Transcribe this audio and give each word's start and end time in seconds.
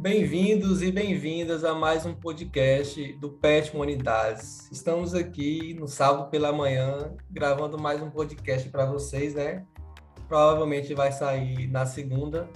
Bem-vindos 0.00 0.80
e 0.80 0.92
bem-vindas 0.92 1.64
a 1.64 1.74
mais 1.74 2.06
um 2.06 2.14
podcast 2.14 3.14
do 3.14 3.30
PET 3.30 3.74
Humanidades. 3.74 4.70
Estamos 4.70 5.12
aqui 5.12 5.74
no 5.74 5.88
sábado 5.88 6.30
pela 6.30 6.52
manhã 6.52 7.16
gravando 7.28 7.76
mais 7.76 8.00
um 8.00 8.08
podcast 8.08 8.68
para 8.68 8.86
vocês, 8.86 9.34
né? 9.34 9.66
Provavelmente 10.28 10.94
vai 10.94 11.10
sair 11.10 11.66
na 11.66 11.84
segunda. 11.84 12.48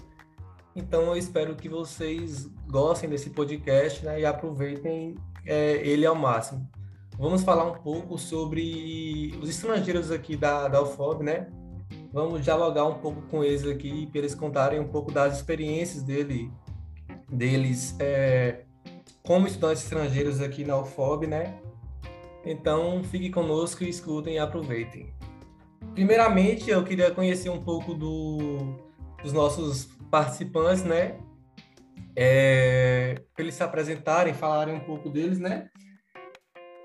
Então 0.76 1.02
eu 1.02 1.16
espero 1.16 1.56
que 1.56 1.68
vocês 1.68 2.48
gostem 2.68 3.10
desse 3.10 3.30
podcast 3.30 4.04
né? 4.04 4.20
e 4.20 4.24
aproveitem 4.24 5.16
é, 5.44 5.84
ele 5.84 6.06
ao 6.06 6.14
máximo. 6.14 6.70
Vamos 7.18 7.42
falar 7.42 7.64
um 7.64 7.82
pouco 7.82 8.18
sobre 8.18 9.36
os 9.42 9.50
estrangeiros 9.50 10.12
aqui 10.12 10.36
da, 10.36 10.68
da 10.68 10.80
UFOB, 10.80 11.24
né? 11.24 11.48
Vamos 12.12 12.44
dialogar 12.44 12.84
um 12.84 13.00
pouco 13.00 13.20
com 13.22 13.42
eles 13.42 13.66
aqui 13.66 14.06
para 14.06 14.18
eles 14.20 14.34
contarem 14.36 14.78
um 14.78 14.86
pouco 14.86 15.10
das 15.10 15.38
experiências 15.38 16.04
dele 16.04 16.48
deles 17.32 17.96
é, 17.98 18.64
como 19.22 19.46
estudantes 19.46 19.82
estrangeiros 19.82 20.40
aqui 20.40 20.64
na 20.64 20.78
UFOB, 20.78 21.26
né? 21.26 21.58
Então, 22.44 23.02
fique 23.04 23.30
conosco, 23.30 23.84
escutem 23.84 24.34
e 24.34 24.38
aproveitem. 24.38 25.14
Primeiramente, 25.94 26.70
eu 26.70 26.84
queria 26.84 27.10
conhecer 27.10 27.48
um 27.48 27.62
pouco 27.62 27.94
do, 27.94 28.76
dos 29.22 29.32
nossos 29.32 29.86
participantes, 30.10 30.84
né? 30.84 31.18
É, 32.14 33.14
para 33.34 33.42
eles 33.42 33.54
se 33.54 33.62
apresentarem, 33.62 34.34
falarem 34.34 34.74
um 34.74 34.80
pouco 34.80 35.08
deles, 35.08 35.38
né? 35.38 35.68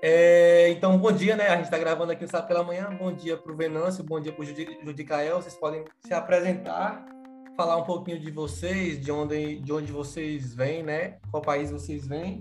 É, 0.00 0.70
então, 0.70 0.96
bom 0.96 1.10
dia, 1.10 1.36
né? 1.36 1.48
A 1.48 1.56
gente 1.56 1.64
está 1.64 1.78
gravando 1.78 2.12
aqui 2.12 2.22
no 2.22 2.30
sábado 2.30 2.48
pela 2.48 2.62
manhã. 2.62 2.88
Bom 2.96 3.12
dia 3.12 3.36
para 3.36 3.52
o 3.52 3.56
Venâncio, 3.56 4.04
bom 4.04 4.20
dia 4.20 4.32
para 4.32 4.42
o 4.42 4.46
Judicael. 4.86 5.42
Vocês 5.42 5.56
podem 5.56 5.84
se 6.06 6.14
apresentar 6.14 7.04
falar 7.58 7.76
um 7.76 7.82
pouquinho 7.82 8.20
de 8.20 8.30
vocês, 8.30 9.00
de 9.00 9.10
onde, 9.10 9.58
de 9.58 9.72
onde 9.72 9.90
vocês 9.90 10.54
vêm, 10.54 10.80
né? 10.84 11.16
Qual 11.28 11.42
país 11.42 11.72
vocês 11.72 12.06
vêm. 12.06 12.40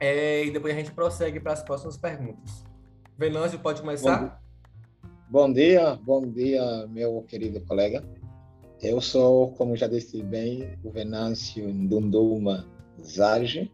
É, 0.00 0.42
e 0.42 0.50
depois 0.50 0.72
a 0.72 0.78
gente 0.78 0.90
prossegue 0.90 1.38
para 1.38 1.52
as 1.52 1.62
próximas 1.62 1.98
perguntas. 1.98 2.64
Venâncio, 3.18 3.58
pode 3.58 3.82
começar? 3.82 4.40
Bom, 5.28 5.48
bom 5.48 5.52
dia, 5.52 5.96
bom 5.96 6.22
dia, 6.22 6.86
meu 6.86 7.22
querido 7.28 7.60
colega. 7.60 8.02
Eu 8.80 9.02
sou, 9.02 9.52
como 9.52 9.76
já 9.76 9.86
disse 9.86 10.22
bem, 10.22 10.78
o 10.82 10.90
Venâncio 10.90 11.68
Ndunduma 11.68 12.66
Zarge. 13.04 13.70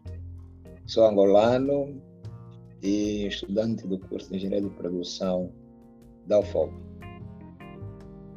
Sou 0.85 1.05
angolano 1.05 2.01
e 2.83 3.27
estudante 3.27 3.87
do 3.87 3.97
curso 3.97 4.29
de 4.29 4.35
Engenharia 4.35 4.67
de 4.67 4.75
Produção 4.75 5.53
da 6.27 6.37
UFOP. 6.39 6.73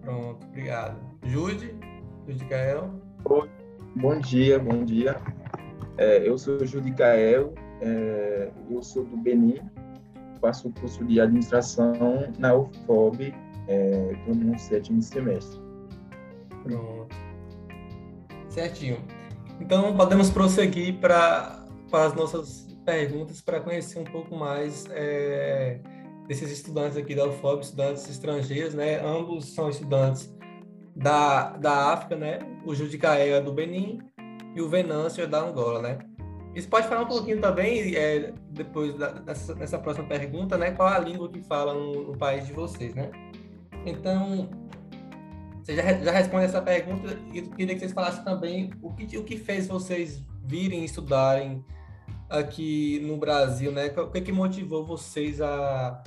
Pronto, 0.03 0.47
obrigado. 0.47 1.14
Jude, 1.25 1.75
Jude 2.29 2.45
Cael. 2.47 2.91
Bom 3.97 4.21
dia, 4.21 4.59
bom 4.59 4.85
dia. 4.85 5.17
É, 5.97 6.29
eu 6.29 6.37
sou 6.37 6.65
Jude 6.67 6.93
Cael, 6.93 7.55
é, 7.81 8.51
eu 8.71 8.83
sou 8.83 9.05
do 9.05 9.17
Benin, 9.17 9.61
faço 10.41 10.69
o 10.69 10.73
curso 10.73 11.05
de 11.05 11.21
administração 11.21 11.95
na 12.39 12.55
UFOB, 12.55 13.23
estou 13.23 13.35
é, 13.69 14.37
no 14.37 14.59
sétimo 14.59 15.01
semestre. 15.01 15.59
Pronto. 16.63 17.15
Certinho. 18.49 18.99
Então, 19.61 19.97
podemos 19.97 20.31
prosseguir 20.31 20.99
para 20.99 21.65
as 21.93 22.15
nossas 22.15 22.67
perguntas 22.85 23.41
para 23.41 23.61
conhecer 23.61 23.99
um 23.99 24.05
pouco 24.05 24.37
mais 24.37 24.87
é, 24.91 25.81
desses 26.27 26.51
estudantes 26.51 26.97
aqui 26.99 27.15
da 27.15 27.27
UFOB, 27.27 27.63
estudantes 27.63 28.09
estrangeiros, 28.11 28.75
né? 28.75 29.01
Ambos 29.01 29.55
são 29.55 29.71
estudantes 29.71 30.35
da, 30.95 31.57
da 31.57 31.93
África, 31.93 32.17
né? 32.17 32.39
O 32.65 32.75
Judicaea 32.75 33.37
é 33.37 33.41
do 33.41 33.53
Benin 33.53 34.01
e 34.55 34.61
o 34.61 34.69
Venâncio 34.69 35.23
é 35.23 35.27
da 35.27 35.41
Angola, 35.41 35.83
né? 35.83 35.99
Você 36.55 36.69
pode 36.69 36.87
falar 36.87 37.03
um 37.03 37.09
pouquinho 37.09 37.41
também, 37.41 37.97
é, 37.97 38.33
depois 38.51 38.97
da, 38.97 39.11
dessa, 39.11 39.79
próxima 39.79 40.07
pergunta, 40.07 40.57
né? 40.57 40.71
Qual 40.71 40.89
a 40.89 40.99
língua 40.99 41.29
que 41.29 41.43
fala 41.43 41.75
no, 41.75 42.13
no 42.13 42.17
país 42.17 42.47
de 42.47 42.53
vocês, 42.53 42.95
né? 42.95 43.11
Então, 43.85 44.49
você 45.61 45.75
já, 45.75 45.83
já 45.95 46.13
responde 46.13 46.45
essa 46.45 46.63
pergunta 46.63 47.19
e 47.33 47.39
eu 47.39 47.51
queria 47.51 47.75
que 47.75 47.81
vocês 47.81 47.93
falassem 47.93 48.23
também 48.23 48.71
o 48.81 48.93
que, 48.93 49.19
o 49.19 49.25
que 49.25 49.37
fez 49.37 49.67
vocês 49.67 50.23
virem 50.45 50.85
estudarem 50.85 51.65
aqui 52.31 53.01
no 53.01 53.17
Brasil, 53.17 53.73
né? 53.73 53.93
O 53.97 54.11
que, 54.11 54.21
que 54.21 54.33
motivou 54.33 54.85
vocês 54.85 55.41
a 55.41 56.05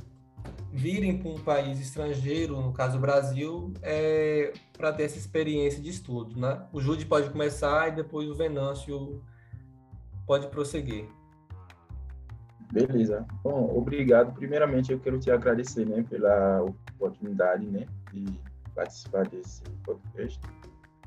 virem 0.71 1.17
para 1.17 1.29
um 1.29 1.39
país 1.39 1.79
estrangeiro, 1.79 2.61
no 2.61 2.71
caso 2.71 2.97
o 2.97 3.01
Brasil, 3.01 3.73
é, 3.81 4.53
para 4.77 4.93
ter 4.93 5.03
essa 5.03 5.17
experiência 5.17 5.81
de 5.81 5.89
estudo, 5.89 6.39
né? 6.39 6.65
O 6.71 6.79
Jude 6.79 7.05
pode 7.05 7.29
começar 7.29 7.89
e 7.89 7.95
depois 7.95 8.29
o 8.29 8.35
Venâncio 8.35 9.21
pode 10.25 10.47
prosseguir. 10.47 11.07
Beleza. 12.71 13.25
Bom, 13.43 13.75
obrigado. 13.75 14.33
Primeiramente, 14.33 14.91
eu 14.91 14.99
quero 14.99 15.19
te 15.19 15.31
agradecer, 15.31 15.85
né, 15.85 16.03
pela 16.09 16.63
oportunidade, 16.63 17.65
né, 17.65 17.87
de 18.11 18.25
participar 18.75 19.27
desse 19.29 19.63
podcast. 19.83 20.39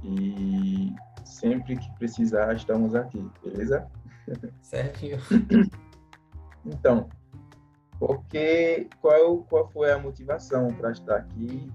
E 0.02 0.94
sempre 1.24 1.76
que 1.76 1.92
precisar, 1.98 2.54
estamos 2.56 2.94
aqui, 2.94 3.22
beleza? 3.44 3.86
Certinho. 4.62 5.18
Então, 6.64 7.08
porque 8.00 8.88
qual, 9.02 9.44
qual 9.44 9.68
foi 9.68 9.92
a 9.92 9.98
motivação 9.98 10.68
para 10.68 10.90
estar 10.90 11.16
aqui? 11.16 11.70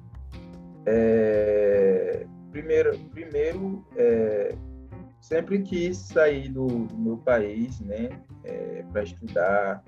É, 0.88 2.26
primeiro, 2.52 2.98
primeiro 3.12 3.86
é, 3.96 4.56
sempre 5.22 5.62
quis 5.62 5.98
sair 5.98 6.50
do, 6.50 6.66
do 6.66 6.98
meu 6.98 7.18
país, 7.18 7.80
né, 7.80 8.10
é, 8.44 8.84
para 8.92 9.04
estudar, 9.04 9.84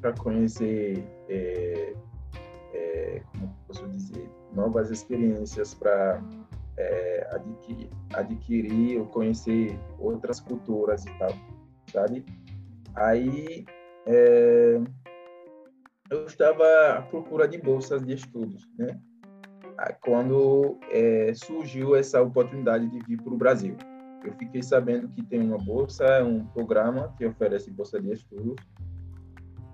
para 0.00 0.12
conhecer, 0.14 1.04
é, 1.28 1.94
é, 2.72 3.22
como 3.32 3.54
posso 3.68 3.88
dizer, 3.88 4.28
novas 4.52 4.90
experiências, 4.90 5.72
para 5.72 6.20
é, 6.76 7.28
adquirir, 7.30 7.90
adquirir 8.12 8.98
ou 8.98 9.06
conhecer 9.06 9.78
outras 10.00 10.40
culturas 10.40 11.06
e 11.06 11.18
tal, 11.18 11.32
sabe? 11.92 12.24
Aí 12.96 13.64
é, 14.06 14.80
eu 16.14 16.26
estava 16.26 16.64
à 16.98 17.02
procura 17.02 17.48
de 17.48 17.58
bolsas 17.58 18.04
de 18.04 18.14
estudos, 18.14 18.68
né? 18.78 18.98
Quando 20.02 20.78
é, 20.90 21.32
surgiu 21.34 21.96
essa 21.96 22.22
oportunidade 22.22 22.88
de 22.88 22.98
vir 23.00 23.20
para 23.20 23.34
o 23.34 23.36
Brasil, 23.36 23.76
eu 24.24 24.32
fiquei 24.34 24.62
sabendo 24.62 25.08
que 25.08 25.22
tem 25.22 25.40
uma 25.40 25.58
bolsa, 25.58 26.22
um 26.22 26.46
programa 26.46 27.12
que 27.18 27.26
oferece 27.26 27.70
bolsa 27.70 28.00
de 28.00 28.12
estudos. 28.12 28.64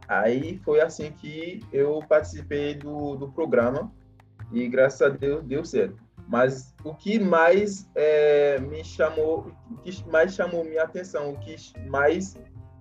Aí 0.09 0.59
foi 0.65 0.81
assim 0.81 1.13
que 1.13 1.61
eu 1.73 2.01
participei 2.09 2.75
do, 2.75 3.15
do 3.15 3.31
programa 3.31 3.93
e 4.51 4.67
graças 4.69 5.03
a 5.03 5.09
Deus 5.11 5.45
deu 5.45 5.65
certo. 5.65 6.03
Mas 6.27 6.75
o 6.83 6.95
que 6.95 7.19
mais 7.19 7.89
é, 7.95 8.59
me 8.59 8.83
chamou, 8.83 9.53
o 9.71 9.77
que 9.77 10.09
mais 10.09 10.35
chamou 10.35 10.65
minha 10.65 10.83
atenção, 10.83 11.33
o 11.33 11.39
que 11.39 11.57
mais 11.89 12.37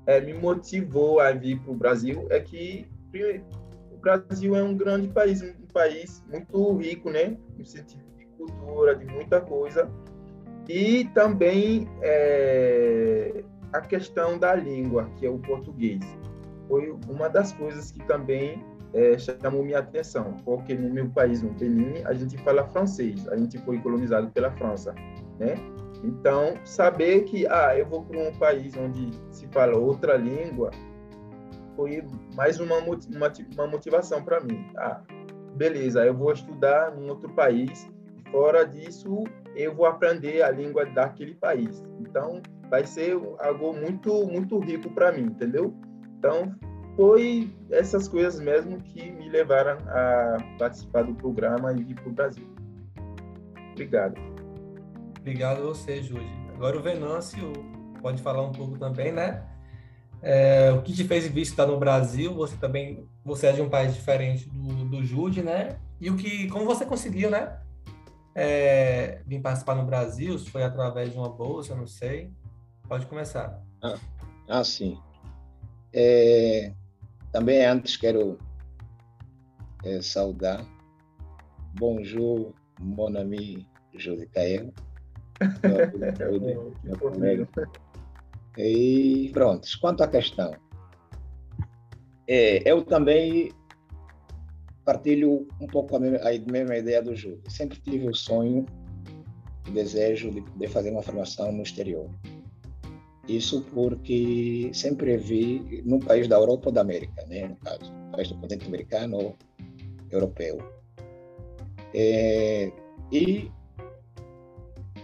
é, 0.07 0.21
me 0.21 0.33
motivou 0.33 1.19
a 1.19 1.31
vir 1.31 1.59
para 1.59 1.71
o 1.71 1.75
Brasil 1.75 2.25
é 2.29 2.39
que 2.39 2.87
o 3.91 3.97
Brasil 3.97 4.55
é 4.55 4.63
um 4.63 4.75
grande 4.75 5.07
país, 5.07 5.41
um 5.41 5.67
país 5.73 6.23
muito 6.29 6.77
rico, 6.77 7.09
né? 7.09 7.37
No 7.57 7.65
sentido 7.65 8.03
de 8.17 8.25
cultura, 8.37 8.95
de 8.95 9.05
muita 9.05 9.41
coisa. 9.41 9.89
E 10.67 11.05
também 11.15 11.87
é, 12.01 13.43
a 13.73 13.81
questão 13.81 14.37
da 14.37 14.55
língua, 14.55 15.09
que 15.17 15.25
é 15.25 15.29
o 15.29 15.39
português. 15.39 15.99
Foi 16.67 16.95
uma 17.09 17.27
das 17.27 17.51
coisas 17.53 17.91
que 17.91 18.05
também 18.05 18.63
é, 18.93 19.17
chamou 19.17 19.63
minha 19.63 19.79
atenção, 19.79 20.37
porque 20.45 20.73
no 20.73 20.89
meu 20.89 21.09
país, 21.09 21.41
no 21.41 21.51
Benin, 21.51 22.03
a 22.05 22.13
gente 22.13 22.37
fala 22.39 22.63
francês, 22.65 23.27
a 23.29 23.37
gente 23.37 23.57
foi 23.59 23.79
colonizado 23.79 24.29
pela 24.29 24.51
França, 24.51 24.93
né? 25.39 25.55
Então, 26.03 26.53
saber 26.63 27.23
que, 27.23 27.45
ah, 27.47 27.77
eu 27.77 27.85
vou 27.85 28.03
para 28.03 28.17
um 28.19 28.31
país 28.33 28.75
onde 28.77 29.11
se 29.31 29.47
fala 29.47 29.77
outra 29.77 30.15
língua, 30.15 30.71
foi 31.79 32.03
mais 32.35 32.59
uma, 32.59 32.77
uma, 32.79 32.97
uma 33.53 33.67
motivação 33.67 34.21
para 34.21 34.41
mim. 34.41 34.69
Ah, 34.75 34.99
beleza, 35.55 36.05
eu 36.05 36.13
vou 36.13 36.33
estudar 36.33 36.93
em 36.97 37.09
outro 37.09 37.29
país, 37.29 37.89
fora 38.29 38.65
disso, 38.65 39.23
eu 39.55 39.73
vou 39.73 39.85
aprender 39.85 40.41
a 40.41 40.51
língua 40.51 40.85
daquele 40.85 41.35
país. 41.35 41.81
Então, 42.01 42.41
vai 42.69 42.85
ser 42.85 43.13
algo 43.39 43.73
muito, 43.73 44.27
muito 44.27 44.59
rico 44.59 44.89
para 44.89 45.13
mim, 45.13 45.21
entendeu? 45.21 45.73
Então, 46.17 46.53
foi 46.97 47.49
essas 47.71 48.09
coisas 48.09 48.41
mesmo 48.41 48.81
que 48.81 49.09
me 49.11 49.29
levaram 49.29 49.77
a 49.87 50.37
participar 50.57 51.03
do 51.03 51.15
programa 51.15 51.71
e 51.71 51.81
vir 51.81 51.95
para 51.95 52.09
o 52.09 52.11
Brasil. 52.11 52.45
Obrigado. 53.71 54.19
Obrigado 55.17 55.59
a 55.59 55.65
você, 55.67 56.03
Júlio. 56.03 56.27
Agora 56.55 56.77
o 56.77 56.81
Venâncio 56.81 57.53
pode 58.01 58.21
falar 58.21 58.41
um 58.41 58.51
pouco 58.51 58.77
também, 58.77 59.13
né? 59.13 59.48
É, 60.21 60.71
o 60.71 60.81
que 60.81 60.93
te 60.93 61.03
fez 61.03 61.27
vir 61.27 61.41
estar 61.41 61.65
no 61.65 61.77
Brasil? 61.77 62.33
Você 62.35 62.57
também, 62.57 63.07
você 63.23 63.47
é 63.47 63.51
de 63.53 63.61
um 63.61 63.69
país 63.69 63.93
diferente 63.93 64.49
do, 64.49 64.85
do 64.85 65.03
Jude, 65.03 65.41
né? 65.41 65.79
E 65.99 66.09
o 66.09 66.15
que, 66.15 66.47
como 66.49 66.65
você 66.65 66.85
conseguiu, 66.85 67.29
né? 67.29 67.59
É, 68.35 69.21
vir 69.25 69.41
participar 69.41 69.75
no 69.75 69.85
Brasil? 69.85 70.37
Se 70.37 70.49
foi 70.49 70.63
através 70.63 71.11
de 71.11 71.17
uma 71.17 71.29
bolsa, 71.29 71.75
não 71.75 71.87
sei. 71.87 72.31
Pode 72.87 73.05
começar. 73.05 73.61
Ah, 73.81 73.97
ah 74.49 74.63
sim. 74.63 74.97
É, 75.93 76.73
também 77.31 77.65
antes 77.65 77.95
quero 77.95 78.37
é, 79.83 80.01
saudar. 80.01 80.65
Bonjour, 81.79 82.53
mon 82.79 83.15
ami 83.15 83.67
José 83.93 84.25
Caio. 84.33 84.73
meu 86.83 86.97
colega. 86.97 87.47
E 88.61 89.29
pronto, 89.31 89.65
quanto 89.79 90.03
à 90.03 90.07
questão, 90.07 90.51
é, 92.27 92.69
eu 92.69 92.83
também 92.83 93.53
partilho 94.83 95.47
um 95.61 95.67
pouco 95.67 95.95
a 95.95 95.99
mesma, 95.99 96.17
a 96.17 96.51
mesma 96.51 96.75
ideia 96.75 97.01
do 97.01 97.15
Júlio. 97.15 97.41
Sempre 97.47 97.79
tive 97.79 98.09
o 98.09 98.13
sonho, 98.13 98.65
o 99.65 99.71
desejo 99.71 100.29
de 100.31 100.41
poder 100.41 100.67
fazer 100.67 100.91
uma 100.91 101.01
formação 101.01 101.53
no 101.53 101.63
exterior. 101.63 102.09
Isso 103.29 103.61
porque 103.73 104.71
sempre 104.73 105.15
vi 105.15 105.81
no 105.85 105.99
país 105.99 106.27
da 106.27 106.35
Europa 106.35 106.67
ou 106.67 106.73
da 106.73 106.81
América, 106.81 107.25
né, 107.27 107.47
no 107.47 107.55
caso, 107.57 107.93
país 108.11 108.27
do 108.27 108.35
continente 108.39 108.67
americano 108.67 109.17
ou 109.17 109.35
europeu. 110.11 110.57
É, 111.93 112.71
e 113.11 113.49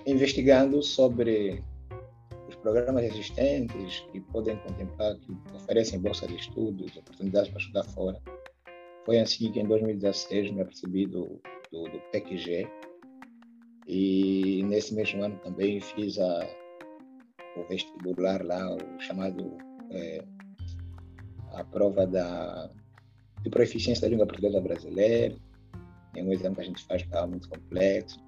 investigando 0.06 0.84
sobre 0.84 1.64
programas 2.66 3.04
existentes 3.04 4.00
que 4.12 4.20
podem 4.20 4.58
contemplar, 4.58 5.16
que 5.20 5.38
oferecem 5.54 6.00
bolsa 6.00 6.26
de 6.26 6.36
estudos, 6.36 6.98
oportunidades 6.98 7.52
para 7.52 7.60
estudar 7.60 7.84
fora. 7.84 8.20
Foi 9.06 9.20
assim 9.20 9.52
que 9.52 9.60
em 9.60 9.68
2016 9.68 10.50
me 10.50 10.62
apercebi 10.64 11.06
do, 11.06 11.40
do, 11.72 11.84
do 11.84 12.00
PECG 12.12 12.68
e 13.88 14.64
nesse 14.64 14.96
mesmo 14.96 15.24
ano 15.24 15.38
também 15.44 15.80
fiz 15.80 16.18
a, 16.18 16.50
o 17.56 17.64
vestibular 17.70 18.44
lá, 18.44 18.76
o 18.76 19.00
chamado 19.00 19.60
é, 19.92 20.26
a 21.54 21.64
prova 21.66 22.08
da, 22.08 22.72
de 23.44 23.50
proficiência 23.52 24.02
da 24.02 24.08
língua 24.08 24.26
portuguesa 24.26 24.60
brasileira. 24.60 25.36
É 26.16 26.24
um 26.24 26.34
exame 26.34 26.56
que 26.56 26.62
a 26.62 26.66
gente 26.66 26.84
faz 26.86 27.04
que 27.04 27.10
estava 27.10 27.28
muito 27.28 27.48
complexo. 27.48 28.20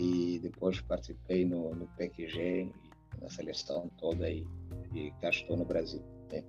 E 0.00 0.40
depois 0.42 0.80
participei 0.80 1.44
no, 1.44 1.74
no 1.76 1.86
PQG, 1.96 2.72
na 3.20 3.28
seleção 3.28 3.90
toda 3.98 4.28
e, 4.28 4.46
e 4.94 5.10
cá 5.20 5.30
estou 5.30 5.56
no 5.56 5.64
Brasil. 5.64 6.02
Né? 6.32 6.42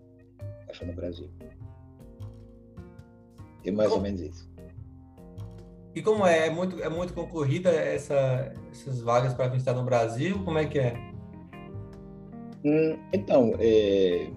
Cá 0.66 0.72
estou 0.72 0.88
no 0.88 0.94
Brasil. 0.94 1.30
É 3.64 3.72
mais 3.72 3.92
ou 3.92 4.02
menos 4.02 4.22
isso. 4.22 4.50
E 5.94 6.02
como 6.02 6.26
é? 6.26 6.48
É 6.48 6.50
muito, 6.50 6.82
é 6.82 6.90
muito 6.90 7.14
concorrida 7.14 7.72
essa, 7.72 8.54
essas 8.72 9.02
vagas 9.02 9.34
para 9.34 9.50
quem 9.50 9.58
está 9.58 9.74
no 9.74 9.84
Brasil? 9.84 10.44
Como 10.46 10.58
é 10.58 10.66
que 10.66 10.80
é? 10.80 10.94
Hum, 12.64 12.98
então, 13.12 13.54
é, 13.60 14.30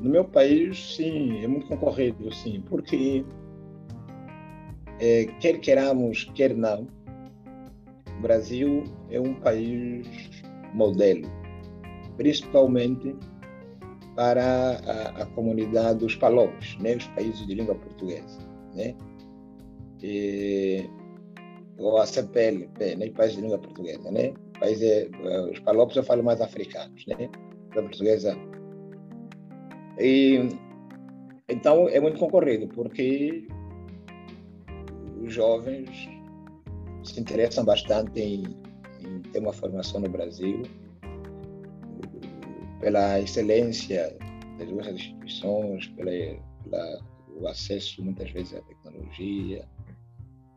no 0.00 0.10
meu 0.10 0.24
país, 0.24 0.96
sim, 0.96 1.42
é 1.42 1.46
muito 1.46 1.66
concorrido, 1.66 2.32
sim, 2.32 2.62
porque 2.68 3.24
é, 5.00 5.26
quer 5.40 5.58
queiramos, 5.58 6.24
quer 6.34 6.54
não, 6.54 6.86
o 8.18 8.20
Brasil 8.20 8.84
é 9.10 9.20
um 9.20 9.34
país 9.34 10.06
modelo, 10.74 11.28
principalmente 12.18 13.16
para 14.14 14.80
a, 14.84 15.22
a 15.22 15.26
comunidade 15.26 16.00
dos 16.00 16.16
palopes, 16.16 16.76
né, 16.78 16.96
os 16.96 17.06
países 17.06 17.46
de 17.46 17.54
língua 17.54 17.76
portuguesa, 17.76 18.40
né, 18.74 18.94
e, 20.02 20.84
ou 21.78 21.96
a 21.98 22.04
CPLP, 22.04 22.96
né, 22.96 23.08
países 23.10 23.36
de 23.36 23.42
língua 23.42 23.58
portuguesa, 23.58 24.10
né, 24.10 24.34
país 24.58 24.82
é, 24.82 25.08
os 25.50 25.60
palopes 25.60 25.96
eu 25.96 26.02
falo 26.02 26.24
mais 26.24 26.40
africanos, 26.40 27.06
né, 27.06 27.30
língua 27.68 27.82
portuguesa. 27.82 28.36
E, 30.00 30.48
então 31.48 31.88
é 31.88 32.00
muito 32.00 32.18
concorrido, 32.18 32.66
porque 32.74 33.46
os 35.22 35.32
jovens 35.32 36.08
se 37.04 37.20
interessam 37.20 37.64
bastante 37.64 38.20
em, 38.20 38.42
em 39.04 39.22
ter 39.30 39.38
uma 39.38 39.52
formação 39.52 40.00
no 40.00 40.08
Brasil, 40.08 40.62
pela 42.80 43.20
excelência 43.20 44.16
das 44.58 44.68
duas 44.68 44.86
instituições, 44.86 45.86
pela, 45.88 46.10
pela, 46.64 47.00
o 47.36 47.46
acesso 47.46 48.02
muitas 48.02 48.30
vezes 48.30 48.54
à 48.54 48.60
tecnologia, 48.62 49.68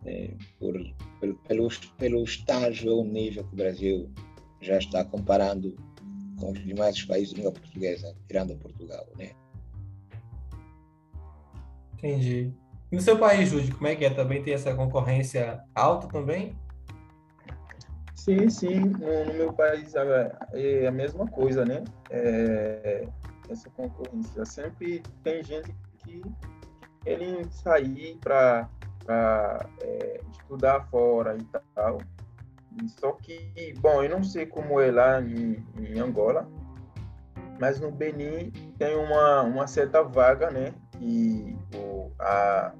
né, 0.03 0.29
por, 0.59 0.73
pelo, 1.19 1.35
pelo, 1.35 1.69
pelo 1.97 2.23
estágio 2.23 2.91
ou 2.91 3.05
nível 3.05 3.43
que 3.43 3.53
o 3.53 3.57
Brasil 3.57 4.09
já 4.61 4.77
está 4.77 5.03
comparando 5.03 5.75
com 6.39 6.51
os 6.51 6.63
demais 6.65 7.03
países 7.03 7.29
de 7.29 7.35
língua 7.35 7.51
portuguesa, 7.51 8.15
tirando 8.27 8.57
Portugal, 8.57 9.07
né? 9.17 9.31
Entendi. 11.93 12.51
E 12.91 12.95
no 12.95 13.01
seu 13.01 13.17
país, 13.17 13.49
Júlio, 13.49 13.73
como 13.75 13.87
é 13.87 13.95
que 13.95 14.03
é? 14.03 14.09
Também 14.09 14.43
tem 14.43 14.53
essa 14.53 14.73
concorrência 14.73 15.63
alta 15.75 16.07
também? 16.07 16.55
Sim, 18.21 18.51
sim. 18.51 18.79
No, 18.99 19.25
no 19.25 19.33
meu 19.33 19.51
país 19.51 19.95
é 19.95 20.87
a 20.87 20.91
mesma 20.91 21.25
coisa, 21.25 21.65
né? 21.65 21.83
É, 22.11 23.07
essa 23.49 23.67
concorrência. 23.71 24.45
Sempre 24.45 25.01
tem 25.23 25.43
gente 25.43 25.73
que 25.97 26.21
querem 27.03 27.43
sair 27.49 28.19
para 28.21 28.69
é, 29.81 30.21
estudar 30.29 30.87
fora 30.91 31.35
e 31.35 31.43
tal. 31.73 31.97
Só 32.99 33.13
que, 33.13 33.73
bom, 33.79 34.03
eu 34.03 34.09
não 34.11 34.23
sei 34.23 34.45
como 34.45 34.79
é 34.79 34.91
lá 34.91 35.19
em, 35.19 35.65
em 35.79 35.99
Angola, 35.99 36.47
mas 37.59 37.79
no 37.79 37.89
Benin 37.89 38.51
tem 38.77 38.95
uma, 38.97 39.41
uma 39.41 39.65
certa 39.65 40.03
vaga, 40.03 40.51
né? 40.51 40.75
Que 40.91 41.57
o, 41.75 42.11
a, 42.19 42.71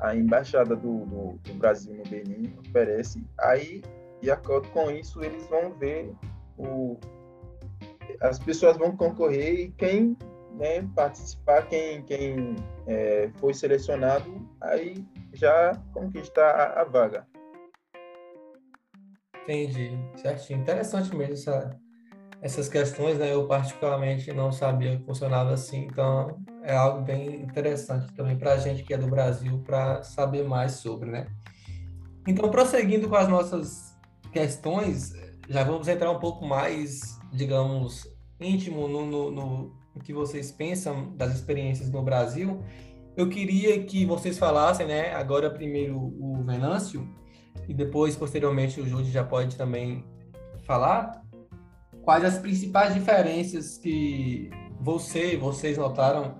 a 0.00 0.14
embaixada 0.14 0.76
do, 0.76 1.06
do, 1.06 1.38
do, 1.42 1.54
Brasil 1.54 1.94
no 1.94 2.04
Benin 2.04 2.54
oferece. 2.58 3.24
Aí, 3.38 3.82
de 4.26 4.30
acordo 4.32 4.68
com 4.70 4.90
isso, 4.90 5.22
eles 5.22 5.46
vão 5.46 5.72
ver 5.74 6.12
o, 6.58 6.98
as 8.20 8.40
pessoas 8.40 8.76
vão 8.76 8.96
concorrer 8.96 9.60
e 9.60 9.70
quem 9.70 10.16
né, 10.54 10.82
participar, 10.96 11.62
quem, 11.68 12.02
quem 12.02 12.56
é, 12.88 13.30
foi 13.36 13.54
selecionado, 13.54 14.28
aí 14.60 15.06
já 15.32 15.80
conquista 15.92 16.42
a, 16.42 16.80
a 16.80 16.84
vaga. 16.84 17.24
Entendi, 19.44 19.96
certinho. 20.16 20.58
Interessante 20.58 21.14
mesmo 21.14 21.34
essa, 21.34 21.78
essas 22.42 22.68
questões, 22.68 23.18
né? 23.18 23.32
Eu 23.32 23.46
particularmente 23.46 24.32
não 24.32 24.50
sabia 24.50 24.96
que 24.96 25.04
funcionava 25.04 25.52
assim, 25.52 25.84
então 25.84 26.42
é 26.64 26.74
algo 26.74 27.02
bem 27.02 27.42
interessante 27.42 28.12
também 28.14 28.36
para 28.36 28.54
a 28.54 28.58
gente 28.58 28.82
que 28.82 28.92
é 28.92 28.98
do 28.98 29.06
Brasil 29.06 29.62
para 29.64 30.02
saber 30.02 30.42
mais 30.42 30.72
sobre, 30.72 31.12
né? 31.12 31.28
Então, 32.26 32.50
prosseguindo 32.50 33.08
com 33.08 33.14
as 33.14 33.28
nossas 33.28 33.85
questões, 34.36 35.14
já 35.48 35.64
vamos 35.64 35.88
entrar 35.88 36.10
um 36.10 36.18
pouco 36.18 36.44
mais, 36.44 37.18
digamos, 37.32 38.06
íntimo 38.38 38.86
no, 38.86 39.06
no, 39.06 39.30
no 39.30 40.02
que 40.04 40.12
vocês 40.12 40.52
pensam 40.52 41.16
das 41.16 41.34
experiências 41.34 41.90
no 41.90 42.02
Brasil. 42.02 42.62
Eu 43.16 43.30
queria 43.30 43.82
que 43.84 44.04
vocês 44.04 44.38
falassem, 44.38 44.86
né? 44.86 45.14
Agora 45.14 45.48
primeiro 45.48 45.96
o 45.96 46.44
Venâncio 46.44 47.08
e 47.66 47.72
depois, 47.72 48.14
posteriormente, 48.14 48.78
o 48.78 48.86
Júlio 48.86 49.10
já 49.10 49.24
pode 49.24 49.56
também 49.56 50.04
falar 50.64 51.22
quais 52.02 52.22
as 52.22 52.38
principais 52.38 52.92
diferenças 52.92 53.78
que 53.78 54.50
você, 54.78 55.38
vocês 55.38 55.78
notaram 55.78 56.36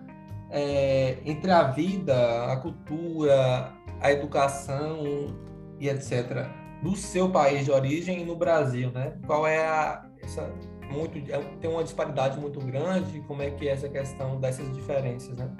é, 0.50 1.16
entre 1.24 1.50
a 1.50 1.62
vida, 1.62 2.52
a 2.52 2.58
cultura, 2.58 3.72
a 4.02 4.12
educação 4.12 5.34
e 5.80 5.88
etc. 5.88 6.65
do 6.82 6.94
seu 6.96 7.30
país 7.30 7.64
de 7.64 7.70
origem 7.70 8.22
e 8.22 8.24
no 8.24 8.36
Brasil, 8.36 8.90
né? 8.90 9.16
Qual 9.26 9.46
é 9.46 9.66
a 9.66 10.06
essa 10.22 10.52
muito 10.90 11.18
é, 11.30 11.38
tem 11.60 11.70
uma 11.70 11.82
disparidade 11.82 12.38
muito 12.38 12.60
grande? 12.60 13.20
Como 13.26 13.42
é 13.42 13.50
que 13.50 13.68
é 13.68 13.72
essa 13.72 13.88
questão 13.88 14.38
dessas 14.40 14.72
diferenças, 14.74 15.36
né? 15.36 15.50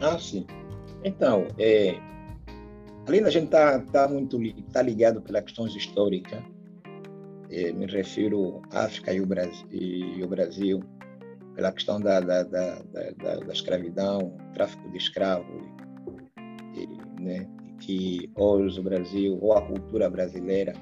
Ah, 0.00 0.18
sim. 0.18 0.46
Então, 1.04 1.46
é, 1.58 1.96
além 3.06 3.22
da 3.22 3.30
gente 3.30 3.46
estar 3.46 3.80
tá, 3.80 4.06
tá 4.06 4.08
muito 4.08 4.38
tá 4.72 4.82
ligado 4.82 5.20
pelas 5.20 5.44
questões 5.44 5.74
históricas, 5.74 6.42
é, 7.50 7.72
me 7.72 7.86
refiro 7.86 8.62
à 8.72 8.84
África 8.84 9.12
e 9.12 9.20
o 9.20 9.26
Brasil, 9.26 9.66
e 9.70 10.22
o 10.22 10.28
Brasil 10.28 10.82
pela 11.54 11.72
questão 11.72 12.00
da, 12.00 12.20
da, 12.20 12.44
da, 12.44 12.82
da, 13.16 13.36
da 13.40 13.52
escravidão, 13.52 14.32
tráfico 14.54 14.88
de 14.90 14.98
escravos, 14.98 15.64
e, 16.76 17.20
né, 17.20 17.48
que 17.80 18.30
hoje 18.36 18.80
o 18.80 18.82
Brasil, 18.82 19.38
ou 19.40 19.52
a 19.52 19.62
cultura 19.62 20.10
brasileira, 20.10 20.72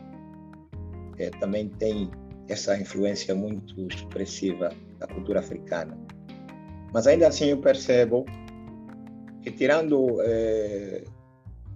é, 1.19 1.31
também 1.31 1.69
tem 1.69 2.11
essa 2.49 2.79
influência 2.79 3.35
muito 3.35 3.87
expressiva 3.89 4.71
da 4.99 5.07
cultura 5.07 5.41
africana. 5.41 5.99
Mas 6.93 7.07
ainda 7.07 7.29
assim 7.29 7.47
eu 7.47 7.59
percebo 7.59 8.25
que 9.43 9.51
tirando 9.51 10.21
é, 10.23 11.05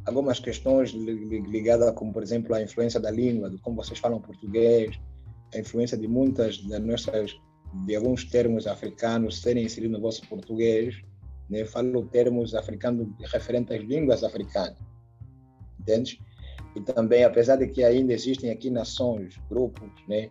algumas 0.04 0.40
questões 0.40 0.90
ligadas, 0.90 1.94
como 1.94 2.12
por 2.12 2.22
exemplo 2.22 2.54
a 2.54 2.62
influência 2.62 3.00
da 3.00 3.10
língua, 3.10 3.50
de 3.50 3.58
como 3.58 3.76
vocês 3.76 3.98
falam 3.98 4.20
português, 4.20 4.98
a 5.54 5.58
influência 5.58 5.96
de 5.96 6.06
muitas 6.06 6.58
das 6.62 6.80
nossas, 6.80 7.36
de 7.86 7.96
alguns 7.96 8.24
termos 8.24 8.66
africanos 8.66 9.40
serem 9.40 9.64
inseridos 9.64 9.96
no 9.96 10.02
vosso 10.02 10.26
português, 10.28 11.00
né? 11.48 11.64
falo 11.64 12.06
termos 12.06 12.54
africanos 12.54 13.08
referentes 13.32 13.76
às 13.76 13.82
línguas 13.82 14.24
africanas, 14.24 14.78
entende? 15.80 16.20
E 16.76 16.80
também, 16.80 17.24
apesar 17.24 17.56
de 17.56 17.66
que 17.66 17.82
ainda 17.82 18.12
existem 18.12 18.50
aqui 18.50 18.70
nações, 18.70 19.36
grupos, 19.48 19.90
né? 20.08 20.30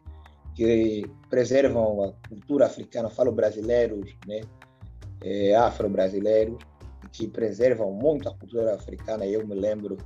que 0.56 1.10
preservam 1.29 2.03
a 2.03 2.13
cultura 2.27 2.65
africana, 2.65 3.10
falo 3.10 3.32
brasileiros, 3.32 4.13
né? 4.27 4.41
É, 5.22 5.56
afro-brasileiros, 5.56 6.58
que 7.13 7.27
preservam 7.27 7.94
muito 7.94 8.27
a 8.27 8.36
cultura 8.36 8.75
africana. 8.75 9.25
Eu 9.25 9.48
me 9.48 9.56
lembro 9.56 9.98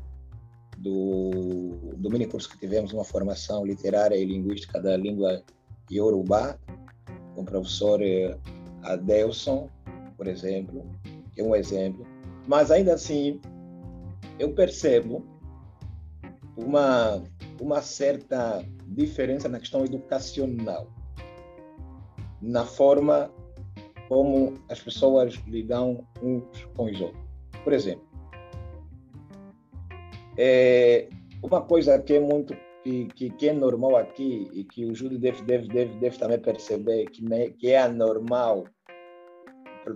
do, 0.78 1.72
do 1.98 2.10
mini 2.10 2.28
curso 2.28 2.50
que 2.50 2.60
tivemos, 2.60 2.94
uma 2.94 3.04
formação 3.04 3.66
literária 3.66 4.16
e 4.16 4.26
linguística 4.26 4.80
da 4.80 4.96
língua 4.96 5.44
Yorubá, 5.92 6.58
com 7.34 7.42
o 7.42 7.46
professor 7.46 8.00
eh, 8.02 8.38
Adelson, 8.84 9.70
por 10.16 10.28
exemplo, 10.28 10.86
que 11.34 11.42
é 11.42 11.44
um 11.44 11.56
exemplo. 11.56 12.06
Mas 12.48 12.70
ainda 12.70 12.94
assim, 12.94 13.40
eu 14.38 14.54
percebo 14.54 15.26
uma, 16.58 17.24
uma 17.60 17.82
certa 17.82 18.64
diferença 18.88 19.50
na 19.50 19.60
questão 19.60 19.84
educacional, 19.84 20.88
na 22.42 22.66
forma 22.66 23.32
como 24.08 24.60
as 24.70 24.80
pessoas 24.80 25.34
lidam 25.48 26.06
uns 26.22 26.66
com 26.76 26.86
os 26.86 27.02
outros. 27.02 27.24
Por 27.64 27.74
exemplo, 27.74 28.06
é 30.38 31.08
uma 31.42 31.62
coisa 31.62 32.00
que 32.00 32.14
é 32.14 32.20
muito 32.20 32.56
que, 32.84 33.06
que, 33.16 33.30
que, 33.30 33.50
é 33.50 33.54
normal 33.54 33.96
aqui 33.96 34.50
e 34.52 34.64
que 34.66 34.86
o 34.86 34.94
Júlio 34.94 35.18
deve, 35.18 35.42
deve, 35.44 35.68
deve, 35.68 35.98
deve 36.00 36.18
também 36.18 36.40
perceber 36.40 37.06
que, 37.06 37.24
me, 37.24 37.52
que 37.52 37.72
é 37.72 37.80
anormal, 37.80 38.66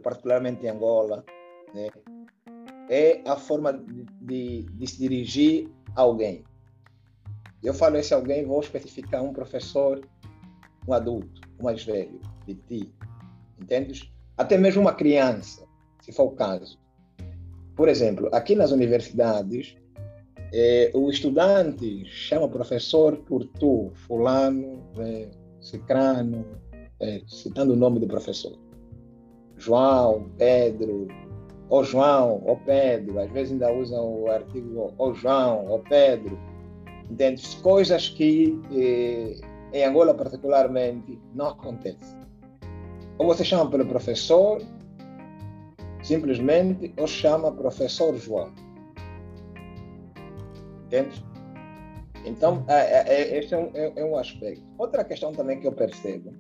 particularmente 0.02 0.66
em 0.66 0.70
Angola, 0.70 1.24
né? 1.74 1.90
é 2.90 3.22
a 3.26 3.36
forma 3.36 3.74
de, 3.74 4.06
de, 4.22 4.64
de 4.64 4.88
se 4.88 5.00
dirigir 5.00 5.70
alguém. 6.01 6.44
Eu 7.63 7.74
falo 7.74 7.98
esse 7.98 8.13
alguém, 8.13 8.46
vou 8.46 8.60
especificar 8.60 9.24
um 9.24 9.34
professor, 9.34 10.08
um 10.88 10.94
adulto, 10.94 11.42
um 11.60 11.63
mais 11.63 11.84
velho 11.84 12.22
de 12.46 12.56
ti, 12.56 12.94
entendes? 13.60 14.12
Até 14.38 14.58
mesmo 14.58 14.82
uma 14.82 14.94
criança, 14.94 15.66
se 16.01 16.12
for 16.12 16.25
o 16.25 16.32
caso. 16.32 16.80
Por 17.75 17.89
exemplo, 17.89 18.30
aqui 18.32 18.56
nas 18.56 18.72
universidades, 18.72 19.75
é, 20.54 20.92
o 20.94 21.10
estudante 21.10 22.06
chama 22.06 22.46
o 22.46 22.50
professor 22.50 23.18
por 23.18 23.46
tu, 23.46 23.92
fulano, 24.08 24.84
é, 25.00 25.30
cicrano, 25.60 26.46
é, 27.00 27.22
citando 27.27 27.74
o 27.74 27.75
nome 27.75 28.00
do 28.00 28.08
professor. 28.08 28.58
João, 29.58 30.30
Pedro, 30.38 31.08
ou 31.70 31.84
João, 31.84 32.42
ou 32.46 32.58
Pedro, 32.58 33.20
às 33.20 33.30
vezes 33.32 33.54
ainda 33.54 33.72
usam 33.72 34.24
o 34.24 34.32
artigo 34.32 34.94
ou 34.98 35.14
João, 35.14 35.68
ou 35.68 35.80
Pedro, 35.80 36.38
entende? 37.10 37.44
Coisas 37.58 38.10
que 38.10 38.60
eh, 38.74 39.36
em 39.74 39.84
Angola 39.84 40.14
particularmente 40.14 41.20
não 41.34 41.48
acontecem. 41.48 42.18
Ou 43.18 43.28
você 43.28 43.44
chama 43.44 43.70
pelo 43.70 43.86
professor, 43.86 44.62
simplesmente, 46.04 46.94
ou 46.98 47.08
chama 47.08 47.52
professor 47.52 48.16
João. 48.16 48.52
Entende? 50.86 51.26
Então, 52.26 52.64
é, 52.68 52.74
é, 52.76 53.14
é 53.14 53.38
esse 53.40 53.54
é 53.54 53.58
um, 53.58 53.72
é 53.74 54.06
um 54.06 54.18
aspecto. 54.18 54.64
Outra 54.78 55.04
questão 55.04 55.34
também 55.34 55.60
que 55.60 55.68
eu 55.68 55.72
percebo, 55.72 56.34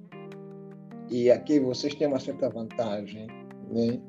e 1.09 1.31
aqui 1.31 1.59
vocês 1.59 1.95
têm 1.95 2.07
uma 2.07 2.19
certa 2.19 2.49
vantagem, 2.49 3.27
né? 3.69 3.99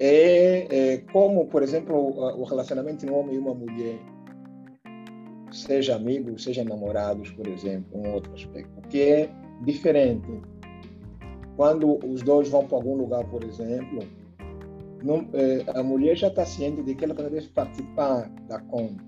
É, 0.00 0.94
é 0.94 0.98
como, 1.12 1.46
por 1.46 1.62
exemplo, 1.62 1.96
o 1.96 2.44
relacionamento 2.44 3.04
entre 3.04 3.10
um 3.10 3.18
homem 3.18 3.36
e 3.36 3.38
uma 3.38 3.54
mulher, 3.54 3.98
seja 5.50 5.96
amigos, 5.96 6.44
seja 6.44 6.64
namorados, 6.64 7.30
por 7.30 7.46
exemplo, 7.46 7.98
um 7.98 8.12
outro 8.12 8.32
aspecto, 8.34 8.80
que 8.88 9.02
é 9.02 9.30
diferente. 9.64 10.28
Quando 11.56 11.98
os 12.06 12.22
dois 12.22 12.48
vão 12.48 12.66
para 12.66 12.76
algum 12.76 12.96
lugar, 12.96 13.24
por 13.24 13.42
exemplo, 13.42 13.98
não, 15.02 15.28
é, 15.32 15.78
a 15.78 15.82
mulher 15.82 16.16
já 16.16 16.28
está 16.28 16.44
ciente 16.44 16.82
de 16.82 16.94
que 16.94 17.04
ela 17.04 17.14
deve 17.14 17.48
participar 17.48 18.28
da 18.48 18.60
conta. 18.60 19.02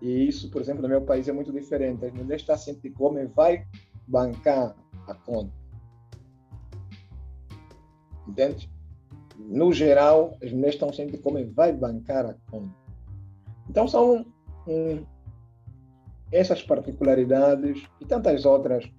E 0.00 0.28
isso, 0.28 0.50
por 0.50 0.60
exemplo, 0.60 0.82
no 0.82 0.88
meu 0.88 1.02
país 1.02 1.28
é 1.28 1.32
muito 1.32 1.52
diferente. 1.52 2.04
A 2.04 2.12
mulher 2.12 2.36
está 2.36 2.56
ciente 2.56 2.80
de 2.80 2.90
que 2.90 3.02
o 3.02 3.06
homem 3.06 3.26
vai 3.26 3.66
bancar 4.06 4.76
a 5.06 5.14
conta. 5.14 5.52
Entende? 8.26 8.70
No 9.38 9.72
geral, 9.72 10.36
as 10.42 10.52
mulheres 10.52 10.74
estão 10.74 10.92
sempre 10.92 11.18
como 11.18 11.44
vai 11.52 11.72
bancar 11.72 12.26
a 12.26 12.34
conta. 12.50 12.74
Então, 13.68 13.86
são 13.86 14.26
essas 16.32 16.62
particularidades 16.62 17.82
e 18.00 18.04
tantas 18.04 18.44
outras 18.44 18.90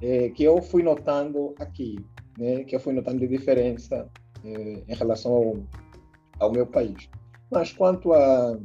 é, 0.00 0.30
que 0.30 0.44
eu 0.44 0.62
fui 0.62 0.82
notando 0.82 1.54
aqui, 1.58 1.96
né, 2.38 2.64
que 2.64 2.74
eu 2.74 2.80
fui 2.80 2.94
notando 2.94 3.18
de 3.20 3.28
diferença 3.28 4.08
é, 4.44 4.82
em 4.88 4.94
relação 4.94 5.32
ao, 5.32 5.56
ao 6.38 6.52
meu 6.52 6.66
país. 6.66 7.10
Mas 7.50 7.72
quanto 7.72 8.12
a 8.12 8.58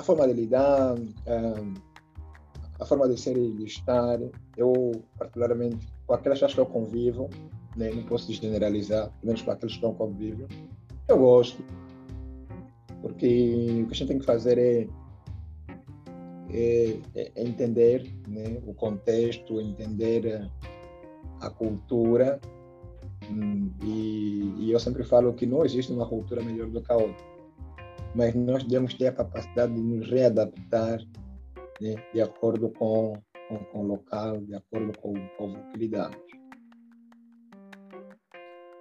a 0.00 0.02
forma 0.02 0.26
de 0.26 0.32
lidar, 0.32 0.94
a, 1.26 2.82
a 2.82 2.86
forma 2.86 3.06
de 3.06 3.20
ser 3.20 3.36
e 3.36 3.52
de 3.52 3.64
estar, 3.64 4.18
eu 4.56 5.04
particularmente 5.18 5.86
com 6.06 6.14
aquelas 6.14 6.38
pessoas 6.38 6.54
que 6.54 6.60
eu 6.60 6.66
convivo, 6.66 7.28
né? 7.76 7.90
não 7.90 8.02
posso 8.04 8.32
generalizar, 8.32 9.06
pelo 9.06 9.26
menos 9.26 9.42
para 9.42 9.54
aqueles 9.54 9.74
que 9.74 9.78
estão 9.78 9.94
convívio. 9.94 10.48
Eu 11.08 11.18
gosto, 11.18 11.64
porque 13.02 13.82
o 13.82 13.86
que 13.86 13.92
a 13.92 13.96
gente 13.96 14.08
tem 14.08 14.18
que 14.18 14.24
fazer 14.26 14.58
é, 14.58 14.86
é, 16.52 16.98
é 17.14 17.42
entender 17.42 18.12
né? 18.28 18.60
o 18.66 18.74
contexto, 18.74 19.60
entender 19.60 20.48
a 21.40 21.50
cultura. 21.50 22.40
Hum, 23.30 23.70
e, 23.82 24.54
e, 24.58 24.72
eu 24.72 24.80
sempre 24.80 25.04
falo 25.04 25.34
que 25.34 25.46
não 25.46 25.64
existe 25.64 25.92
uma 25.92 26.06
cultura 26.06 26.42
melhor 26.42 26.68
do 26.68 26.80
que 26.80 26.90
a 26.90 26.96
outra, 26.96 27.24
mas 28.14 28.34
nós 28.34 28.64
devemos 28.64 28.94
ter 28.94 29.08
a 29.08 29.12
capacidade 29.12 29.74
de 29.74 29.80
nos 29.80 30.10
readaptar 30.10 31.00
né? 31.80 31.94
de 32.12 32.20
acordo 32.20 32.70
com, 32.70 33.12
com, 33.48 33.58
com 33.58 33.80
o 33.80 33.86
local, 33.86 34.38
de 34.38 34.54
acordo 34.54 34.98
com 34.98 35.12
o 35.12 35.28
povo 35.36 35.56
que 35.72 35.78
lidamos. 35.78 36.29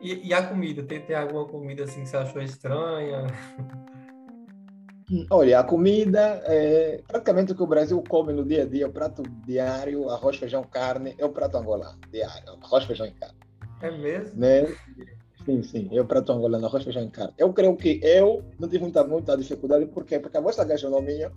E, 0.02 0.30
e, 0.30 0.34
a 0.34 0.48
comida? 0.48 0.82
Tem, 0.84 1.02
tem 1.02 1.16
alguma 1.16 1.46
comida 1.46 1.84
assim 1.84 2.04
que 2.04 2.10
você 2.10 2.18
achou 2.18 2.42
estranha? 2.42 3.28
Olha, 5.32 5.60
a 5.60 5.64
comida 5.64 6.42
é 6.46 7.02
praticamente 7.08 7.52
o 7.52 7.56
que 7.56 7.64
o 7.64 7.68
Brasil 7.68 8.02
come 8.08 8.32
no 8.32 8.46
dia 8.46 8.62
a 8.62 8.66
dia, 8.66 8.88
o 8.88 8.92
prato 8.92 9.24
diário, 9.46 10.08
arroz, 10.10 10.38
feijão, 10.38 10.64
carne, 10.64 11.16
é 11.18 11.26
o 11.26 11.30
prato 11.30 11.58
angolano, 11.58 11.98
diário, 12.12 12.60
arroz, 12.62 12.86
feijão 12.86 13.08
e 13.08 13.12
carne. 13.12 13.40
É 13.82 13.90
mesmo? 13.90 14.40
Né? 14.40 14.68
Sim, 15.46 15.64
sim, 15.64 15.90
é 15.92 16.00
o 16.00 16.06
prato 16.06 16.32
angolano, 16.32 16.68
arroz, 16.68 16.84
feijão 16.84 17.04
e 17.04 17.10
carne. 17.10 17.34
Eu 17.40 17.52
creio 17.52 17.76
que 17.76 18.00
eu 18.04 18.44
não 18.60 18.70
tive 18.70 18.84
muita, 18.84 19.04
muita 19.04 19.36
dificuldade, 19.36 19.88
por 19.88 20.06
quê? 20.06 20.20
Porque 20.20 20.38
a 20.38 20.42
vossa 20.42 20.64
gastronomia 20.64 21.32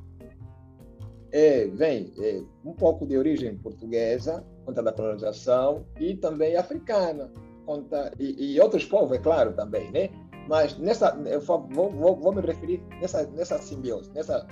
é, 1.33 1.67
vem 1.69 2.13
é, 2.19 2.43
um 2.63 2.75
pouco 2.75 3.07
de 3.07 3.17
origem 3.17 3.57
portuguesa, 3.57 4.45
conta 4.67 4.83
da 4.83 4.93
colonização, 4.93 5.87
e 5.99 6.15
também 6.15 6.57
africana 6.57 7.33
conta, 7.65 8.13
e, 8.19 8.55
e, 8.55 8.61
outros 8.61 8.85
povos, 8.85 9.17
é 9.17 9.19
claro, 9.19 9.53
também, 9.53 9.91
né? 9.91 10.11
Mas 10.49 10.77
nessa, 10.79 11.17
eu 11.27 11.41
vou, 11.41 11.67
vou, 11.69 12.17
vou 12.17 12.33
me 12.33 12.41
referir 12.41 12.83
nessa, 13.01 13.25
nessa 13.29 13.59
simbiose, 13.59 14.11
nessa 14.13 14.47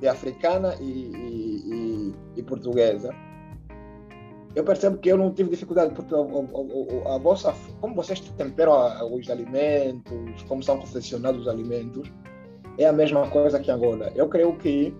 de 0.00 0.08
africana 0.08 0.74
e, 0.80 0.84
e, 0.84 2.14
e, 2.36 2.42
portuguesa. 2.42 3.14
Eu 4.54 4.64
percebo 4.64 4.98
que 4.98 5.10
eu 5.10 5.18
não 5.18 5.32
tive 5.32 5.50
dificuldade, 5.50 5.94
porque 5.94 6.14
a, 6.14 6.18
a, 6.18 7.14
a, 7.14 7.18
vossa, 7.18 7.54
como 7.80 7.94
vocês 7.94 8.20
temperam 8.20 8.74
os 9.14 9.30
alimentos, 9.30 10.42
como 10.48 10.62
são 10.62 10.78
confeccionados 10.78 11.42
os 11.42 11.48
alimentos, 11.48 12.10
é 12.78 12.86
a 12.86 12.92
mesma 12.92 13.28
coisa 13.30 13.60
que 13.60 13.70
agora. 13.70 14.12
Eu 14.14 14.28
creio 14.28 14.56
que 14.58 14.94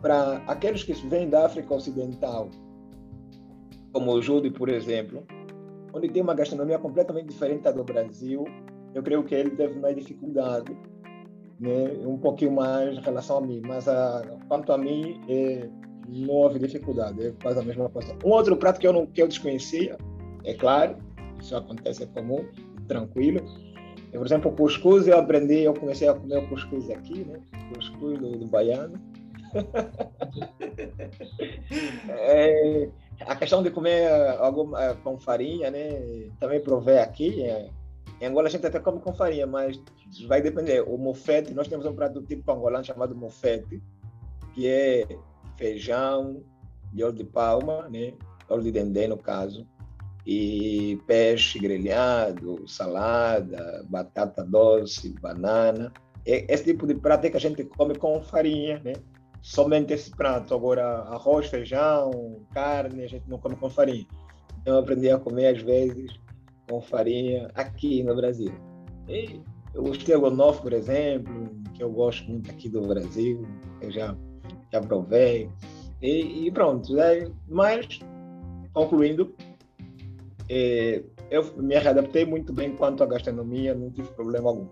para 0.00 0.42
aqueles 0.46 0.82
que 0.82 0.92
vêm 0.92 1.28
da 1.28 1.46
África 1.46 1.74
Ocidental, 1.74 2.50
como 3.92 4.12
o 4.12 4.22
Judy, 4.22 4.50
por 4.50 4.68
exemplo, 4.68 5.24
onde 5.96 6.10
tem 6.10 6.22
uma 6.22 6.34
gastronomia 6.34 6.78
completamente 6.78 7.28
diferente 7.28 7.62
da 7.62 7.72
do 7.72 7.82
Brasil, 7.82 8.44
eu 8.94 9.02
creio 9.02 9.24
que 9.24 9.34
ele 9.34 9.50
teve 9.50 9.78
mais 9.78 9.96
dificuldade, 9.96 10.76
né? 11.58 11.90
um 12.04 12.18
pouquinho 12.18 12.52
mais 12.52 12.96
em 12.96 13.00
relação 13.00 13.38
a 13.38 13.40
mim. 13.40 13.62
Mas 13.66 13.88
a, 13.88 14.18
ah, 14.18 14.38
quanto 14.46 14.72
a 14.72 14.78
mim, 14.78 15.20
é, 15.28 15.68
não 16.08 16.34
houve 16.34 16.58
dificuldade, 16.58 17.26
é 17.26 17.32
quase 17.42 17.60
a 17.60 17.62
mesma 17.62 17.88
coisa. 17.88 18.14
Um 18.24 18.28
outro 18.28 18.56
prato 18.56 18.78
que 18.78 18.86
eu, 18.86 18.92
não, 18.92 19.06
que 19.06 19.22
eu 19.22 19.28
desconhecia, 19.28 19.96
é 20.44 20.52
claro, 20.52 20.96
isso 21.40 21.56
acontece, 21.56 22.02
é 22.02 22.06
comum, 22.06 22.44
tranquilo. 22.86 23.40
É, 24.12 24.18
por 24.18 24.26
exemplo, 24.26 24.50
o 24.50 24.54
cuscuz 24.54 25.08
eu 25.08 25.18
aprendi, 25.18 25.60
eu 25.60 25.72
comecei 25.72 26.08
a 26.08 26.14
comer 26.14 26.38
o 26.38 26.48
cuscuz 26.48 26.90
aqui, 26.90 27.24
né? 27.24 27.40
cuscuz 27.74 28.18
do, 28.18 28.32
do 28.32 28.46
baiano. 28.46 29.00
é, 32.08 32.90
a 33.20 33.36
questão 33.36 33.62
de 33.62 33.70
comer 33.70 34.08
algo 34.38 34.76
é, 34.76 34.94
com 34.94 35.18
farinha, 35.18 35.70
né? 35.70 36.28
Também 36.38 36.60
provei 36.60 36.98
aqui. 36.98 37.42
É, 37.42 37.70
em 38.20 38.26
Angola 38.26 38.48
a 38.48 38.50
gente 38.50 38.66
até 38.66 38.80
come 38.80 39.00
com 39.00 39.14
farinha, 39.14 39.46
mas 39.46 39.80
vai 40.26 40.40
depender. 40.40 40.82
O 40.82 40.96
mofete, 40.96 41.54
nós 41.54 41.68
temos 41.68 41.86
um 41.86 41.94
prato 41.94 42.22
tipo 42.22 42.50
angolano 42.50 42.84
chamado 42.84 43.14
mofete, 43.14 43.82
que 44.54 44.66
é 44.66 45.06
feijão, 45.56 46.42
óleo 46.94 47.12
de 47.12 47.24
palma, 47.24 47.88
né? 47.88 48.14
óleo 48.48 48.62
de 48.62 48.72
dendê 48.72 49.06
no 49.06 49.16
caso, 49.16 49.66
e 50.26 51.00
peixe 51.06 51.58
grelhado, 51.58 52.66
salada, 52.66 53.84
batata 53.88 54.44
doce, 54.44 55.10
banana. 55.20 55.92
Esse 56.24 56.64
tipo 56.64 56.86
de 56.86 56.94
prato 56.94 57.26
é 57.26 57.30
que 57.30 57.36
a 57.36 57.40
gente 57.40 57.64
come 57.64 57.96
com 57.96 58.20
farinha, 58.20 58.80
né? 58.84 58.94
Somente 59.46 59.92
esse 59.92 60.10
prato. 60.10 60.52
Agora, 60.52 61.02
arroz, 61.02 61.46
feijão, 61.46 62.40
carne, 62.52 63.04
a 63.04 63.06
gente 63.06 63.30
não 63.30 63.38
come 63.38 63.54
com 63.54 63.70
farinha. 63.70 64.04
Então, 64.60 64.74
eu 64.74 64.80
aprendi 64.80 65.08
a 65.08 65.20
comer, 65.20 65.54
às 65.54 65.62
vezes, 65.62 66.18
com 66.68 66.80
farinha 66.80 67.48
aqui 67.54 68.02
no 68.02 68.16
Brasil. 68.16 68.52
E 69.08 69.40
o 69.72 69.92
estrogonofe, 69.92 70.62
por 70.62 70.72
exemplo, 70.72 71.48
que 71.74 71.80
eu 71.80 71.92
gosto 71.92 72.28
muito 72.28 72.50
aqui 72.50 72.68
do 72.68 72.82
Brasil, 72.88 73.46
eu 73.80 73.92
já, 73.92 74.16
já 74.72 74.80
provei. 74.80 75.48
E, 76.02 76.48
e 76.48 76.50
pronto. 76.50 76.92
Né? 76.92 77.30
Mas, 77.46 78.00
concluindo, 78.74 79.32
é, 80.50 81.04
eu 81.30 81.56
me 81.56 81.76
adaptei 81.76 82.24
muito 82.24 82.52
bem 82.52 82.74
quanto 82.74 83.04
à 83.04 83.06
gastronomia, 83.06 83.76
não 83.76 83.92
tive 83.92 84.08
problema 84.08 84.48
algum. 84.48 84.66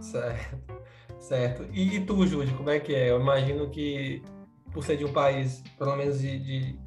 Certo, 0.00 0.79
certo. 1.20 1.66
E, 1.72 2.00
tu, 2.00 2.26
Júlio, 2.26 2.56
como 2.56 2.70
é 2.70 2.80
que 2.80 2.94
é? 2.94 3.10
Eu 3.10 3.20
imagino 3.20 3.70
que, 3.70 4.22
por 4.72 4.84
ser 4.84 4.96
de 4.96 5.04
um 5.04 5.12
país, 5.12 5.62
pelo 5.78 5.94
menos 5.96 6.20
de, 6.20 6.38
de 6.38 6.78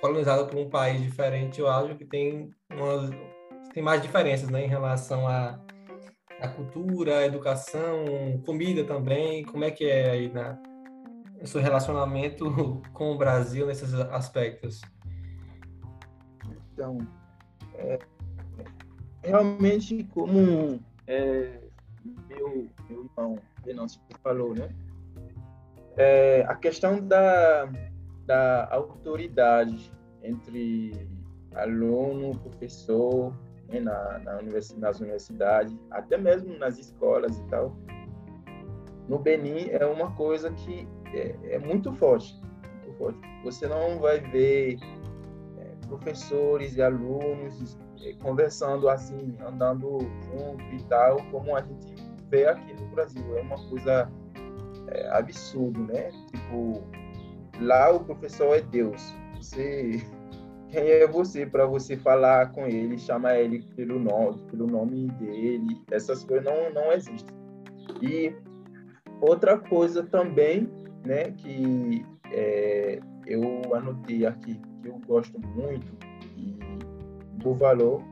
colonizado 0.00 0.46
por 0.46 0.58
um 0.58 0.68
país 0.68 1.00
diferente, 1.00 1.60
eu 1.60 1.68
acho 1.68 1.94
que 1.94 2.04
tem 2.04 2.50
tem 3.72 3.82
mais 3.82 4.02
diferenças, 4.02 4.48
né, 4.48 4.64
em 4.64 4.68
relação 4.68 5.28
à 5.28 5.60
a, 6.40 6.46
a 6.46 6.48
cultura, 6.48 7.18
a 7.18 7.26
educação, 7.26 8.04
comida 8.44 8.84
também. 8.84 9.44
Como 9.44 9.64
é 9.64 9.70
que 9.70 9.84
é 9.84 10.10
aí 10.10 10.32
na 10.32 10.58
no 11.40 11.46
seu 11.46 11.60
relacionamento 11.60 12.82
com 12.92 13.12
o 13.12 13.18
Brasil 13.18 13.66
nesses 13.66 13.94
aspectos? 13.94 14.80
Então, 16.72 16.98
é, 17.74 17.98
realmente, 19.22 20.04
como 20.04 20.80
é, 21.06 21.60
meu, 22.28 22.68
meu 22.88 23.04
irmão 23.04 23.38
Venâncio 23.68 24.00
falou, 24.22 24.54
né? 24.54 24.68
É, 25.96 26.44
a 26.48 26.54
questão 26.54 27.06
da, 27.06 27.70
da 28.24 28.68
autoridade 28.72 29.92
entre 30.22 31.08
aluno, 31.54 32.38
professor, 32.38 33.34
né, 33.68 33.80
na, 33.80 34.18
na 34.20 34.38
universidade, 34.38 34.80
nas 34.80 35.00
universidades, 35.00 35.76
até 35.90 36.16
mesmo 36.16 36.56
nas 36.56 36.78
escolas 36.78 37.36
e 37.38 37.44
tal, 37.48 37.76
no 39.08 39.18
Benin 39.18 39.68
é 39.70 39.84
uma 39.84 40.14
coisa 40.14 40.50
que 40.52 40.86
é, 41.12 41.54
é 41.54 41.58
muito, 41.58 41.92
forte, 41.92 42.40
muito 42.84 42.98
forte. 42.98 43.20
Você 43.44 43.66
não 43.66 43.98
vai 43.98 44.20
ver 44.20 44.78
professores 45.88 46.76
e 46.76 46.82
alunos 46.82 47.78
eh, 48.02 48.14
conversando 48.22 48.88
assim, 48.88 49.34
andando 49.40 49.98
junto 50.26 50.62
e 50.74 50.82
tal, 50.84 51.16
como 51.30 51.56
a 51.56 51.62
gente 51.62 52.07
vê 52.30 52.46
aqui 52.46 52.74
no 52.74 52.88
Brasil. 52.88 53.36
É 53.36 53.42
uma 53.42 53.56
coisa 53.68 54.10
é, 54.88 55.08
absurdo, 55.10 55.80
né? 55.84 56.10
Tipo, 56.32 56.82
lá 57.60 57.90
o 57.92 58.00
professor 58.00 58.56
é 58.56 58.60
Deus. 58.60 59.14
Você 59.36 60.02
quem 60.70 60.82
é 60.82 61.06
você 61.06 61.46
para 61.46 61.66
você 61.66 61.96
falar 61.96 62.52
com 62.52 62.66
ele, 62.66 62.98
chamar 62.98 63.38
ele 63.38 63.62
pelo 63.74 63.98
nome, 63.98 64.42
pelo 64.50 64.66
nome 64.66 65.08
dele? 65.12 65.80
Essas 65.90 66.24
coisas 66.24 66.44
não 66.44 66.72
não 66.72 66.92
existem. 66.92 67.36
E 68.02 68.34
outra 69.20 69.58
coisa 69.58 70.02
também, 70.02 70.70
né, 71.04 71.30
que 71.32 72.04
é, 72.32 73.00
eu 73.26 73.74
anotei 73.74 74.26
aqui 74.26 74.60
que 74.82 74.88
eu 74.88 75.00
gosto 75.06 75.38
muito 75.40 75.86
e 76.36 76.58
do 77.38 77.54
valor 77.54 78.02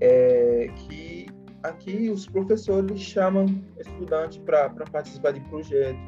é 0.00 0.70
que 0.76 1.17
aqui 1.62 2.10
os 2.10 2.26
professores 2.26 3.00
chamam 3.00 3.46
estudante 3.78 4.40
para 4.40 4.70
participar 4.70 5.32
de 5.32 5.40
projetos, 5.48 6.00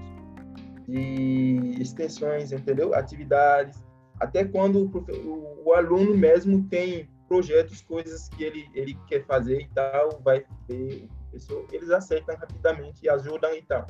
de 0.87 1.77
extensões, 1.81 2.53
entendeu? 2.53 2.95
Atividades, 2.95 3.85
até 4.19 4.45
quando 4.45 4.85
o, 4.85 5.29
o, 5.29 5.69
o 5.69 5.73
aluno 5.73 6.17
mesmo 6.17 6.65
tem 6.69 7.09
projetos, 7.29 7.81
coisas 7.83 8.29
que 8.29 8.43
ele, 8.43 8.69
ele 8.75 8.99
quer 9.07 9.25
fazer 9.25 9.61
e 9.61 9.69
tal, 9.69 10.21
vai 10.25 10.45
ver 10.69 11.05
o 11.05 11.31
professor, 11.31 11.67
eles 11.71 11.91
aceitam 11.91 12.37
rapidamente 12.37 13.05
e 13.05 13.09
ajudam 13.09 13.55
e 13.55 13.63
tal. 13.63 13.87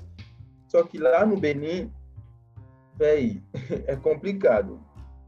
Só 0.68 0.82
que 0.82 0.98
lá 0.98 1.24
no 1.24 1.38
Benin, 1.38 1.90
véi, 2.96 3.42
é 3.86 3.96
complicado 3.96 4.80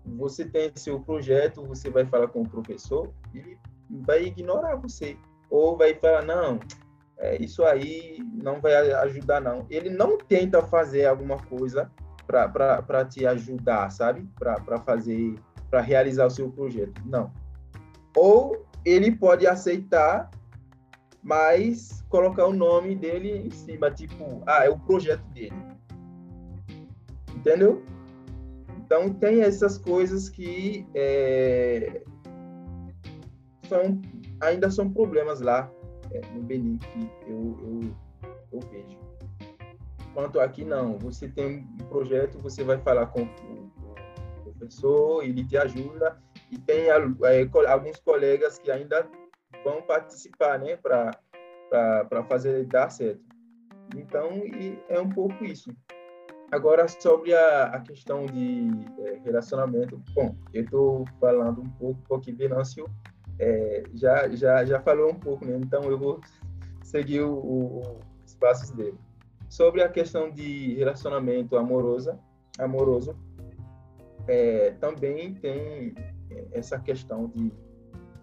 você 0.04 0.44
tem 0.44 0.72
seu 0.74 1.00
projeto, 1.00 1.64
você 1.66 1.88
vai 1.90 2.04
falar 2.04 2.28
com 2.28 2.42
o 2.42 2.48
professor, 2.48 3.12
ele 3.34 3.58
vai 3.88 4.24
ignorar 4.24 4.76
você. 4.76 5.16
Ou 5.52 5.76
vai 5.76 5.92
falar, 5.92 6.24
não, 6.24 6.58
é, 7.18 7.36
isso 7.36 7.62
aí 7.62 8.16
não 8.42 8.58
vai 8.58 8.74
ajudar, 8.74 9.38
não. 9.38 9.66
Ele 9.68 9.90
não 9.90 10.16
tenta 10.16 10.62
fazer 10.62 11.04
alguma 11.04 11.36
coisa 11.36 11.92
para 12.26 13.04
te 13.04 13.26
ajudar, 13.26 13.90
sabe? 13.90 14.26
Para 14.38 14.78
fazer, 14.78 15.34
para 15.70 15.82
realizar 15.82 16.24
o 16.24 16.30
seu 16.30 16.50
projeto. 16.50 17.02
Não. 17.04 17.30
Ou 18.16 18.64
ele 18.82 19.14
pode 19.14 19.46
aceitar, 19.46 20.30
mas 21.22 22.02
colocar 22.08 22.46
o 22.46 22.54
nome 22.54 22.96
dele 22.96 23.46
em 23.46 23.50
cima, 23.50 23.90
tipo, 23.90 24.42
ah, 24.46 24.64
é 24.64 24.70
o 24.70 24.78
projeto 24.78 25.24
dele. 25.34 25.54
Entendeu? 27.36 27.84
Então, 28.78 29.12
tem 29.12 29.42
essas 29.42 29.76
coisas 29.76 30.30
que 30.30 30.86
é, 30.94 32.02
são, 33.68 34.00
ainda 34.42 34.70
são 34.70 34.92
problemas 34.92 35.40
lá 35.40 35.70
é, 36.10 36.20
no 36.34 36.42
Benin 36.42 36.78
que 36.78 37.10
eu, 37.26 37.56
eu, 37.62 37.80
eu 38.52 38.60
vejo. 38.70 38.98
Quanto 40.12 40.40
aqui, 40.40 40.64
não. 40.64 40.98
Você 40.98 41.28
tem 41.28 41.66
um 41.80 41.86
projeto, 41.88 42.38
você 42.38 42.62
vai 42.62 42.78
falar 42.78 43.06
com 43.06 43.22
o 43.22 44.42
professor, 44.44 45.24
ele 45.24 45.44
te 45.44 45.56
ajuda, 45.56 46.20
e 46.50 46.58
tem 46.58 46.88
é, 46.88 47.68
alguns 47.68 47.98
colegas 48.00 48.58
que 48.58 48.70
ainda 48.70 49.08
vão 49.64 49.80
participar, 49.82 50.58
né, 50.58 50.76
para 50.76 52.24
fazer 52.28 52.66
dar 52.66 52.90
certo. 52.90 53.22
Então, 53.96 54.42
é 54.88 55.00
um 55.00 55.08
pouco 55.08 55.44
isso. 55.44 55.74
Agora, 56.50 56.86
sobre 56.86 57.34
a, 57.34 57.64
a 57.64 57.80
questão 57.80 58.26
de 58.26 58.68
é, 59.06 59.20
relacionamento, 59.24 60.02
bom, 60.14 60.36
eu 60.52 60.64
estou 60.64 61.04
falando 61.18 61.62
um 61.62 61.70
pouco, 61.70 61.98
porque 62.06 62.30
Venâncio 62.32 62.86
é, 63.38 63.84
já, 63.94 64.28
já, 64.30 64.64
já 64.64 64.80
falou 64.80 65.10
um 65.10 65.14
pouco, 65.14 65.44
né? 65.44 65.58
então 65.60 65.82
eu 65.84 65.98
vou 65.98 66.20
seguir 66.82 67.20
o, 67.20 67.32
o, 67.32 68.00
os 68.24 68.34
passos 68.34 68.70
dele. 68.70 68.98
Sobre 69.48 69.82
a 69.82 69.88
questão 69.88 70.30
de 70.30 70.74
relacionamento 70.74 71.56
amoroso, 71.56 72.18
amoroso 72.58 73.16
é, 74.26 74.70
também 74.80 75.34
tem 75.34 75.94
essa 76.52 76.78
questão 76.78 77.28
de 77.28 77.52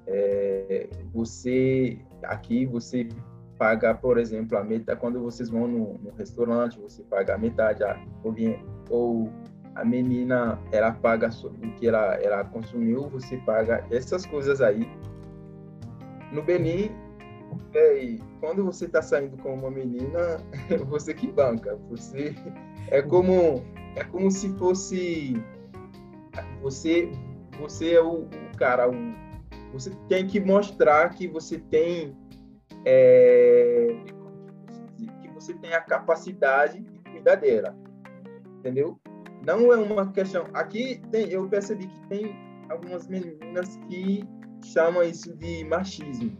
é, 0.08 0.89
você, 1.13 2.00
aqui, 2.24 2.65
você 2.65 3.08
paga, 3.58 3.93
por 3.93 4.17
exemplo, 4.17 4.58
a 4.58 4.63
metade, 4.63 5.00
quando 5.00 5.22
vocês 5.22 5.50
vão 5.50 5.67
no, 5.67 5.98
no 6.00 6.12
restaurante, 6.12 6.80
você 6.80 7.04
paga 7.04 7.36
a 7.36 7.38
metade, 7.38 7.84
a, 7.84 8.02
ou, 8.24 8.34
ou 8.89 9.30
a 9.79 9.85
menina, 9.85 10.59
ela 10.71 10.91
paga 10.91 11.29
o 11.29 11.71
que 11.75 11.87
ela, 11.87 12.15
ela 12.15 12.43
consumiu, 12.43 13.07
você 13.09 13.37
paga 13.37 13.85
essas 13.89 14.25
coisas 14.25 14.61
aí. 14.61 14.89
No 16.31 16.43
Benin, 16.43 16.91
quando 18.39 18.63
você 18.63 18.85
está 18.85 19.01
saindo 19.01 19.37
com 19.37 19.53
uma 19.53 19.71
menina, 19.71 20.37
você 20.87 21.13
que 21.13 21.27
banca. 21.31 21.75
Você 21.89 22.35
é 22.89 23.01
como 23.01 23.63
é 23.95 24.03
como 24.03 24.29
se 24.29 24.49
fosse 24.57 25.41
você 26.61 27.11
você 27.59 27.93
é 27.93 28.01
o, 28.01 28.21
o 28.23 28.57
cara, 28.57 28.89
o, 28.89 28.93
você 29.73 29.91
tem 30.07 30.25
que 30.25 30.39
mostrar 30.39 31.09
que 31.09 31.27
você 31.27 31.57
tem 31.57 32.15
é, 32.85 33.97
que 35.21 35.27
você 35.29 35.53
tem 35.55 35.73
a 35.73 35.81
capacidade 35.81 36.79
de 36.79 36.99
cuidar 37.11 37.35
dela, 37.35 37.75
entendeu? 38.59 38.99
Não 39.45 39.71
é 39.71 39.78
uma 39.78 40.12
questão. 40.12 40.45
Aqui 40.54 41.02
tem, 41.12 41.30
eu 41.30 41.47
percebi 41.47 41.88
que 41.88 42.08
tem 42.08 42.36
algumas 42.69 43.08
meninas 43.08 43.78
que 43.88 44.23
chamam 44.63 45.04
isso 45.04 45.36
de 45.38 45.63
machismo, 45.65 46.38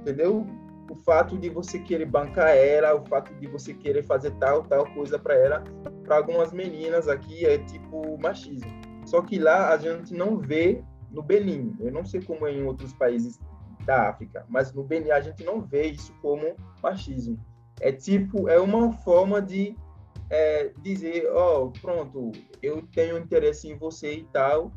entendeu? 0.00 0.46
o 0.90 0.96
fato 0.96 1.36
de 1.36 1.48
você 1.48 1.78
querer 1.78 2.06
bancar 2.06 2.50
ela, 2.50 2.94
o 2.94 3.04
fato 3.06 3.32
de 3.34 3.46
você 3.46 3.74
querer 3.74 4.04
fazer 4.04 4.30
tal, 4.32 4.62
tal 4.62 4.86
coisa 4.94 5.18
para 5.18 5.34
ela, 5.34 5.64
para 6.04 6.16
algumas 6.16 6.52
meninas 6.52 7.08
aqui 7.08 7.44
é 7.44 7.58
tipo 7.58 8.18
machismo. 8.18 8.70
Só 9.06 9.22
que 9.22 9.38
lá 9.38 9.70
a 9.70 9.76
gente 9.76 10.14
não 10.14 10.38
vê 10.38 10.82
no 11.10 11.22
Benin, 11.22 11.74
eu 11.80 11.92
não 11.92 12.04
sei 12.04 12.20
como 12.22 12.46
é 12.46 12.52
em 12.52 12.64
outros 12.64 12.92
países 12.94 13.38
da 13.84 14.08
África, 14.08 14.44
mas 14.48 14.72
no 14.72 14.82
Benin 14.82 15.10
a 15.10 15.20
gente 15.20 15.44
não 15.44 15.60
vê 15.60 15.86
isso 15.88 16.12
como 16.20 16.54
machismo. 16.82 17.38
É 17.80 17.92
tipo, 17.92 18.48
é 18.48 18.58
uma 18.58 18.92
forma 18.92 19.40
de 19.40 19.76
é, 20.30 20.72
dizer, 20.82 21.30
ó, 21.32 21.64
oh, 21.64 21.70
pronto, 21.80 22.32
eu 22.62 22.82
tenho 22.92 23.18
interesse 23.18 23.68
em 23.68 23.76
você 23.76 24.14
e 24.14 24.24
tal, 24.24 24.72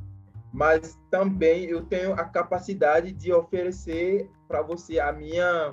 mas 0.53 0.99
também 1.09 1.65
eu 1.65 1.85
tenho 1.85 2.13
a 2.13 2.25
capacidade 2.25 3.11
de 3.11 3.31
oferecer 3.31 4.29
para 4.47 4.61
você 4.61 4.99
a 4.99 5.11
minha, 5.11 5.71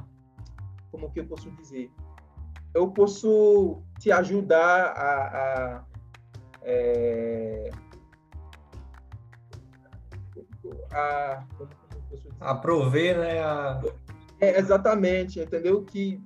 como 0.91 1.11
que 1.11 1.21
eu 1.21 1.27
posso 1.27 1.51
dizer? 1.53 1.91
Eu 2.75 2.91
posso 2.91 3.83
te 3.99 4.13
ajudar 4.13 4.93
a, 4.93 5.75
a 5.77 5.85
é, 6.63 7.71
a, 10.93 11.45
a 12.41 12.55
prover, 12.55 13.19
né? 13.19 13.41
A... 13.43 13.81
É, 14.41 14.59
exatamente, 14.59 15.41
entendeu? 15.41 15.85
Que 15.85 16.23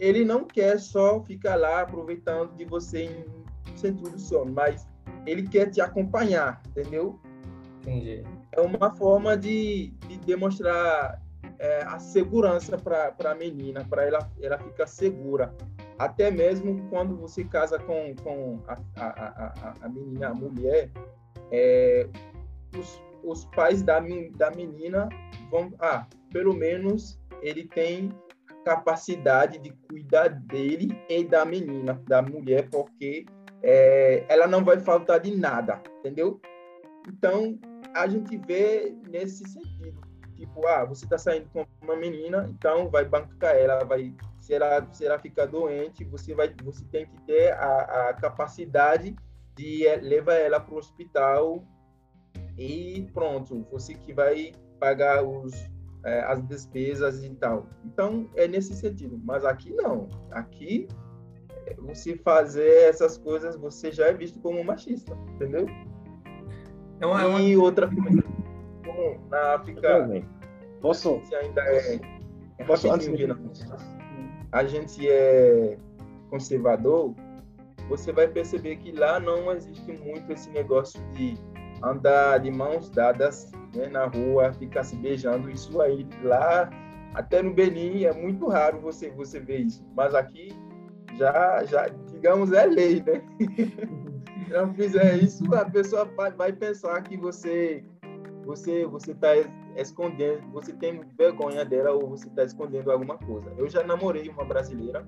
ele 0.00 0.24
não 0.24 0.44
quer 0.44 0.80
só 0.80 1.22
ficar 1.22 1.56
lá 1.56 1.82
aproveitando 1.82 2.56
de 2.56 2.64
você 2.64 3.04
em 3.04 3.76
centro 3.76 4.10
do 4.10 4.18
sono, 4.18 4.50
mas 4.50 4.88
ele 5.26 5.46
quer 5.46 5.70
te 5.70 5.80
acompanhar, 5.80 6.62
entendeu? 6.68 7.20
Entendi. 7.82 8.24
É 8.52 8.60
uma 8.60 8.90
forma 8.96 9.36
de, 9.36 9.88
de 10.08 10.18
demonstrar 10.18 11.20
é, 11.58 11.82
a 11.82 11.98
segurança 11.98 12.78
para 12.78 13.30
a 13.30 13.34
menina, 13.34 13.84
para 13.84 14.06
ela, 14.06 14.30
ela 14.40 14.58
ficar 14.58 14.86
segura. 14.86 15.54
Até 15.98 16.30
mesmo 16.30 16.88
quando 16.88 17.14
você 17.16 17.44
casa 17.44 17.78
com, 17.78 18.14
com 18.22 18.58
a, 18.66 18.78
a, 18.96 19.06
a, 19.06 19.74
a 19.82 19.88
menina, 19.88 20.28
a 20.28 20.34
mulher, 20.34 20.90
é, 21.52 22.08
os, 22.74 23.02
os 23.22 23.44
pais 23.56 23.82
da, 23.82 24.00
da 24.36 24.50
menina 24.50 25.10
vão, 25.50 25.72
ah, 25.78 26.06
pelo 26.32 26.54
menos 26.54 27.20
ele 27.42 27.66
tem 27.66 28.10
capacidade 28.64 29.58
de 29.58 29.70
cuidar 29.88 30.28
dele 30.28 30.88
e 31.08 31.24
da 31.24 31.44
menina, 31.44 32.00
da 32.06 32.22
mulher, 32.22 32.68
porque 32.70 33.26
é, 33.62 34.24
ela 34.28 34.46
não 34.46 34.64
vai 34.64 34.78
faltar 34.78 35.20
de 35.20 35.36
nada, 35.36 35.82
entendeu? 35.98 36.40
Então, 37.08 37.58
a 37.94 38.06
gente 38.06 38.36
vê 38.36 38.94
nesse 39.08 39.44
sentido. 39.48 40.00
Tipo, 40.36 40.66
ah, 40.66 40.84
você 40.84 41.04
está 41.04 41.18
saindo 41.18 41.50
com 41.50 41.66
uma 41.82 41.96
menina, 41.96 42.48
então 42.48 42.88
vai 42.88 43.04
bancar 43.04 43.54
ela, 43.54 43.84
vai 43.84 44.14
se 44.40 44.54
ela, 44.54 44.88
se 44.92 45.04
ela 45.04 45.18
ficar 45.18 45.46
doente, 45.46 46.02
você 46.04 46.34
vai, 46.34 46.54
você 46.64 46.82
tem 46.86 47.04
que 47.06 47.20
ter 47.26 47.52
a, 47.52 48.08
a 48.08 48.14
capacidade 48.14 49.14
de 49.54 49.84
levar 49.96 50.34
ela 50.34 50.58
para 50.58 50.74
o 50.74 50.78
hospital 50.78 51.62
e 52.56 53.08
pronto, 53.12 53.66
você 53.70 53.94
que 53.94 54.12
vai 54.12 54.52
pagar 54.78 55.22
os 55.22 55.52
é, 56.04 56.20
as 56.20 56.42
despesas 56.46 57.22
e 57.22 57.30
tal. 57.30 57.66
Então, 57.84 58.28
é 58.36 58.48
nesse 58.48 58.74
sentido. 58.74 59.20
Mas 59.24 59.44
aqui 59.44 59.72
não. 59.72 60.08
Aqui, 60.30 60.88
é, 61.66 61.74
você 61.74 62.16
fazer 62.16 62.88
essas 62.88 63.18
coisas, 63.18 63.56
você 63.56 63.92
já 63.92 64.06
é 64.06 64.12
visto 64.12 64.40
como 64.40 64.62
machista, 64.64 65.16
entendeu? 65.34 65.66
É 67.00 67.06
uma, 67.06 67.40
é 67.40 67.42
e 67.42 67.56
outra 67.56 67.88
coisa, 67.88 68.22
como 68.84 69.20
na 69.30 69.54
África, 69.54 70.08
posso? 70.82 71.22
ainda 71.34 71.62
é, 71.62 72.00
é 72.58 72.64
posso 72.64 72.90
antes 72.90 73.10
de... 73.10 73.26
a 74.52 74.64
gente 74.64 75.08
é 75.08 75.78
conservador, 76.28 77.14
você 77.88 78.12
vai 78.12 78.28
perceber 78.28 78.76
que 78.76 78.92
lá 78.92 79.18
não 79.18 79.50
existe 79.52 79.90
muito 79.92 80.30
esse 80.32 80.50
negócio 80.50 81.02
de 81.12 81.34
andar 81.82 82.38
de 82.38 82.50
mãos 82.50 82.90
dadas 82.90 83.50
né, 83.74 83.88
na 83.88 84.06
rua, 84.06 84.52
ficar 84.52 84.84
se 84.84 84.96
beijando. 84.96 85.50
Isso 85.50 85.80
aí 85.80 86.06
lá, 86.22 86.70
até 87.14 87.42
no 87.42 87.52
Benin, 87.52 88.04
é 88.04 88.12
muito 88.12 88.48
raro 88.48 88.80
você, 88.80 89.10
você 89.10 89.40
ver 89.40 89.60
isso. 89.60 89.84
Mas 89.96 90.14
aqui, 90.14 90.52
já, 91.16 91.64
já 91.64 91.88
digamos, 92.12 92.52
é 92.52 92.66
lei, 92.66 93.02
né? 93.02 93.22
Se 94.50 94.52
não 94.52 94.74
fizer 94.74 95.16
isso, 95.22 95.54
a 95.54 95.64
pessoa 95.64 96.04
vai, 96.36 96.52
pensar 96.52 97.00
que 97.02 97.16
você 97.16 97.84
você 98.44 98.84
você 98.84 99.12
está 99.12 99.28
escondendo, 99.76 100.42
você 100.50 100.72
tem 100.72 101.00
vergonha 101.16 101.64
dela 101.64 101.92
ou 101.92 102.08
você 102.08 102.26
está 102.26 102.42
escondendo 102.42 102.90
alguma 102.90 103.16
coisa. 103.16 103.52
Eu 103.56 103.68
já 103.68 103.84
namorei 103.84 104.28
uma 104.28 104.44
brasileira, 104.44 105.06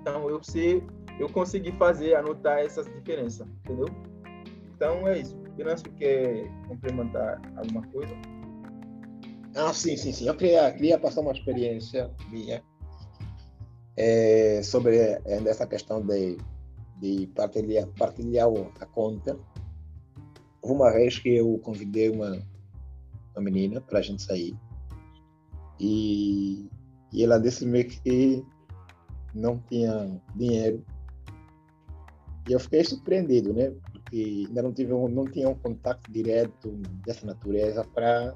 então 0.00 0.28
eu 0.28 0.42
sei, 0.42 0.84
eu 1.18 1.28
consegui 1.30 1.72
fazer, 1.72 2.14
anotar 2.14 2.58
essas 2.58 2.86
diferenças, 2.86 3.46
entendeu? 3.64 3.88
Então 4.74 5.08
é 5.08 5.18
isso. 5.18 5.39
Venâncio 5.60 5.92
quer 5.92 6.50
complementar 6.66 7.38
alguma 7.54 7.86
coisa? 7.88 8.14
Ah, 9.54 9.74
sim, 9.74 9.94
sim, 9.94 10.10
sim. 10.10 10.26
Eu 10.26 10.34
queria, 10.34 10.72
queria 10.72 10.98
passar 10.98 11.20
uma 11.20 11.32
experiência 11.32 12.10
minha 12.30 12.62
é, 13.94 14.62
sobre 14.62 14.96
é, 14.96 15.20
essa 15.26 15.66
questão 15.66 16.00
de, 16.00 16.38
de 16.98 17.26
partilhar, 17.34 17.86
partilhar 17.98 18.48
a 18.80 18.86
conta. 18.86 19.38
Uma 20.62 20.90
vez 20.92 21.18
que 21.18 21.36
eu 21.36 21.58
convidei 21.58 22.08
uma, 22.08 22.42
uma 23.34 23.42
menina 23.42 23.82
para 23.82 23.98
a 23.98 24.02
gente 24.02 24.22
sair 24.22 24.56
e, 25.78 26.70
e 27.12 27.22
ela 27.22 27.38
disse-me 27.38 27.84
que 27.84 28.42
não 29.34 29.58
tinha 29.68 30.22
dinheiro 30.34 30.82
e 32.48 32.52
eu 32.52 32.60
fiquei 32.60 32.82
surpreendido, 32.82 33.52
né? 33.52 33.72
Que 34.10 34.46
ainda 34.48 34.62
não 34.62 34.72
tive 34.72 34.92
não 34.92 35.24
tinha 35.24 35.48
um 35.48 35.54
contato 35.54 36.10
direto 36.10 36.70
dessa 37.06 37.24
natureza 37.24 37.84
para 37.94 38.34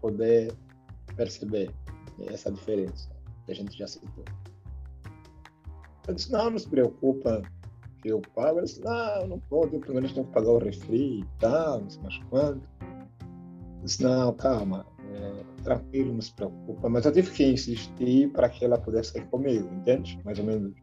poder 0.00 0.52
perceber 1.16 1.70
essa 2.28 2.52
diferença 2.52 3.08
que 3.44 3.52
a 3.52 3.54
gente 3.54 3.76
já 3.76 3.86
citou. 3.86 4.24
Eu 6.06 6.14
disse, 6.14 6.30
não, 6.30 6.50
não 6.50 6.58
se 6.58 6.68
preocupa 6.68 7.42
que 8.02 8.08
eu 8.08 8.20
pago. 8.34 8.60
Eu 8.60 8.64
disse, 8.64 8.80
não, 8.82 9.26
não 9.26 9.40
pode, 9.40 9.74
eu 9.74 9.80
primeiro 9.80 10.12
tenho 10.12 10.26
que 10.26 10.32
pagar 10.32 10.50
o 10.50 10.58
refri 10.58 11.20
e 11.20 11.26
tal, 11.38 11.80
não 11.80 11.90
sei 11.90 12.02
mais 12.02 12.18
quanto. 12.30 12.68
Eu 12.80 13.84
disse, 13.84 14.02
não, 14.02 14.32
calma, 14.34 14.86
é, 15.12 15.62
tranquilo, 15.62 16.12
não 16.12 16.20
se 16.20 16.32
preocupa. 16.32 16.88
Mas 16.88 17.06
eu 17.06 17.12
tive 17.12 17.30
que 17.30 17.44
insistir 17.44 18.30
para 18.32 18.48
que 18.48 18.64
ela 18.64 18.78
pudesse 18.78 19.18
ir 19.18 19.26
comigo, 19.26 19.68
entende? 19.74 20.20
Mais 20.24 20.38
ou 20.38 20.44
menos 20.44 20.74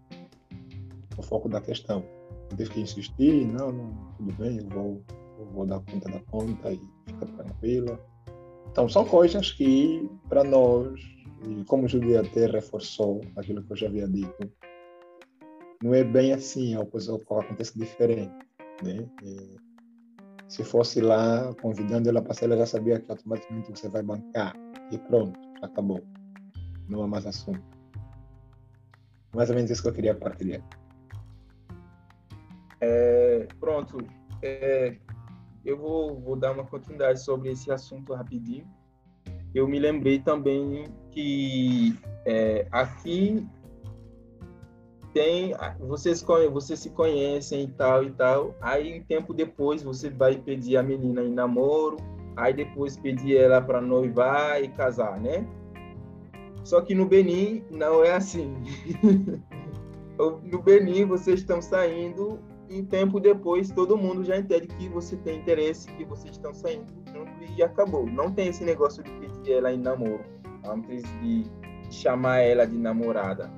o 1.18 1.22
foco 1.22 1.48
da 1.48 1.62
questão 1.62 2.04
teve 2.56 2.70
que 2.70 2.82
insistir, 2.82 3.46
não, 3.48 3.72
não, 3.72 4.14
tudo 4.18 4.34
bem, 4.34 4.60
eu 4.60 4.70
vou, 4.70 5.04
eu 5.40 5.46
vou 5.48 5.66
dar 5.66 5.80
conta 5.82 6.10
da 6.10 6.20
conta 6.32 6.72
e 6.72 6.80
fica 7.06 7.26
tranquila. 7.26 8.00
Então, 8.72 8.90
são 8.90 9.06
coisas 9.06 9.52
que, 9.52 10.10
para 10.28 10.44
nós, 10.44 11.00
e 11.48 11.64
como 11.66 11.86
o 11.86 11.88
Júlio 11.88 12.20
até 12.20 12.48
reforçou 12.48 13.22
aquilo 13.36 13.64
que 13.64 13.72
eu 13.72 13.78
já 13.78 13.88
havia 13.88 14.08
dito, 14.08 14.52
não 15.82 15.94
é 15.94 16.04
bem 16.04 16.34
assim, 16.34 16.74
é 16.74 16.80
uma 16.80 16.86
coisa 16.86 17.16
acontece 17.16 17.78
diferente. 17.78 18.34
Né? 18.84 19.06
E, 19.24 19.58
se 20.48 20.64
fosse 20.64 21.02
lá 21.02 21.54
convidando 21.62 22.10
ela 22.10 22.22
para 22.22 22.34
sair, 22.34 22.46
ela 22.46 22.58
já 22.58 22.66
sabia 22.66 23.00
que 23.00 23.10
automaticamente 23.10 23.72
você 23.72 23.90
vai 23.90 24.04
bancar 24.04 24.56
e 24.92 24.98
pronto, 24.98 25.40
acabou. 25.62 26.02
Não 26.88 27.04
há 27.04 27.08
mais 27.08 27.26
assunto. 27.26 27.64
Mais 29.34 29.50
ou 29.50 29.56
menos 29.56 29.72
isso 29.72 29.82
que 29.82 29.90
eu 29.90 29.94
queria 29.94 30.14
partilhar. 30.14 30.62
É, 32.86 33.48
pronto, 33.62 33.98
é, 34.42 34.98
eu 35.64 35.78
vou, 35.78 36.20
vou 36.20 36.36
dar 36.36 36.52
uma 36.52 36.66
continuidade 36.66 37.24
sobre 37.24 37.50
esse 37.50 37.72
assunto 37.72 38.14
rapidinho. 38.14 38.68
Eu 39.56 39.70
me 39.70 39.80
lembrei 39.80 40.20
também 40.20 40.84
que 41.10 41.98
é, 42.26 42.68
aqui 42.72 43.48
tem 45.14 45.54
vocês 45.80 46.26
vocês 46.52 46.80
se 46.80 46.90
conhecem 46.90 47.64
e 47.64 47.68
tal 47.68 48.04
e 48.04 48.12
tal. 48.12 48.54
Aí 48.60 49.00
um 49.00 49.04
tempo 49.06 49.34
depois 49.34 49.82
você 49.82 50.10
vai 50.10 50.36
pedir 50.36 50.76
a 50.76 50.84
menina 50.84 51.24
em 51.24 51.34
namoro. 51.34 51.96
Aí 52.36 52.54
depois 52.54 52.98
pedir 52.98 53.38
ela 53.38 53.62
para 53.62 53.80
noivar 53.80 54.62
e 54.62 54.68
casar 54.68 55.22
né? 55.22 55.48
Só 56.66 56.82
que 56.82 56.94
no 56.94 57.06
Benin 57.06 57.64
não 57.72 58.04
é 58.04 58.12
assim. 58.12 58.54
No 60.16 60.62
Benin 60.62 61.06
vocês 61.06 61.40
estão 61.40 61.60
saindo 61.60 62.40
um 62.80 62.86
tempo 62.86 63.20
depois 63.20 63.70
todo 63.70 63.98
mundo 63.98 64.24
já 64.24 64.38
entende 64.38 64.68
que 64.68 64.90
você 64.90 65.16
tem 65.18 65.40
interesse, 65.40 65.88
que 65.94 66.06
vocês 66.06 66.36
estão 66.36 66.54
saindo 66.54 66.86
junto 67.14 67.32
e 67.58 67.64
acabou. 67.64 68.06
Não 68.06 68.32
tem 68.32 68.48
esse 68.48 68.64
negócio 68.64 69.04
de 69.04 69.12
pedir 69.12 69.54
ela 69.54 69.72
em 69.72 69.78
namoro, 69.78 70.24
antes 70.66 71.04
de 71.22 71.44
chamar 71.90 72.40
ela 72.40 72.66
de 72.66 72.78
namorada. 72.78 73.52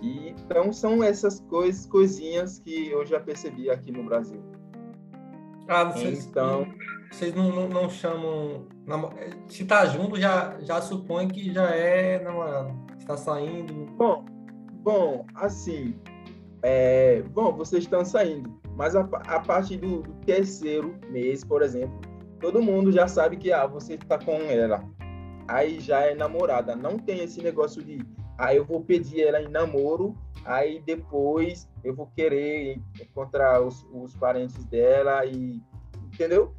E, 0.00 0.30
então 0.30 0.72
são 0.72 1.02
essas 1.02 1.40
coisas, 1.40 1.86
coisinhas 1.86 2.58
que 2.60 2.88
eu 2.88 3.04
já 3.04 3.20
percebi 3.20 3.70
aqui 3.70 3.90
no 3.90 4.04
Brasil. 4.04 4.40
Ah, 5.66 5.84
vocês, 5.84 6.24
então, 6.24 6.66
vocês 7.10 7.34
não, 7.34 7.50
não, 7.50 7.68
não 7.68 7.90
chamam. 7.90 8.66
Se 9.48 9.64
tá 9.66 9.84
junto, 9.86 10.18
já, 10.18 10.58
já 10.60 10.80
supõe 10.80 11.28
que 11.28 11.52
já 11.52 11.70
é 11.70 12.22
namorado. 12.22 12.74
está 12.98 13.16
saindo? 13.16 13.74
Bom, 13.96 14.24
bom, 14.82 15.26
assim, 15.34 15.94
é, 16.62 17.22
bom, 17.22 17.52
vocês 17.52 17.84
estão 17.84 18.04
saindo, 18.04 18.60
mas 18.74 18.96
a, 18.96 19.00
a 19.00 19.40
partir 19.40 19.76
do, 19.76 20.02
do, 20.02 20.12
terceiro 20.24 20.98
mês, 21.10 21.44
por 21.44 21.62
exemplo, 21.62 22.00
todo 22.40 22.62
mundo 22.62 22.90
já 22.90 23.06
sabe 23.06 23.36
que 23.36 23.52
ah, 23.52 23.66
você 23.66 23.94
está 23.94 24.18
com 24.18 24.32
ela. 24.32 24.82
Aí 25.46 25.80
já 25.80 26.00
é 26.00 26.14
namorada. 26.14 26.76
Não 26.76 26.98
tem 26.98 27.20
esse 27.20 27.40
negócio 27.42 27.82
de 27.82 28.04
ah, 28.36 28.54
eu 28.54 28.64
vou 28.64 28.82
pedir 28.82 29.22
ela 29.22 29.40
em 29.40 29.48
namoro, 29.48 30.16
aí 30.44 30.80
depois 30.80 31.68
eu 31.82 31.94
vou 31.94 32.06
querer 32.08 32.80
encontrar 33.00 33.60
os, 33.62 33.86
os 33.92 34.14
parentes 34.14 34.64
dela 34.66 35.24
e 35.24 35.60
entendeu? 36.12 36.54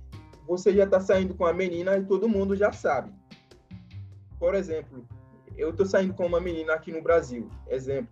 Você 0.47 0.73
já 0.73 0.85
está 0.85 0.99
saindo 0.99 1.35
com 1.35 1.45
a 1.45 1.53
menina 1.53 1.97
e 1.97 2.05
todo 2.05 2.27
mundo 2.27 2.55
já 2.55 2.71
sabe. 2.71 3.13
Por 4.39 4.55
exemplo, 4.55 5.05
eu 5.57 5.69
estou 5.69 5.85
saindo 5.85 6.13
com 6.13 6.25
uma 6.25 6.39
menina 6.39 6.73
aqui 6.73 6.91
no 6.91 7.01
Brasil. 7.01 7.49
Exemplo, 7.67 8.09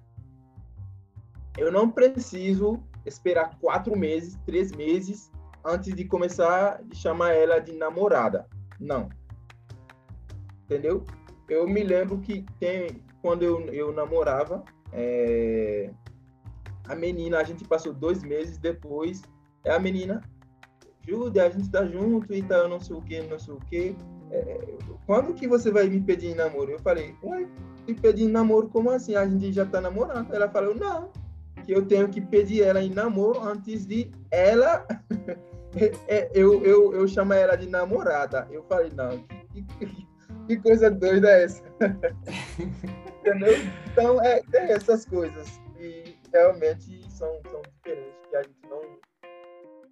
eu 1.57 1.71
não 1.71 1.89
preciso 1.89 2.79
esperar 3.05 3.57
quatro 3.59 3.97
meses, 3.97 4.37
três 4.45 4.71
meses 4.71 5.31
antes 5.65 5.93
de 5.93 6.05
começar 6.05 6.79
a 6.79 6.95
chamar 6.95 7.33
ela 7.33 7.59
de 7.59 7.73
namorada. 7.73 8.47
Não. 8.79 9.09
Entendeu? 10.65 11.03
Eu 11.49 11.67
me 11.67 11.83
lembro 11.83 12.19
que 12.19 12.45
tem, 12.59 13.01
quando 13.21 13.43
eu, 13.43 13.61
eu 13.67 13.91
namorava, 13.93 14.63
é, 14.91 15.89
a 16.87 16.95
menina, 16.95 17.39
a 17.39 17.43
gente 17.43 17.63
passou 17.65 17.93
dois 17.93 18.21
meses 18.23 18.57
depois, 18.57 19.21
é 19.63 19.71
a 19.71 19.79
menina, 19.79 20.21
Júlia, 21.07 21.45
a 21.45 21.49
gente 21.49 21.69
tá 21.69 21.85
junto 21.85 22.33
e 22.33 22.41
tal, 22.43 22.67
não 22.67 22.79
sei 22.79 22.95
o 22.95 23.01
que, 23.01 23.21
não 23.21 23.39
sei 23.39 23.53
o 23.53 23.59
que. 23.61 23.95
É, 24.29 24.77
quando 25.05 25.33
que 25.33 25.47
você 25.47 25.71
vai 25.71 25.87
me 25.87 26.01
pedir 26.01 26.35
namoro? 26.35 26.71
Eu 26.71 26.79
falei, 26.79 27.15
ué, 27.23 27.47
me 27.87 27.95
pedir 27.95 28.27
namoro, 28.27 28.67
como 28.67 28.91
assim? 28.91 29.15
A 29.15 29.25
gente 29.25 29.53
já 29.53 29.65
tá 29.65 29.79
namorando. 29.79 30.33
Ela 30.33 30.49
falou, 30.49 30.75
não, 30.75 31.09
que 31.67 31.73
eu 31.73 31.85
tenho 31.85 32.07
que 32.07 32.21
pedir 32.21 32.63
ela 32.63 32.81
em 32.81 32.89
namoro 32.89 33.41
antes 33.41 33.85
de 33.85 34.09
ela. 34.31 34.87
É, 36.07 36.31
eu, 36.33 36.65
eu, 36.65 36.93
eu 36.95 37.07
chamo 37.07 37.33
ela 37.33 37.55
de 37.55 37.69
namorada. 37.69 38.47
Eu 38.49 38.63
falei, 38.63 38.89
não, 38.95 39.19
que, 39.53 40.07
que, 40.47 40.57
coisa 40.57 40.89
doida 40.89 41.29
é 41.29 41.43
essa? 41.43 41.61
Entendeu? 43.19 43.53
Então, 43.91 44.19
é, 44.23 44.41
tem 44.49 44.61
essas 44.71 45.05
coisas 45.05 45.61
que 45.75 46.17
realmente 46.33 47.05
são, 47.11 47.29
são 47.51 47.61
diferentes, 47.61 48.27
que 48.27 48.35
a 48.35 48.41
gente 48.41 48.57
não, 48.67 48.81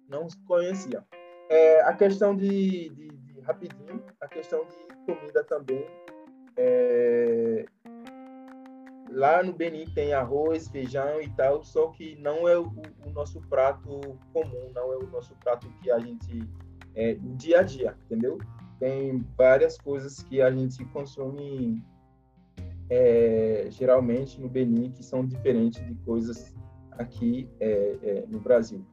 não 0.08 0.28
conhecia. 0.48 1.04
É, 1.50 1.82
a 1.82 1.92
questão 1.92 2.34
de, 2.34 2.88
de, 2.88 3.08
de, 3.08 3.40
rapidinho, 3.42 4.02
a 4.20 4.26
questão 4.26 4.64
de 4.64 5.14
comida 5.14 5.44
também. 5.44 5.86
É, 6.56 7.64
lá 9.10 9.42
no 9.42 9.52
Benin 9.52 9.86
tem 9.94 10.12
arroz, 10.12 10.68
feijão 10.68 11.20
e 11.20 11.28
tal, 11.30 11.62
só 11.64 11.88
que 11.88 12.16
não 12.16 12.48
é 12.48 12.58
o, 12.58 12.72
o 13.04 13.10
nosso 13.10 13.40
prato 13.42 14.18
comum, 14.32 14.70
não 14.74 14.92
é 14.92 14.96
o 14.96 15.06
nosso 15.08 15.34
prato 15.36 15.68
que 15.80 15.90
a 15.90 15.98
gente 15.98 16.48
é, 16.94 17.14
dia 17.36 17.60
a 17.60 17.62
dia, 17.62 17.96
entendeu? 18.04 18.38
Tem 18.78 19.24
várias 19.36 19.78
coisas 19.78 20.22
que 20.22 20.40
a 20.40 20.50
gente 20.50 20.84
consome 20.86 21.82
é, 22.88 23.66
geralmente 23.70 24.40
no 24.40 24.48
Benin 24.48 24.90
que 24.90 25.02
são 25.02 25.24
diferentes 25.24 25.84
de 25.84 25.94
coisas 26.04 26.54
aqui 26.92 27.48
é, 27.60 27.98
é 28.02 28.24
no 28.28 28.40
Brasil. 28.40 28.84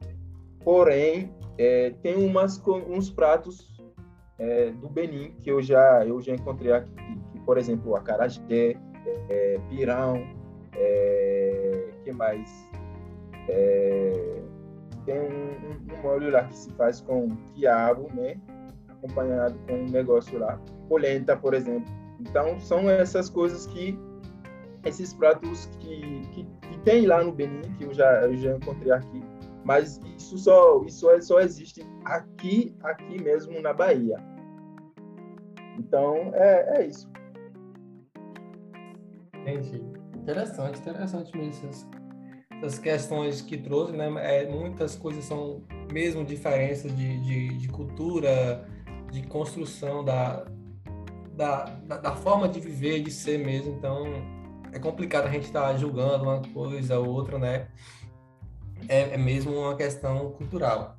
Porém, 0.62 1.34
é, 1.58 1.90
tem 2.02 2.16
umas, 2.16 2.60
uns 2.88 3.10
pratos 3.10 3.74
é, 4.38 4.70
do 4.72 4.88
Benin 4.88 5.32
que 5.40 5.50
eu 5.50 5.62
já 5.62 6.04
eu 6.06 6.20
já 6.20 6.34
encontrei 6.34 6.72
aqui, 6.72 6.90
que, 7.32 7.40
por 7.40 7.58
exemplo, 7.58 7.92
o 7.92 7.96
acarajé, 7.96 8.76
é, 9.28 9.58
pirão, 9.68 10.26
é, 10.74 11.88
que 12.04 12.12
mais? 12.12 12.68
É, 13.48 14.12
tem 15.04 15.20
um, 15.20 15.94
um, 15.94 16.02
molho 16.02 16.30
lá 16.30 16.44
que 16.44 16.56
se 16.56 16.70
faz 16.72 17.00
com 17.00 17.28
quiabo, 17.54 18.08
né? 18.14 18.36
Acompanhado 18.88 19.58
com 19.66 19.74
um 19.74 19.90
negócio 19.90 20.38
lá, 20.38 20.58
polenta, 20.88 21.36
por 21.36 21.54
exemplo. 21.54 21.92
Então, 22.20 22.58
são 22.58 22.88
essas 22.88 23.28
coisas 23.28 23.66
que 23.66 23.98
esses 24.84 25.12
pratos 25.14 25.66
que, 25.78 26.22
que, 26.32 26.44
que, 26.44 26.78
tem 26.84 27.06
lá 27.06 27.22
no 27.22 27.32
Benin, 27.32 27.62
que 27.78 27.84
eu 27.84 27.94
já, 27.94 28.22
eu 28.22 28.36
já 28.36 28.56
encontrei 28.56 28.92
aqui, 28.92 29.22
mas 29.64 29.98
isso 30.16 30.36
só, 30.38 30.82
isso 30.84 31.08
só 31.22 31.40
existe 31.40 31.86
aqui, 32.04 32.74
aqui 32.82 33.22
mesmo 33.22 33.60
na 33.60 33.72
Bahia. 33.72 34.16
Então, 35.78 36.30
é, 36.34 36.78
é 36.78 36.86
isso. 36.86 37.10
Entendi. 39.44 39.84
Interessante, 40.16 40.78
interessante 40.78 41.36
mesmo 41.36 41.68
essas, 41.68 41.86
essas 42.50 42.78
questões 42.78 43.42
que 43.42 43.58
trouxe, 43.58 43.92
né? 43.92 44.10
É, 44.16 44.48
muitas 44.48 44.96
coisas 44.96 45.22
são 45.24 45.62
mesmo 45.92 46.24
diferenças 46.24 46.96
de, 46.96 47.20
de, 47.20 47.58
de 47.58 47.68
cultura, 47.68 48.66
de 49.12 49.22
construção 49.26 50.02
da, 50.02 50.46
da, 51.36 51.64
da, 51.86 51.96
da, 51.98 52.16
forma 52.16 52.48
de 52.48 52.58
viver, 52.58 53.02
de 53.02 53.10
ser 53.10 53.38
mesmo. 53.38 53.74
Então, 53.74 54.04
é 54.72 54.78
complicado 54.78 55.26
a 55.26 55.30
gente 55.30 55.44
estar 55.44 55.72
tá 55.72 55.76
julgando 55.76 56.24
uma 56.24 56.40
coisa 56.54 56.98
ou 56.98 57.06
outra, 57.06 57.38
né? 57.38 57.68
É, 58.88 59.14
é 59.14 59.18
mesmo 59.18 59.52
uma 59.52 59.76
questão 59.76 60.30
cultural. 60.32 60.96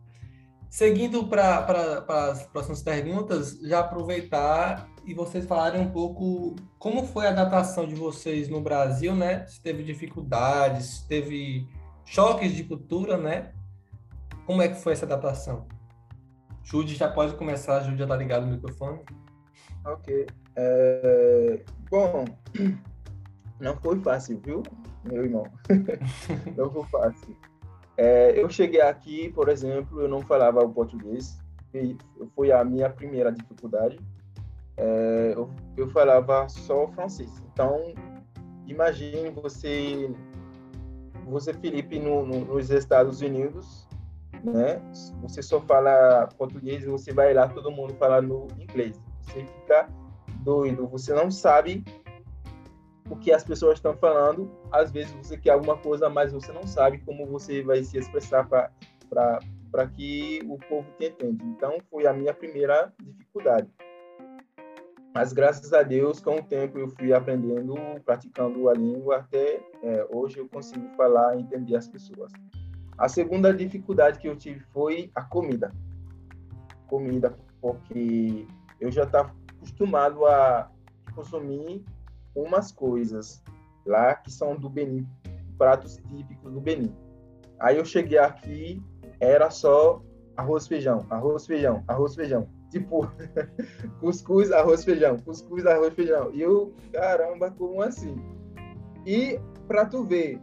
Seguindo 0.70 1.26
para 1.28 2.06
as 2.08 2.46
próximas 2.48 2.84
perguntas, 2.84 3.60
já 3.62 3.80
aproveitar 3.80 4.88
e 5.06 5.14
vocês 5.14 5.46
falarem 5.46 5.82
um 5.82 5.92
pouco 5.92 6.56
como 6.80 7.06
foi 7.06 7.28
a 7.28 7.30
adaptação 7.30 7.88
de 7.88 7.96
vocês 7.96 8.50
no 8.50 8.60
Brasil, 8.60 9.16
né? 9.16 9.46
Se 9.46 9.62
teve 9.62 9.84
dificuldades, 9.84 10.86
se 10.86 11.08
teve 11.08 11.68
choques 12.04 12.54
de 12.54 12.64
cultura, 12.64 13.18
né? 13.18 13.54
Como 14.46 14.62
é 14.62 14.68
que 14.68 14.76
foi 14.76 14.94
essa 14.94 15.06
adaptação? 15.06 15.68
Jude, 16.64 16.96
já 16.96 17.08
pode 17.08 17.36
começar, 17.36 17.82
Jude 17.82 17.98
já 17.98 18.08
tá 18.08 18.16
ligado 18.16 18.46
no 18.48 18.54
microfone. 18.54 19.00
Ok. 19.86 20.26
É... 20.56 21.64
Bom, 21.92 22.26
não 23.60 23.76
foi 23.78 24.00
fácil, 24.00 24.42
viu, 24.44 24.64
meu 25.04 25.24
irmão? 25.24 25.46
não 26.58 26.72
foi 26.72 26.84
fácil. 26.86 27.38
É, 27.98 28.38
eu 28.38 28.50
cheguei 28.50 28.82
aqui, 28.82 29.30
por 29.30 29.48
exemplo, 29.48 30.02
eu 30.02 30.08
não 30.08 30.22
falava 30.22 30.60
o 30.62 30.74
português, 30.74 31.38
e 31.74 31.96
foi 32.36 32.52
a 32.52 32.64
minha 32.64 32.90
primeira 32.90 33.32
dificuldade 33.32 34.00
é, 34.78 35.34
eu, 35.36 35.50
eu 35.78 35.90
falava 35.90 36.48
só 36.50 36.88
francês. 36.90 37.32
Então, 37.52 37.94
imagine 38.68 39.30
você, 39.30 40.12
você 41.26 41.54
Felipe, 41.54 42.00
no, 42.00 42.26
no, 42.26 42.46
nos 42.46 42.70
Estados 42.70 43.22
Unidos, 43.22 43.88
né? 44.44 44.82
Você 45.22 45.42
só 45.42 45.60
fala 45.62 46.28
português 46.38 46.84
e 46.84 46.88
você 46.88 47.14
vai 47.14 47.34
lá, 47.34 47.48
todo 47.48 47.72
mundo 47.72 47.94
fala 47.96 48.22
no 48.22 48.48
inglês. 48.60 49.02
Você 49.22 49.46
fica 49.46 49.88
doido, 50.44 50.88
você 50.88 51.14
não 51.14 51.32
sabe 51.32 51.84
o 53.10 53.16
que 53.16 53.32
as 53.32 53.44
pessoas 53.44 53.78
estão 53.78 53.96
falando. 53.96 54.52
Às 54.72 54.92
vezes 54.92 55.12
você 55.14 55.38
quer 55.38 55.52
alguma 55.52 55.78
coisa, 55.78 56.10
mas 56.10 56.32
você 56.32 56.52
não 56.52 56.68
sabe 56.68 57.00
como 57.00 57.26
você 57.26 57.64
vai 57.64 57.84
se 57.84 57.98
expressar 57.98 58.48
para 58.48 59.88
que 59.96 60.42
o 60.48 60.58
povo 60.70 60.88
te 60.98 61.08
entenda. 61.08 61.44
Então, 61.44 61.78
foi 61.90 62.06
a 62.06 62.14
minha 62.14 62.34
primeira 62.34 62.94
dificuldade. 63.02 63.68
Mas 65.16 65.32
graças 65.32 65.72
a 65.72 65.82
Deus, 65.82 66.20
com 66.20 66.36
o 66.36 66.44
tempo 66.44 66.78
eu 66.78 66.90
fui 66.90 67.14
aprendendo, 67.14 67.74
praticando 68.04 68.68
a 68.68 68.74
língua, 68.74 69.20
até 69.20 69.62
é, 69.82 70.06
hoje 70.12 70.40
eu 70.40 70.50
consigo 70.50 70.90
falar 70.98 71.38
e 71.38 71.40
entender 71.40 71.78
as 71.78 71.88
pessoas. 71.88 72.34
A 72.98 73.08
segunda 73.08 73.54
dificuldade 73.54 74.20
que 74.20 74.28
eu 74.28 74.36
tive 74.36 74.60
foi 74.74 75.10
a 75.16 75.22
comida. 75.24 75.72
Comida, 76.88 77.34
porque 77.62 78.46
eu 78.78 78.92
já 78.92 79.04
estava 79.04 79.34
acostumado 79.56 80.26
a 80.26 80.70
consumir 81.16 81.82
umas 82.36 82.74
coisas 82.74 83.42
lá 83.86 84.16
que 84.16 84.30
são 84.30 84.58
do 84.58 84.70
Benin, 84.70 85.08
pratos 85.58 85.96
típicos 85.96 86.52
do 86.52 86.60
Benin. 86.60 86.94
Aí 87.62 87.78
eu 87.78 87.86
cheguei 87.86 88.18
aqui, 88.18 88.84
era 89.22 89.50
só 89.50 90.04
arroz, 90.36 90.68
feijão, 90.68 91.06
arroz, 91.10 91.48
feijão, 91.48 91.86
arroz, 91.88 92.16
feijão 92.16 92.54
tipo, 92.70 93.10
cuscuz, 94.00 94.52
arroz, 94.52 94.84
feijão, 94.84 95.18
cuscuz, 95.20 95.66
arroz, 95.66 95.94
feijão. 95.94 96.32
E 96.34 96.42
eu, 96.42 96.74
caramba, 96.92 97.52
como 97.52 97.82
assim? 97.82 98.16
E 99.06 99.40
para 99.68 99.86
tu 99.86 100.04
ver, 100.04 100.40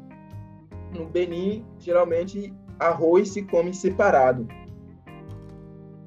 no 0.94 1.06
Benin, 1.06 1.64
geralmente 1.78 2.54
arroz 2.78 3.30
se 3.30 3.42
come 3.42 3.72
separado. 3.72 4.46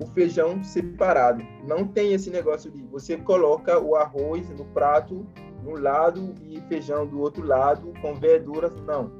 O 0.01 0.05
feijão 0.07 0.61
separado. 0.63 1.43
Não 1.65 1.87
tem 1.87 2.13
esse 2.13 2.29
negócio 2.29 2.69
de 2.69 2.83
você 2.83 3.17
coloca 3.17 3.79
o 3.79 3.95
arroz 3.95 4.49
no 4.49 4.65
prato 4.65 5.25
um 5.65 5.79
lado 5.81 6.35
e 6.43 6.61
feijão 6.67 7.07
do 7.07 7.19
outro 7.19 7.45
lado 7.45 7.91
com 8.01 8.13
verduras. 8.13 8.71
Não. 8.81 9.11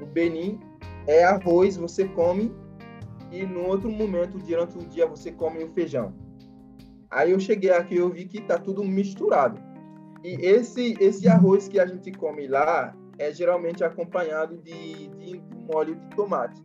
No 0.00 0.06
Benin 0.06 0.58
é 1.06 1.24
arroz, 1.24 1.76
você 1.76 2.08
come 2.08 2.52
e 3.30 3.44
no 3.44 3.66
outro 3.66 3.90
momento, 3.90 4.38
durante 4.38 4.78
o 4.78 4.86
dia, 4.86 5.06
você 5.06 5.32
come 5.32 5.64
o 5.64 5.72
feijão. 5.72 6.14
Aí 7.14 7.30
eu 7.30 7.38
cheguei 7.38 7.70
aqui 7.70 7.94
e 7.94 7.98
eu 7.98 8.10
vi 8.10 8.24
que 8.24 8.40
tá 8.40 8.58
tudo 8.58 8.82
misturado. 8.82 9.62
E 10.24 10.34
esse, 10.44 10.96
esse 10.98 11.28
arroz 11.28 11.68
que 11.68 11.78
a 11.78 11.86
gente 11.86 12.10
come 12.10 12.48
lá 12.48 12.92
é 13.18 13.32
geralmente 13.32 13.84
acompanhado 13.84 14.58
de, 14.58 15.06
de 15.08 15.40
molho 15.72 15.94
de 15.94 16.16
tomate. 16.16 16.60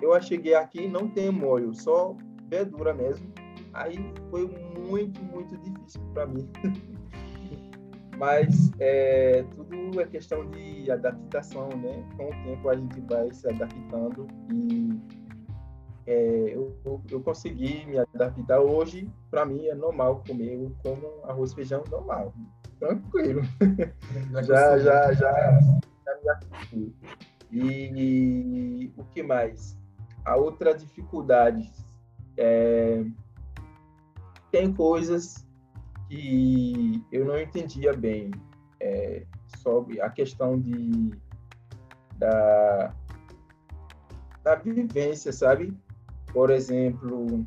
Eu 0.00 0.20
cheguei 0.20 0.54
aqui 0.54 0.88
não 0.88 1.08
tem 1.08 1.30
molho, 1.30 1.72
só 1.72 2.16
verdura 2.48 2.92
mesmo. 2.92 3.32
Aí 3.72 3.96
foi 4.28 4.48
muito, 4.76 5.22
muito 5.22 5.56
difícil 5.58 6.00
para 6.12 6.26
mim. 6.26 6.50
Mas 8.18 8.72
é, 8.80 9.44
tudo 9.54 10.00
é 10.00 10.06
questão 10.06 10.50
de 10.50 10.90
adaptação, 10.90 11.68
né? 11.68 12.04
Com 12.16 12.26
o 12.26 12.44
tempo 12.44 12.68
a 12.68 12.76
gente 12.76 13.00
vai 13.02 13.32
se 13.32 13.48
adaptando 13.48 14.26
e 14.52 15.00
é, 16.06 16.54
eu, 16.54 16.76
eu 17.10 17.20
consegui 17.20 17.86
me 17.86 17.98
adaptar. 17.98 18.60
Hoje, 18.60 19.10
para 19.30 19.44
mim, 19.44 19.66
é 19.66 19.74
normal 19.74 20.22
comer 20.26 20.70
como 20.82 21.06
arroz 21.24 21.52
e 21.52 21.54
feijão 21.54 21.84
normal, 21.90 22.34
tranquilo. 22.78 23.42
Já, 24.44 24.78
já, 24.78 25.12
já, 25.12 25.12
já, 25.14 26.20
me 26.22 26.30
acostumei. 26.30 26.94
E 27.50 28.92
o 28.96 29.04
que 29.04 29.22
mais? 29.22 29.78
A 30.24 30.36
outra 30.36 30.74
dificuldade 30.74 31.70
é, 32.36 33.04
tem 34.50 34.72
coisas 34.72 35.46
que 36.08 37.04
eu 37.12 37.24
não 37.24 37.38
entendia 37.38 37.92
bem 37.92 38.30
é, 38.80 39.24
sobre 39.58 40.00
a 40.00 40.10
questão 40.10 40.58
de 40.58 41.10
da, 42.16 42.94
da 44.44 44.54
vivência, 44.54 45.32
sabe? 45.32 45.76
Por 46.32 46.50
exemplo, 46.50 47.46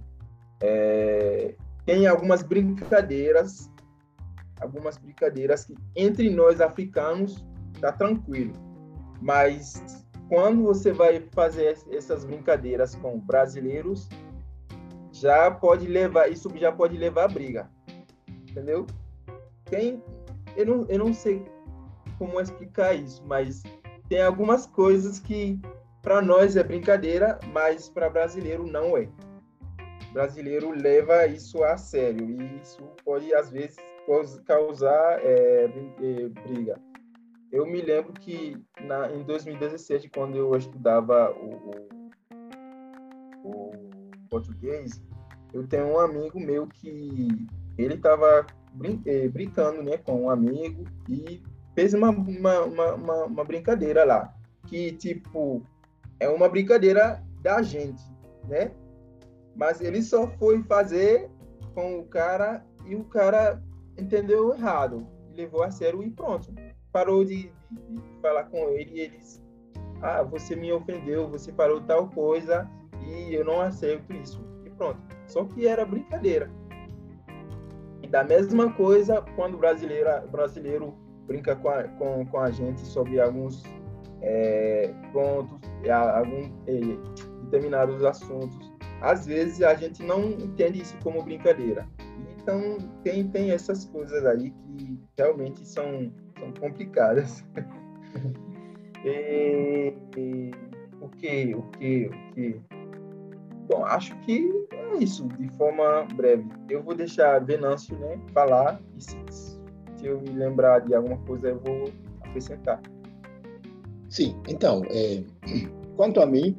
é, 0.61 1.55
tem 1.85 2.07
algumas 2.07 2.43
brincadeiras, 2.43 3.71
algumas 4.59 4.97
brincadeiras 4.97 5.65
que 5.65 5.75
entre 5.95 6.29
nós 6.29 6.61
africanos 6.61 7.45
tá 7.79 7.91
tranquilo, 7.91 8.53
mas 9.21 10.05
quando 10.29 10.63
você 10.63 10.91
vai 10.91 11.19
fazer 11.31 11.77
essas 11.91 12.25
brincadeiras 12.25 12.95
com 12.95 13.19
brasileiros, 13.19 14.09
já 15.11 15.49
pode 15.51 15.87
levar, 15.87 16.29
isso 16.31 16.49
já 16.55 16.71
pode 16.71 16.97
levar 16.97 17.25
a 17.25 17.27
briga, 17.27 17.69
entendeu? 18.27 18.85
Tem, 19.65 20.03
eu 20.55 20.65
não, 20.65 20.85
eu 20.89 20.99
não 20.99 21.13
sei 21.13 21.45
como 22.17 22.39
explicar 22.39 22.93
isso, 22.93 23.23
mas 23.25 23.63
tem 24.09 24.21
algumas 24.21 24.65
coisas 24.65 25.19
que 25.19 25.59
para 26.05 26.21
nós 26.21 26.55
é 26.55 26.63
brincadeira, 26.63 27.39
mas 27.51 27.89
para 27.89 28.11
brasileiro 28.11 28.63
não 28.63 28.95
é. 28.95 29.09
O 30.09 30.13
brasileiro 30.13 30.69
leva 30.69 31.25
isso 31.25 31.63
a 31.63 31.75
sério 31.77 32.29
e 32.29 32.61
isso 32.61 32.83
pode 33.03 33.33
às 33.33 33.49
vezes 33.49 33.75
causar 34.45 35.19
é, 35.23 35.65
é 35.65 36.29
briga. 36.29 36.79
Eu 37.51 37.65
me 37.65 37.81
lembro 37.81 38.13
que 38.13 38.55
na, 38.81 39.11
em 39.11 39.23
2017, 39.23 40.09
quando 40.09 40.37
eu 40.37 40.55
estudava 40.55 41.31
o, 41.31 41.71
o, 43.43 43.49
o 43.49 43.71
português, 44.29 45.01
eu 45.53 45.65
tenho 45.67 45.87
um 45.87 45.99
amigo 45.99 46.39
meu 46.39 46.67
que 46.67 47.27
ele 47.79 47.95
estava 47.95 48.45
brin 48.73 49.01
eh, 49.07 49.27
brincando 49.27 49.81
né, 49.81 49.97
com 49.97 50.25
um 50.25 50.29
amigo 50.29 50.83
e 51.09 51.41
fez 51.73 51.95
uma, 51.95 52.09
uma, 52.09 52.61
uma, 52.61 53.25
uma, 53.25 53.43
brincadeira 53.43 54.03
lá, 54.03 54.33
que, 54.67 54.91
tipo, 54.93 55.65
é 56.19 56.29
uma 56.29 56.49
brincadeira 56.49 57.23
da 57.41 57.61
gente, 57.61 58.03
né? 58.47 58.71
Mas 59.55 59.81
ele 59.81 60.01
só 60.01 60.27
foi 60.27 60.61
fazer 60.63 61.29
com 61.73 61.99
o 61.99 62.05
cara 62.05 62.65
e 62.85 62.95
o 62.95 63.03
cara 63.05 63.61
entendeu 63.97 64.53
errado, 64.53 65.07
levou 65.33 65.63
a 65.63 65.71
sério 65.71 66.03
e 66.03 66.09
pronto 66.09 66.53
parou 66.95 67.25
de, 67.25 67.51
de, 67.69 67.99
de 67.99 68.21
falar 68.21 68.45
com 68.45 68.69
ele 68.69 68.91
e 68.93 68.99
eles, 69.01 69.43
ah, 70.01 70.23
você 70.23 70.55
me 70.55 70.71
ofendeu, 70.71 71.27
você 71.27 71.51
falou 71.51 71.81
tal 71.81 72.07
coisa 72.07 72.65
e 73.05 73.35
eu 73.35 73.43
não 73.43 73.59
aceito 73.59 74.13
isso. 74.13 74.41
E 74.65 74.69
pronto. 74.69 75.01
Só 75.27 75.43
que 75.43 75.67
era 75.67 75.83
brincadeira. 75.83 76.49
E 78.01 78.07
da 78.07 78.23
mesma 78.23 78.71
coisa 78.71 79.21
quando 79.35 79.55
o 79.55 79.57
brasileiro, 79.57 80.09
brasileiro 80.29 80.95
brinca 81.27 81.53
com 81.53 81.67
a, 81.67 81.83
com, 81.83 82.25
com 82.27 82.39
a 82.39 82.49
gente 82.49 82.79
sobre 82.79 83.19
alguns 83.19 83.61
é, 84.21 84.93
pontos, 85.11 85.64
é, 85.89 87.43
determinados 87.43 88.03
assuntos. 88.03 88.73
Às 89.01 89.25
vezes 89.25 89.61
a 89.61 89.73
gente 89.75 90.01
não 90.03 90.23
entende 90.29 90.81
isso 90.81 90.97
como 91.03 91.23
brincadeira. 91.23 91.87
Então 92.37 92.77
tem, 93.03 93.27
tem 93.27 93.51
essas 93.51 93.85
coisas 93.85 94.25
aí 94.25 94.51
que 94.51 94.99
realmente 95.17 95.65
são 95.67 96.11
são 96.39 96.51
complicadas. 96.59 97.43
e, 99.03 99.93
e, 100.17 100.51
o 101.01 101.09
que, 101.09 101.55
o 101.55 101.61
que, 101.71 102.05
o 102.07 102.33
que? 102.33 102.61
Bom, 103.67 103.83
acho 103.85 104.15
que 104.19 104.67
é 104.71 104.97
isso, 104.97 105.27
de 105.39 105.49
forma 105.57 106.05
breve. 106.15 106.47
Eu 106.69 106.83
vou 106.83 106.95
deixar 106.95 107.43
Venâncio 107.43 107.97
né, 107.97 108.19
falar 108.33 108.79
e 108.95 109.01
se, 109.01 109.17
se 109.29 110.05
eu 110.05 110.21
me 110.21 110.29
lembrar 110.29 110.79
de 110.79 110.93
alguma 110.93 111.17
coisa 111.25 111.49
eu 111.49 111.59
vou 111.59 111.91
acrescentar. 112.21 112.81
Sim, 114.15 114.33
então, 114.47 114.81
é, 114.85 115.25
quanto 115.97 116.21
a 116.21 116.25
mim, 116.25 116.57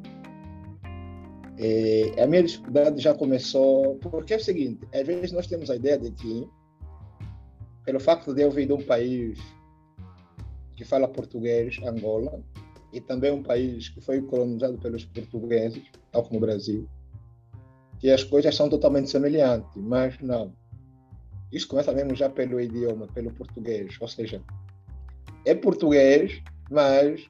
é, 1.57 2.21
a 2.21 2.27
minha 2.27 2.43
dificuldade 2.43 3.01
já 3.01 3.15
começou, 3.15 3.95
porque 3.95 4.35
é 4.35 4.37
o 4.37 4.39
seguinte, 4.39 4.87
às 4.93 5.07
vezes 5.07 5.31
nós 5.31 5.47
temos 5.47 5.71
a 5.71 5.75
ideia 5.75 5.97
de 5.97 6.11
que, 6.11 6.47
pelo 7.83 7.99
fato 7.99 8.31
de 8.31 8.43
eu 8.43 8.51
vir 8.51 8.67
de 8.67 8.73
um 8.73 8.83
país 8.83 9.39
que 10.75 10.85
fala 10.85 11.07
português, 11.07 11.79
Angola, 11.83 12.43
e 12.93 13.01
também 13.01 13.31
um 13.31 13.41
país 13.41 13.89
que 13.89 14.01
foi 14.01 14.21
colonizado 14.21 14.77
pelos 14.77 15.05
portugueses, 15.05 15.81
tal 16.11 16.21
como 16.21 16.37
o 16.37 16.41
Brasil, 16.41 16.87
que 17.97 18.11
as 18.11 18.23
coisas 18.23 18.55
são 18.55 18.69
totalmente 18.69 19.09
semelhantes, 19.09 19.71
mas 19.75 20.15
não. 20.19 20.53
Isso 21.51 21.67
começa 21.67 21.91
mesmo 21.91 22.13
já 22.13 22.29
pelo 22.29 22.61
idioma, 22.61 23.07
pelo 23.07 23.31
português, 23.31 23.97
ou 23.99 24.07
seja, 24.07 24.43
é 25.43 25.55
português, 25.55 26.39
mas 26.69 27.27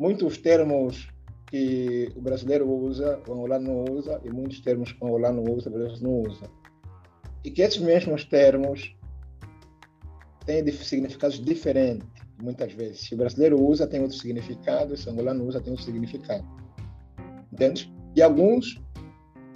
muitos 0.00 0.38
termos 0.38 1.10
que 1.46 2.10
o 2.16 2.22
brasileiro 2.22 2.66
usa, 2.66 3.20
o 3.28 3.32
angolano 3.34 3.84
não 3.84 3.96
usa, 3.96 4.18
e 4.24 4.30
muitos 4.30 4.60
termos 4.60 4.92
que 4.92 5.04
o 5.04 5.06
angolano 5.06 5.42
usa, 5.42 5.68
o 5.68 5.72
brasileiro 5.72 6.02
não 6.02 6.20
usa. 6.22 6.50
E 7.44 7.50
que 7.50 7.60
esses 7.60 7.78
mesmos 7.78 8.24
termos 8.24 8.96
têm 10.46 10.66
significados 10.72 11.38
diferentes, 11.38 12.08
muitas 12.42 12.72
vezes. 12.72 13.00
Se 13.00 13.14
o 13.14 13.18
brasileiro 13.18 13.62
usa, 13.62 13.86
tem 13.86 14.00
outro 14.00 14.16
significado, 14.16 14.96
se 14.96 15.06
o 15.06 15.12
angolano 15.12 15.44
usa, 15.44 15.60
tem 15.60 15.70
outro 15.70 15.84
significado. 15.84 16.48
Entende? 17.52 17.92
E 18.16 18.22
alguns 18.22 18.80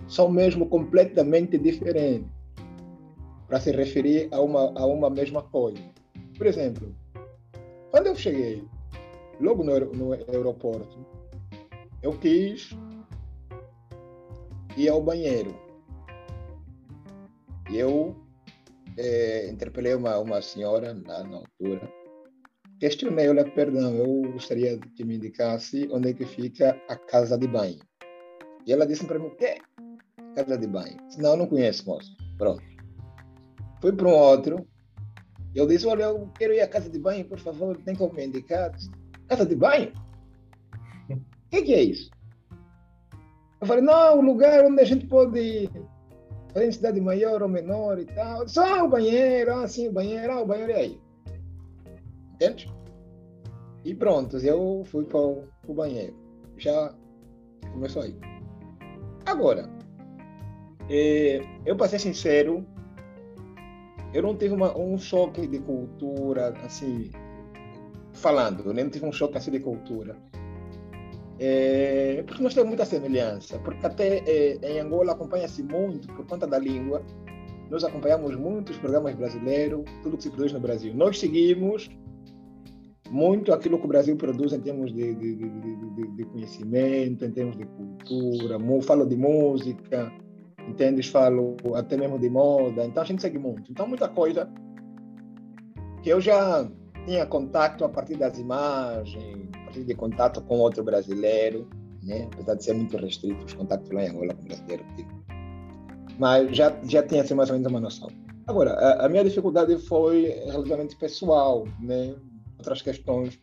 são 0.07 0.31
mesmo 0.31 0.67
completamente 0.67 1.57
diferentes 1.57 2.29
para 3.49 3.59
se 3.61 3.71
referir 3.71 4.29
a 4.31 4.43
uma, 4.43 4.79
a 4.79 4.85
uma 4.85 5.09
mesma 5.09 5.43
coisa. 5.43 5.81
Por 6.37 6.47
exemplo, 6.47 6.95
quando 7.91 8.09
eu 8.09 8.15
cheguei, 8.15 8.63
logo 9.41 9.65
no, 9.65 9.79
no 9.93 10.13
aeroporto, 10.13 11.07
eu 12.03 12.13
quis 12.19 12.77
ir 14.77 14.89
ao 14.89 15.03
banheiro. 15.03 15.55
E 17.71 17.79
eu 17.79 18.15
é, 18.97 19.49
interpelei 19.49 19.95
uma, 19.95 20.19
uma 20.19 20.43
senhora 20.43 20.95
na, 20.95 21.25
na 21.25 21.37
altura. 21.37 21.91
Questionei, 22.79 23.29
olha, 23.29 23.45
perdão, 23.45 23.95
eu 23.95 24.33
gostaria 24.33 24.79
que 24.79 25.05
me 25.05 25.17
indicasse 25.17 25.89
onde 25.91 26.11
é 26.11 26.13
que 26.13 26.27
fica 26.27 26.79
a 26.89 26.97
casa 26.97 27.39
de 27.39 27.47
banho. 27.47 27.81
E 28.67 28.73
ela 28.73 28.87
disse 28.87 29.07
para 29.07 29.19
mim, 29.19 29.27
o 29.27 29.37
quê? 29.37 29.59
Casa 30.35 30.59
de 30.59 30.67
banho. 30.67 30.97
Disse, 31.07 31.23
não, 31.23 31.37
não 31.37 31.47
conheço, 31.47 31.87
moço. 31.87 32.15
Pronto. 32.37 32.63
Fui 33.81 33.93
para 33.93 34.09
um 34.09 34.13
outro. 34.13 34.67
Eu 35.55 35.67
disse, 35.67 35.87
olha, 35.87 36.05
eu 36.05 36.29
quero 36.37 36.53
ir 36.53 36.61
à 36.61 36.69
casa 36.69 36.91
de 36.91 36.99
banho, 36.99 37.25
por 37.25 37.39
favor, 37.39 37.77
tem 37.79 37.95
como 37.95 38.13
me 38.15 38.27
indicar? 38.27 38.73
Casa 39.29 39.47
de 39.47 39.57
banho? 39.57 39.93
O 41.11 41.17
que, 41.51 41.63
que 41.63 41.75
é 41.75 41.83
isso? 41.83 42.11
Eu 43.61 43.67
falei, 43.67 43.83
não, 43.83 44.19
o 44.19 44.23
lugar 44.23 44.65
onde 44.65 44.81
a 44.81 44.85
gente 44.85 45.07
pode 45.07 45.71
em 46.63 46.71
cidade 46.71 47.01
maior 47.01 47.43
ou 47.43 47.49
menor 47.49 47.99
e 47.99 48.05
tal. 48.07 48.47
Só 48.49 48.85
o 48.85 48.89
banheiro, 48.89 49.53
ah, 49.55 49.67
sim, 49.67 49.89
o 49.89 49.93
banheiro, 49.93 50.33
ah, 50.33 50.43
o 50.43 50.47
banheiro 50.47 50.73
é 50.73 50.77
aí. 50.77 51.01
Entende? 52.35 52.73
E 53.85 53.95
pronto, 53.95 54.37
eu 54.39 54.83
fui 54.87 55.05
para 55.05 55.19
o 55.19 55.75
banheiro. 55.75 56.15
Já 56.57 56.95
começou 57.73 58.03
aí. 58.03 58.17
Agora, 59.27 59.69
é, 60.89 61.41
eu 61.67 61.77
para 61.77 61.89
ser 61.89 61.99
sincero, 61.99 62.65
eu 64.13 64.23
não 64.23 64.37
tive 64.37 64.55
uma, 64.55 64.77
um 64.79 64.97
choque 64.97 65.47
de 65.47 65.59
cultura, 65.59 66.55
assim, 66.65 67.11
falando, 68.15 68.65
eu 68.65 68.73
nem 68.73 68.89
tive 68.89 69.05
um 69.05 69.13
choque 69.13 69.37
assim 69.37 69.51
de 69.51 69.61
cultura. 69.61 70.17
É, 71.39 72.23
porque 72.27 72.43
nós 72.43 72.55
temos 72.55 72.69
muita 72.69 72.85
semelhança, 72.85 73.59
porque 73.59 73.85
até 73.85 74.19
é, 74.19 74.59
em 74.63 74.81
Angola 74.81 75.13
acompanha-se 75.13 75.63
muito, 75.63 76.09
por 76.09 76.25
conta 76.27 76.47
da 76.47 76.59
língua, 76.59 77.03
nós 77.71 77.83
acompanhamos 77.83 78.37
muitos 78.37 78.77
programas 78.77 79.15
brasileiros, 79.15 79.83
tudo 80.03 80.17
que 80.17 80.23
se 80.23 80.31
produz 80.31 80.53
no 80.53 80.61
Brasil. 80.61 80.95
Nós 80.95 81.19
seguimos 81.19 81.91
muito 83.11 83.53
aquilo 83.53 83.79
que 83.79 83.85
o 83.85 83.89
Brasil 83.89 84.17
produz 84.17 84.53
em 84.53 84.61
termos 84.61 84.93
de, 84.93 85.15
de, 85.15 85.35
de, 85.35 86.17
de 86.17 86.25
conhecimento, 86.25 87.25
em 87.25 87.31
termos 87.31 87.57
de 87.57 87.65
cultura, 87.65 88.59
falo 88.83 89.05
de 89.05 89.17
música, 89.17 90.13
entendes? 90.69 91.09
Falo 91.09 91.57
até 91.75 91.97
mesmo 91.97 92.19
de 92.19 92.31
moda, 92.31 92.85
então 92.85 93.03
a 93.03 93.07
gente 93.07 93.23
segue 93.23 93.39
muito. 93.39 93.71
Então, 93.71 93.87
muita 93.87 94.09
coisa 94.09 94.49
que 96.03 96.11
eu 96.11 96.21
já 96.21 96.69
tinha 97.05 97.27
contato 97.27 97.85
a 97.85 97.89
partir 97.89 98.17
das 98.17 98.39
imagens, 98.39 99.49
a 99.55 99.65
partir 99.65 99.85
de 99.85 99.95
contato 99.95 100.41
com 100.43 100.59
outro 100.59 100.83
brasileiro, 100.83 101.69
né? 102.03 102.29
apesar 102.33 102.55
de 102.55 102.65
ser 102.65 102.75
muito 102.75 102.97
restrito 102.97 103.45
os 103.45 103.53
contatos 103.53 103.91
lá 103.91 104.05
em 104.05 104.11
Angola 104.11 104.35
com 104.35 104.45
brasileiro. 104.45 104.85
Mas 106.19 106.57
já, 106.57 106.77
já 106.85 107.03
tinha 107.03 107.23
assim, 107.23 107.35
mais 107.35 107.51
ou 107.51 107.57
menos 107.57 107.71
uma 107.71 107.81
noção. 107.81 108.09
Agora, 108.47 108.73
a, 108.73 109.07
a 109.07 109.09
minha 109.09 109.25
dificuldade 109.25 109.77
foi 109.79 110.27
relativamente 110.47 110.97
pessoal, 110.97 111.67
né? 111.81 112.15
outras 112.59 112.83
questões 112.83 113.41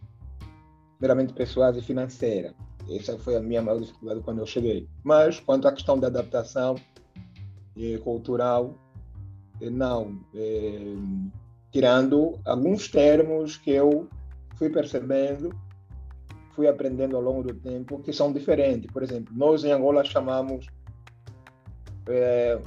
meramente 0.99 1.33
pessoais 1.33 1.75
e 1.75 1.81
financeiras. 1.81 2.53
Essa 2.89 3.17
foi 3.17 3.35
a 3.35 3.39
minha 3.39 3.61
maior 3.61 3.79
dificuldade 3.79 4.21
quando 4.21 4.39
eu 4.39 4.45
cheguei. 4.45 4.87
Mas, 5.03 5.39
quanto 5.39 5.67
à 5.67 5.71
questão 5.71 5.99
da 5.99 6.07
adaptação 6.07 6.75
eh, 7.77 7.97
cultural, 7.99 8.75
eh, 9.61 9.69
não. 9.69 10.19
Eh, 10.33 10.95
tirando 11.71 12.39
alguns 12.45 12.87
termos 12.87 13.57
que 13.57 13.71
eu 13.71 14.07
fui 14.57 14.69
percebendo, 14.69 15.49
fui 16.53 16.67
aprendendo 16.67 17.15
ao 17.15 17.21
longo 17.21 17.43
do 17.43 17.53
tempo, 17.53 18.01
que 18.03 18.11
são 18.11 18.31
diferentes. 18.31 18.91
Por 18.91 19.01
exemplo, 19.01 19.33
nós 19.35 19.63
em 19.63 19.71
Angola 19.71 20.03
chamamos 20.03 20.67
é, 22.07 22.59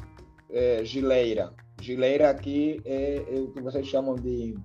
é, 0.50 0.84
gileira. 0.84 1.52
Gileira 1.80 2.30
aqui 2.30 2.80
é, 2.84 3.24
é, 3.28 3.40
o 3.40 3.48
que 3.48 3.60
vocês 3.60 3.86
chamam 3.86 4.14
de 4.14 4.56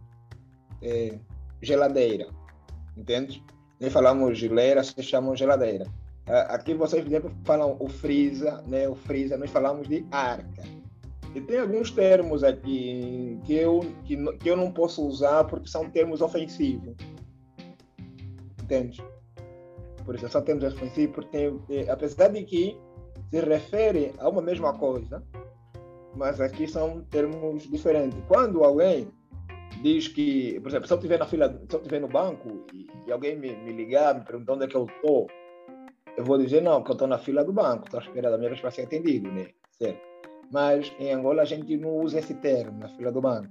é, 0.82 1.20
geladeira, 1.62 2.28
entende? 2.96 3.44
Nem 3.80 3.90
falamos 3.90 4.38
gileira, 4.38 4.84
vocês 4.84 5.06
chamam 5.06 5.36
geladeira. 5.36 5.86
Aqui 6.48 6.76
vocês, 6.76 7.02
por 7.02 7.10
exemplo, 7.10 7.32
falam 7.44 7.76
o 7.80 7.90
freezer, 7.90 8.62
né? 8.68 8.88
O 8.88 8.94
freezer, 8.94 9.38
nós 9.40 9.50
falamos 9.50 9.88
de 9.88 10.06
arca. 10.12 10.62
E 11.36 11.42
tem 11.42 11.60
alguns 11.60 11.92
termos 11.92 12.44
aqui 12.44 13.40
que 13.46 13.54
eu, 13.54 13.82
que, 14.04 14.18
que 14.38 14.50
eu 14.50 14.58
não 14.58 14.72
posso 14.72 15.06
usar 15.06 15.44
porque 15.44 15.68
são 15.68 15.90
termos 15.90 16.22
ofensivos. 16.22 16.96
Entende? 18.64 19.04
Por 20.06 20.16
isso, 20.16 20.28
são 20.30 20.42
termos 20.42 20.64
ofensivos 20.64 21.14
porque, 21.14 21.30
tem, 21.38 21.62
é, 21.70 21.90
apesar 21.90 22.30
de 22.30 22.44
que 22.44 22.78
se 23.30 23.40
refere 23.42 24.12
a 24.18 24.28
uma 24.28 24.42
mesma 24.42 24.74
coisa, 24.74 25.24
mas 26.16 26.42
aqui 26.42 26.68
são 26.68 27.02
termos 27.12 27.70
diferentes. 27.70 28.18
Quando 28.28 28.64
alguém 28.64 29.08
diz 29.84 30.08
que, 30.08 30.60
por 30.62 30.70
exemplo, 30.70 30.88
se 30.88 30.94
eu 30.94 30.98
estiver 30.98 31.20
na 31.20 31.28
fila, 31.28 31.50
se 31.70 31.76
eu 31.76 31.80
estiver 31.80 32.02
no 32.02 32.08
banco 32.08 32.66
e, 32.74 32.88
e 33.06 33.12
alguém 33.12 33.38
me, 33.38 33.56
me, 33.56 33.72
ligar, 33.72 34.16
me 34.16 34.26
perguntar 34.26 34.54
onde 34.54 34.66
é 34.66 34.68
que 34.68 34.76
eu 34.76 34.86
estou, 34.86 35.28
eu 36.18 36.24
vou 36.24 36.40
dizer 36.40 36.62
não, 36.62 36.84
que 36.84 36.90
eu 36.90 36.94
estou 36.94 37.08
na 37.08 37.20
fila 37.20 37.44
do 37.44 37.54
banco, 37.54 37.86
estou 37.86 38.00
à 38.00 38.04
espera 38.04 38.32
da 38.32 38.38
minha 38.38 38.50
vez 38.50 38.60
para 38.60 38.72
ser 38.72 38.84
atendido, 38.84 39.32
né? 39.32 39.50
Certo? 39.72 40.09
Mas 40.52 40.92
em 41.00 41.12
Angola 41.12 41.44
a 41.44 41.46
gente 41.46 41.78
não 41.78 41.98
usa 41.98 42.20
esse 42.20 42.34
termo, 42.34 42.80
na 42.80 42.90
fila 42.90 43.12
do 43.12 43.22
banco. 43.22 43.50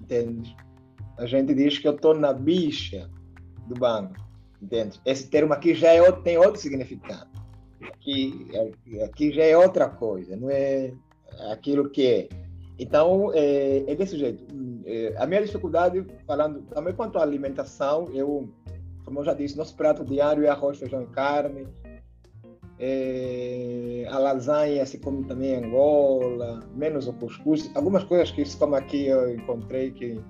Entende? 0.00 0.56
A 1.18 1.26
gente 1.26 1.54
diz 1.54 1.78
que 1.78 1.88
eu 1.88 1.94
estou 1.94 2.14
na 2.14 2.32
bicha 2.32 3.10
do 3.66 3.74
banco. 3.74 4.14
Entende? 4.60 5.00
Esse 5.04 5.28
termo 5.28 5.52
aqui 5.52 5.74
já 5.74 5.88
é, 5.88 6.12
tem 6.12 6.38
outro 6.38 6.60
significado. 6.60 7.28
Aqui, 7.82 8.48
aqui 9.04 9.32
já 9.32 9.44
é 9.44 9.56
outra 9.56 9.88
coisa, 9.88 10.36
não 10.36 10.50
é 10.50 10.92
aquilo 11.50 11.90
que 11.90 12.06
é. 12.06 12.28
Então, 12.78 13.32
é, 13.34 13.84
é 13.86 13.94
desse 13.94 14.18
jeito. 14.18 14.44
É, 14.84 15.14
a 15.16 15.26
minha 15.26 15.42
dificuldade, 15.42 16.06
falando 16.26 16.62
também 16.62 16.94
quanto 16.94 17.18
à 17.18 17.22
alimentação, 17.22 18.08
eu, 18.12 18.48
como 19.04 19.20
eu 19.20 19.24
já 19.24 19.34
disse, 19.34 19.56
nosso 19.56 19.74
prato 19.76 20.04
diário 20.04 20.44
é 20.44 20.48
arroz, 20.48 20.78
feijão 20.78 21.02
e 21.02 21.06
carne. 21.06 21.66
É, 22.78 24.06
a 24.10 24.18
lasanha 24.18 24.84
se 24.84 24.98
come 24.98 25.24
também 25.24 25.52
em 25.52 25.64
Angola, 25.64 26.60
menos 26.74 27.08
o 27.08 27.12
cuscuz. 27.14 27.70
Algumas 27.74 28.04
coisas 28.04 28.30
que 28.30 28.44
se 28.44 28.56
come 28.56 28.76
aqui 28.76 29.06
eu 29.06 29.34
encontrei 29.34 29.90
que 29.90 30.20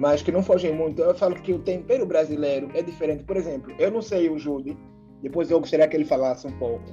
mas 0.00 0.22
que 0.22 0.32
não 0.32 0.42
fogem 0.42 0.74
muito. 0.74 1.02
Eu 1.02 1.14
falo 1.14 1.34
que 1.34 1.52
o 1.52 1.58
tempero 1.58 2.06
brasileiro 2.06 2.70
é 2.72 2.82
diferente. 2.82 3.22
Por 3.22 3.36
exemplo, 3.36 3.74
eu 3.78 3.90
não 3.90 4.00
sei 4.00 4.30
o 4.30 4.38
Judy, 4.38 4.74
depois 5.22 5.50
eu 5.50 5.60
gostaria 5.60 5.86
que 5.86 5.94
ele 5.94 6.06
falasse 6.06 6.46
um 6.46 6.58
pouco. 6.58 6.84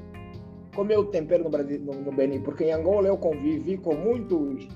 Como 0.75 0.91
é 0.91 0.97
o 0.97 1.05
tempero 1.05 1.45
no, 1.45 1.49
Brasil, 1.49 1.79
no, 1.79 1.93
no 1.93 2.11
Benin? 2.11 2.41
Porque 2.41 2.65
em 2.65 2.73
Angola 2.73 3.07
eu 3.07 3.17
convivi 3.17 3.77
com 3.77 3.95
muitos 3.95 4.67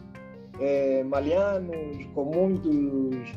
é, 0.61 1.03
malianos, 1.03 2.05
com 2.15 2.23
muitos, 2.23 3.33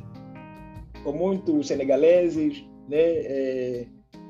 com 1.02 1.12
muitos 1.12 1.66
senegaleses, 1.66 2.64
né? 2.88 3.00
É, 3.00 3.86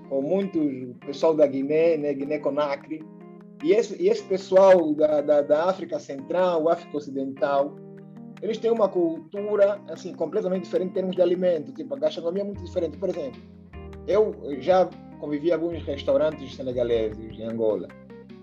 com 0.08 0.22
muitos 0.22 0.96
pessoal 1.06 1.34
da 1.34 1.46
Guiné, 1.46 1.96
né, 1.96 2.12
Guiné-Conakry, 2.12 3.04
e 3.62 3.72
esse, 3.72 4.00
e 4.02 4.08
esse 4.08 4.22
pessoal 4.24 4.94
da, 4.94 5.20
da, 5.20 5.40
da, 5.40 5.64
África 5.64 5.98
Central, 5.98 6.68
África 6.68 6.96
Ocidental, 6.96 7.76
eles 8.42 8.58
têm 8.58 8.70
uma 8.70 8.88
cultura 8.88 9.80
assim 9.88 10.12
completamente 10.12 10.64
diferente 10.64 10.90
em 10.90 10.94
termos 10.94 11.16
de 11.16 11.22
alimento, 11.22 11.72
tipo 11.72 11.94
a 11.94 11.98
gastronomia 11.98 12.42
é 12.42 12.46
muito 12.46 12.62
diferente. 12.62 12.96
Por 12.98 13.08
exemplo, 13.08 13.40
eu 14.06 14.34
já 14.60 14.88
convivi 15.18 15.48
em 15.48 15.52
alguns 15.52 15.82
restaurantes 15.82 16.54
senegaleses 16.54 17.38
em 17.38 17.44
Angola, 17.44 17.88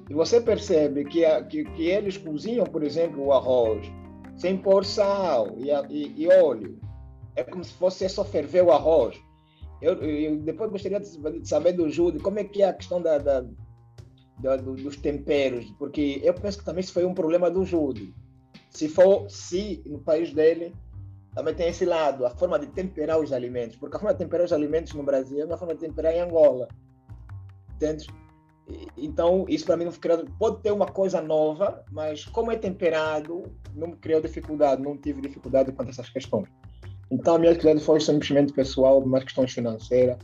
e 0.09 0.14
você 0.14 0.41
percebe 0.41 1.05
que, 1.05 1.24
a, 1.24 1.43
que, 1.43 1.64
que 1.64 1.86
eles 1.86 2.18
cozinham, 2.18 2.66
por 2.66 2.84
exemplo, 2.84 3.24
o 3.24 3.32
arroz 3.32 3.89
sem 4.36 4.57
pôr 4.57 4.84
sal 4.84 5.55
e, 5.57 5.70
e, 5.89 6.24
e 6.24 6.28
óleo. 6.28 6.80
É 7.36 7.43
como 7.43 7.64
se 7.64 7.72
fosse 7.74 8.09
só 8.09 8.26
ferver 8.26 8.64
o 8.64 8.72
arroz 8.72 9.22
eu, 9.82 9.93
eu 9.95 10.38
depois 10.38 10.69
gostaria 10.69 10.99
de 10.99 11.47
saber 11.47 11.73
do 11.73 11.89
Júlio 11.89 12.21
como 12.21 12.39
é 12.39 12.43
que 12.43 12.61
é 12.61 12.69
a 12.69 12.73
questão 12.73 13.01
da, 13.01 13.17
da, 13.17 13.45
da 14.39 14.55
dos 14.57 14.95
temperos, 14.97 15.71
porque 15.79 16.21
eu 16.23 16.34
penso 16.34 16.59
que 16.59 16.65
também 16.65 16.82
isso 16.82 16.93
foi 16.93 17.05
um 17.05 17.13
problema 17.13 17.49
do 17.49 17.65
Júlio. 17.65 18.13
Se 18.69 18.88
for, 18.88 19.29
se 19.29 19.82
no 19.86 19.99
país 19.99 20.34
dele 20.34 20.73
também 21.34 21.55
tem 21.55 21.69
esse 21.69 21.86
lado, 21.86 22.25
a 22.25 22.29
forma 22.29 22.59
de 22.59 22.67
temperar 22.67 23.19
os 23.19 23.32
alimentos, 23.32 23.77
porque 23.77 23.95
a 23.95 23.99
forma 23.99 24.13
de 24.13 24.19
temperar 24.19 24.45
os 24.45 24.53
alimentos 24.53 24.93
no 24.93 25.03
Brasil 25.03 25.41
é 25.41 25.45
uma 25.45 25.57
forma 25.57 25.73
de 25.73 25.79
temperar 25.79 26.13
em 26.13 26.19
Angola? 26.19 26.67
Então, 28.95 29.45
isso 29.49 29.65
para 29.65 29.75
mim 29.75 29.86
não 29.86 29.91
criou, 29.91 30.25
pode 30.38 30.61
ter 30.61 30.71
uma 30.71 30.86
coisa 30.86 31.21
nova, 31.21 31.84
mas 31.91 32.25
como 32.25 32.51
é 32.51 32.57
temperado, 32.57 33.43
não 33.73 33.91
criou 33.91 34.21
dificuldade, 34.21 34.82
não 34.82 34.97
tive 34.97 35.21
dificuldade 35.21 35.71
quanto 35.71 35.89
a 35.89 35.91
essas 35.91 36.09
questões. 36.09 36.47
Então, 37.12 37.36
a 37.36 37.39
minha 37.39 37.51
atividade 37.51 37.84
foi 37.84 37.99
simplesmente 37.99 38.53
pessoal, 38.53 39.05
mais 39.05 39.26
questões 39.26 39.51
financeiras. 39.51 40.18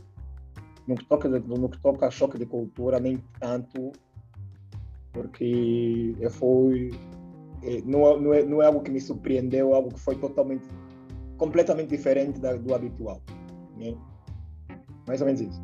No 0.86 0.94
que 0.94 1.04
toca, 1.04 1.28
no 1.28 1.68
que 1.68 1.78
toca 1.82 2.06
a 2.06 2.10
choque 2.10 2.38
de 2.38 2.46
cultura, 2.46 2.98
nem 2.98 3.22
tanto, 3.38 3.92
porque 5.12 6.16
eu 6.18 6.30
fui. 6.30 6.90
Eh, 7.62 7.82
não, 7.84 8.18
não, 8.18 8.32
é, 8.32 8.42
não 8.42 8.62
é 8.62 8.66
algo 8.66 8.80
que 8.80 8.90
me 8.90 9.00
surpreendeu, 9.00 9.74
algo 9.74 9.92
que 9.92 10.00
foi 10.00 10.14
totalmente, 10.16 10.66
completamente 11.36 11.90
diferente 11.90 12.40
da, 12.40 12.54
do 12.54 12.74
habitual. 12.74 13.20
Né? 13.76 13.94
Mais 15.06 15.20
ou 15.20 15.26
menos 15.26 15.42
isso. 15.42 15.62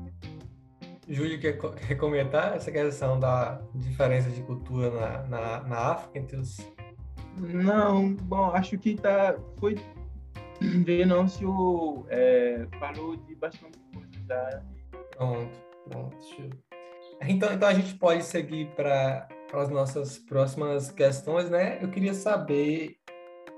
Júlio, 1.09 1.41
quer, 1.41 1.59
quer 1.59 1.95
comentar 1.95 2.55
essa 2.55 2.71
questão 2.71 3.19
da 3.19 3.63
diferença 3.75 4.29
de 4.29 4.43
cultura 4.43 4.91
na, 4.91 5.23
na, 5.23 5.63
na 5.63 5.77
África 5.93 6.19
entre 6.19 6.37
os. 6.37 6.59
Não, 7.39 8.15
bom, 8.15 8.51
acho 8.51 8.79
que 8.79 8.95
tá, 8.95 9.37
foi 9.59 9.77
Venâncio 10.85 12.07
é, 12.09 12.67
falou 12.79 13.17
de 13.17 13.35
bastante 13.35 13.79
coisa. 13.93 14.65
Pronto, 15.11 15.59
pronto. 15.89 16.17
Então, 17.23 17.53
então 17.53 17.69
a 17.69 17.75
gente 17.75 17.95
pode 17.95 18.25
seguir 18.25 18.69
para 18.75 19.29
as 19.53 19.69
nossas 19.71 20.19
próximas 20.19 20.91
questões, 20.91 21.49
né? 21.51 21.79
Eu 21.83 21.91
queria 21.91 22.15
saber 22.15 22.97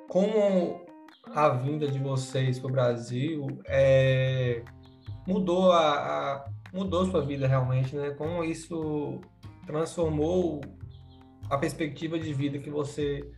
como 0.09 0.85
a 1.35 1.49
vinda 1.49 1.89
de 1.89 1.99
vocês 1.99 2.59
para 2.59 2.69
o 2.69 2.73
Brasil 2.73 3.47
é, 3.67 4.63
mudou 5.27 5.73
a, 5.73 5.95
a, 5.95 6.51
mudou 6.73 7.07
sua 7.07 7.25
vida 7.25 7.47
realmente, 7.47 7.97
né? 7.97 8.11
Como 8.11 8.45
isso 8.45 9.21
transformou 9.67 10.61
a 11.51 11.59
perspectiva 11.59 12.19
de 12.19 12.33
vida 12.33 12.59
que 12.59 12.71
você 12.71 13.29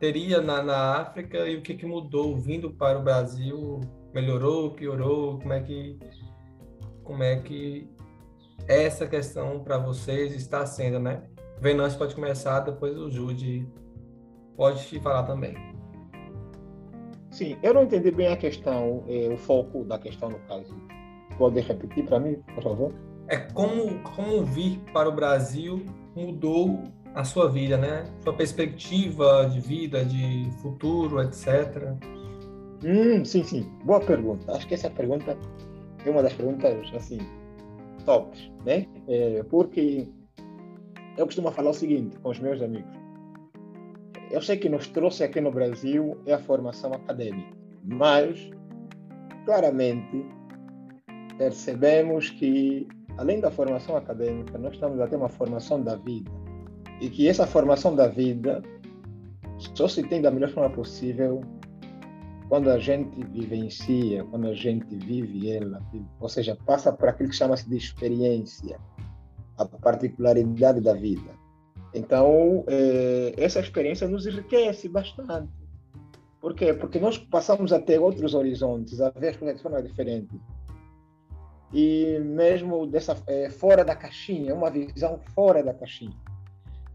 teria 0.00 0.40
na, 0.40 0.62
na 0.62 0.96
África 0.96 1.46
e 1.46 1.56
o 1.56 1.62
que, 1.62 1.74
que 1.74 1.86
mudou 1.86 2.36
vindo 2.36 2.70
para 2.70 2.98
o 2.98 3.02
Brasil? 3.02 3.80
Melhorou, 4.12 4.70
piorou? 4.70 5.38
Como 5.38 5.52
é 5.52 5.60
que, 5.60 5.98
como 7.04 7.22
é 7.22 7.36
que 7.36 7.86
essa 8.66 9.06
questão 9.06 9.60
para 9.60 9.78
vocês 9.78 10.34
está 10.34 10.64
sendo, 10.64 10.98
né? 10.98 11.22
Venâncio 11.60 11.98
pode 11.98 12.14
começar, 12.14 12.60
depois 12.60 12.96
o 12.96 13.10
Jude 13.10 13.68
pode 14.56 14.86
te 14.86 14.98
falar 14.98 15.24
também. 15.24 15.54
Sim, 17.30 17.58
eu 17.62 17.74
não 17.74 17.82
entendi 17.82 18.10
bem 18.10 18.28
a 18.28 18.36
questão, 18.36 19.04
eh, 19.06 19.28
o 19.28 19.36
foco 19.36 19.84
da 19.84 19.98
questão 19.98 20.30
no 20.30 20.38
caso. 20.40 20.74
Pode 21.36 21.60
repetir 21.60 22.06
para 22.06 22.18
mim, 22.18 22.42
por 22.54 22.62
favor? 22.62 22.94
É 23.28 23.36
como, 23.36 24.02
como 24.02 24.44
vir 24.44 24.80
para 24.92 25.08
o 25.08 25.12
Brasil 25.12 25.84
mudou 26.16 26.82
a 27.14 27.24
sua 27.24 27.48
vida, 27.48 27.76
né? 27.76 28.04
Sua 28.22 28.32
perspectiva 28.32 29.48
de 29.52 29.60
vida, 29.60 30.04
de 30.04 30.50
futuro, 30.62 31.22
etc. 31.22 31.94
Hum, 32.84 33.24
sim, 33.24 33.42
sim. 33.42 33.62
Boa 33.84 34.00
pergunta. 34.00 34.52
Acho 34.52 34.66
que 34.66 34.74
essa 34.74 34.90
pergunta 34.90 35.36
é 36.04 36.10
uma 36.10 36.22
das 36.22 36.32
perguntas, 36.32 36.74
assim, 36.94 37.18
tops, 38.04 38.50
né? 38.64 38.86
É, 39.08 39.42
porque 39.44 40.08
eu 41.16 41.26
costumo 41.26 41.50
falar 41.50 41.70
o 41.70 41.74
seguinte 41.74 42.18
com 42.20 42.30
os 42.30 42.38
meus 42.38 42.62
amigos. 42.62 42.90
Eu 44.30 44.40
sei 44.40 44.56
que 44.56 44.68
nos 44.68 44.86
trouxe 44.88 45.24
aqui 45.24 45.40
no 45.40 45.50
Brasil 45.50 46.16
é 46.24 46.32
a 46.32 46.38
formação 46.38 46.92
acadêmica, 46.92 47.52
mas 47.84 48.48
claramente 49.44 50.24
percebemos 51.36 52.30
que, 52.30 52.86
além 53.18 53.40
da 53.40 53.50
formação 53.50 53.96
acadêmica, 53.96 54.56
nós 54.56 54.74
estamos 54.74 55.00
a 55.00 55.08
ter 55.08 55.16
uma 55.16 55.28
formação 55.28 55.82
da 55.82 55.96
vida. 55.96 56.30
E 57.00 57.08
que 57.08 57.28
essa 57.28 57.46
formação 57.46 57.94
da 57.94 58.06
vida 58.06 58.62
só 59.74 59.88
se 59.88 60.02
tem 60.02 60.22
da 60.22 60.30
melhor 60.30 60.50
forma 60.50 60.70
possível 60.70 61.42
quando 62.48 62.68
a 62.68 62.78
gente 62.78 63.24
vivencia, 63.26 64.24
quando 64.24 64.48
a 64.48 64.54
gente 64.54 64.96
vive 64.96 65.50
ela, 65.50 65.80
ou 66.18 66.28
seja, 66.28 66.58
passa 66.66 66.92
por 66.92 67.08
aquilo 67.08 67.28
que 67.28 67.36
chama-se 67.36 67.68
de 67.68 67.76
experiência, 67.76 68.78
a 69.56 69.64
particularidade 69.64 70.80
da 70.80 70.94
vida. 70.94 71.30
Então, 71.94 72.64
eh, 72.66 73.34
essa 73.36 73.60
experiência 73.60 74.08
nos 74.08 74.26
enriquece 74.26 74.88
bastante. 74.88 75.52
Por 76.40 76.54
quê? 76.54 76.72
Porque 76.72 76.98
nós 76.98 77.18
passamos 77.18 77.72
a 77.72 77.80
ter 77.80 78.00
outros 78.00 78.34
horizontes, 78.34 79.00
a 79.00 79.10
ver 79.10 79.28
as 79.28 79.36
coisas 79.36 79.56
de 79.58 79.62
forma 79.62 79.82
diferente. 79.82 80.40
E 81.72 82.18
mesmo 82.18 82.84
dessa 82.86 83.16
eh, 83.28 83.48
fora 83.50 83.84
da 83.84 83.94
caixinha, 83.94 84.54
uma 84.54 84.70
visão 84.70 85.20
fora 85.34 85.62
da 85.62 85.72
caixinha. 85.72 86.16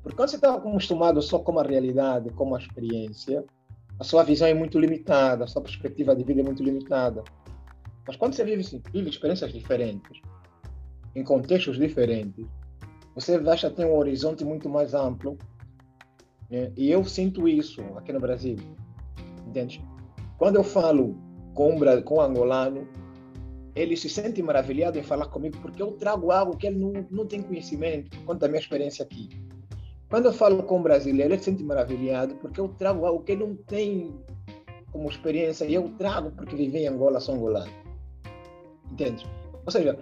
Porque 0.06 0.18
quando 0.18 0.30
você 0.30 0.36
está 0.36 0.53
acostumado 0.53 1.20
só 1.20 1.39
com 1.39 1.58
a 1.58 1.64
realidade, 1.64 2.30
com 2.30 2.53
a 2.53 2.60
experiência, 2.60 3.43
a 3.99 4.03
sua 4.03 4.22
visão 4.22 4.47
é 4.47 4.53
muito 4.53 4.78
limitada, 4.78 5.45
a 5.45 5.47
sua 5.47 5.64
perspectiva 5.64 6.16
de 6.16 6.24
vida 6.24 6.41
é 6.41 6.43
muito 6.43 6.62
limitada. 6.62 7.24
Mas 8.06 8.16
quando 8.16 8.36
você 8.36 8.43
vive, 8.43 8.84
vive 8.93 9.10
experiências 9.10 9.51
diferentes, 9.51 10.22
em 11.16 11.24
contextos 11.24 11.80
diferentes, 11.80 12.45
você 13.16 13.39
vai 13.39 13.58
ter 13.58 13.84
um 13.84 13.97
horizonte 13.97 14.45
muito 14.45 14.70
mais 14.70 14.93
amplo. 14.93 15.39
Né? 16.51 16.72
E 16.78 16.91
eu 16.91 17.03
sinto 17.03 17.47
isso 17.47 17.82
aqui 17.95 18.14
no 18.14 18.20
Brasil. 18.20 18.58
Entende? 19.47 19.84
Quando 20.38 20.58
eu 20.58 20.64
falo 20.64 21.18
com 21.56 21.74
um, 21.74 22.01
com 22.03 22.18
um 22.18 22.22
angolano, 22.22 22.88
ele 23.74 23.97
se 23.97 24.08
sente 24.08 24.39
maravilhado 24.43 24.99
em 24.99 25.03
falar 25.03 25.26
comigo 25.30 25.58
porque 25.64 25.82
eu 25.82 25.93
trago 25.93 26.30
algo 26.30 26.56
que 26.56 26.68
ele 26.68 26.78
não, 26.78 27.08
não 27.10 27.26
tem 27.26 27.41
conhecimento 27.41 28.16
quanto 28.24 28.45
à 28.45 28.47
minha 28.47 28.62
experiência 28.62 29.03
aqui. 29.03 29.44
Quando 30.10 30.26
eu 30.26 30.34
falo 30.34 30.64
com 30.64 30.80
um 30.80 30.84
brasileiro, 30.84 31.34
ele 31.34 31.39
se 31.39 31.45
sente 31.45 31.64
maravilhado 31.64 32.36
porque 32.36 32.60
eu 32.60 32.70
trago 32.70 33.06
algo 33.06 33.24
que 33.24 33.32
ele 33.32 33.45
não 33.45 33.56
tem 33.56 34.14
como 34.91 35.10
experiência 35.10 35.66
e 35.66 35.74
eu 35.74 35.89
trago 35.97 36.32
porque 36.32 36.56
vivi 36.56 36.80
em 36.80 36.88
Angola, 36.88 37.20
sou 37.20 37.36
angolano. 37.36 37.72
Entende? 38.91 39.26
Ou 39.66 39.72
seja, 39.72 39.97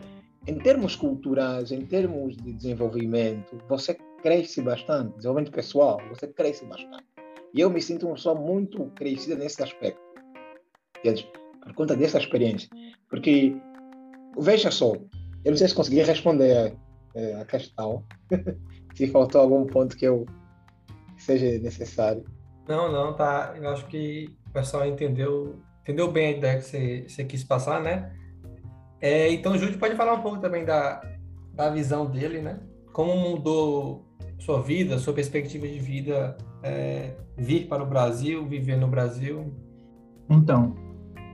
em 0.45 0.57
termos 0.59 0.95
culturais, 0.95 1.71
em 1.71 1.85
termos 1.85 2.35
de 2.37 2.53
desenvolvimento, 2.53 3.57
você 3.67 3.97
cresce 4.21 4.61
bastante, 4.61 5.15
desenvolvimento 5.15 5.53
pessoal, 5.53 5.99
você 6.09 6.27
cresce 6.27 6.65
bastante. 6.65 7.05
E 7.53 7.61
eu 7.61 7.69
me 7.69 7.81
sinto 7.81 8.05
uma 8.05 8.15
pessoa 8.15 8.35
muito 8.35 8.85
crescida 8.95 9.35
nesse 9.35 9.61
aspecto, 9.63 10.01
entende? 10.99 11.27
por 11.63 11.73
conta 11.73 11.95
dessa 11.95 12.17
experiência. 12.17 12.69
Porque, 13.09 13.55
veja 14.37 14.69
só, 14.69 14.93
eu 15.45 15.51
não 15.51 15.57
sei 15.57 15.67
se 15.67 15.75
consegui 15.75 16.01
responder 16.01 16.75
é, 17.15 17.35
a 17.35 17.45
questão, 17.45 18.03
se 18.95 19.07
faltou 19.07 19.41
algum 19.41 19.65
ponto 19.65 19.95
que 19.95 20.05
eu 20.05 20.25
seja 21.17 21.59
necessário. 21.59 22.23
Não, 22.67 22.91
não, 22.91 23.13
tá. 23.13 23.53
Eu 23.55 23.69
acho 23.69 23.85
que 23.87 24.29
o 24.47 24.51
pessoal 24.51 24.85
entendeu, 24.85 25.59
entendeu 25.81 26.11
bem 26.11 26.27
a 26.27 26.37
ideia 26.37 26.57
que 26.57 26.65
você, 26.65 27.05
você 27.07 27.23
quis 27.23 27.43
passar, 27.43 27.81
né? 27.81 28.13
É, 29.01 29.31
então, 29.31 29.57
Júlio 29.57 29.77
pode 29.77 29.95
falar 29.95 30.13
um 30.13 30.21
pouco 30.21 30.39
também 30.39 30.63
da, 30.63 31.01
da 31.53 31.69
visão 31.69 32.05
dele, 32.05 32.41
né? 32.41 32.59
Como 32.93 33.15
mudou 33.15 34.05
sua 34.39 34.61
vida, 34.61 34.97
sua 34.97 35.13
perspectiva 35.13 35.67
de 35.67 35.79
vida, 35.79 36.37
é, 36.61 37.15
vir 37.37 37.67
para 37.67 37.83
o 37.83 37.85
Brasil, 37.85 38.47
viver 38.47 38.77
no 38.77 38.87
Brasil? 38.87 39.53
Então, 40.29 40.75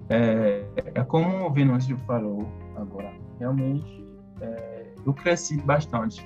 é, 0.09 0.63
é 0.95 1.03
como 1.03 1.45
o 1.45 1.53
Venâncio 1.53 1.97
falou 2.07 2.47
agora, 2.75 3.11
realmente 3.39 4.03
é, 4.41 4.68
eu 5.05 5.13
cresci 5.13 5.57
bastante 5.61 6.25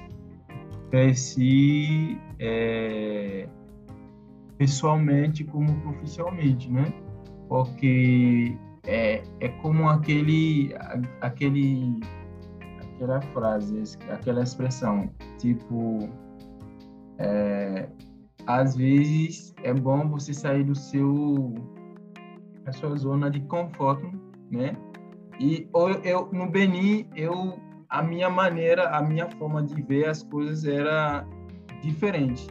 cresci 0.94 2.20
é, 2.38 3.50
pessoalmente 4.60 5.44
como 5.44 5.74
profissionalmente, 5.82 6.72
né? 6.72 6.94
Porque 7.50 8.56
é, 8.86 9.24
é 9.40 9.50
como 9.64 9.90
aquele, 9.90 10.72
aquele, 11.20 12.00
aquela 12.80 13.20
frase, 13.34 13.98
aquela 14.08 14.44
expressão, 14.44 15.10
tipo, 15.40 16.08
é, 17.18 17.90
às 18.46 18.76
vezes 18.76 19.52
é 19.64 19.74
bom 19.74 20.08
você 20.08 20.32
sair 20.32 20.64
do 20.64 20.76
seu, 20.76 21.56
da 22.66 22.72
sua 22.72 22.96
zona 22.98 23.32
de 23.32 23.40
conforto, 23.48 24.08
né? 24.52 24.78
E 25.40 25.68
eu, 25.74 25.90
eu 26.04 26.30
no 26.32 26.52
Benin 26.52 27.10
eu 27.16 27.58
a 27.94 28.02
minha 28.02 28.28
maneira, 28.28 28.90
a 28.90 29.04
minha 29.04 29.30
forma 29.30 29.62
de 29.62 29.80
ver 29.80 30.10
as 30.10 30.24
coisas 30.24 30.66
era 30.66 31.24
diferente, 31.84 32.48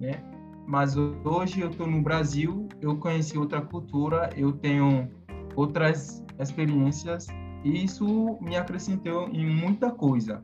né? 0.00 0.20
Mas 0.66 0.96
hoje 0.96 1.60
eu 1.60 1.70
estou 1.70 1.86
no 1.86 2.02
Brasil, 2.02 2.68
eu 2.80 2.96
conheci 2.96 3.38
outra 3.38 3.62
cultura, 3.62 4.28
eu 4.36 4.52
tenho 4.52 5.08
outras 5.54 6.24
experiências 6.40 7.28
e 7.64 7.84
isso 7.84 8.36
me 8.40 8.56
acrescentou 8.56 9.28
em 9.28 9.46
muita 9.46 9.92
coisa, 9.92 10.42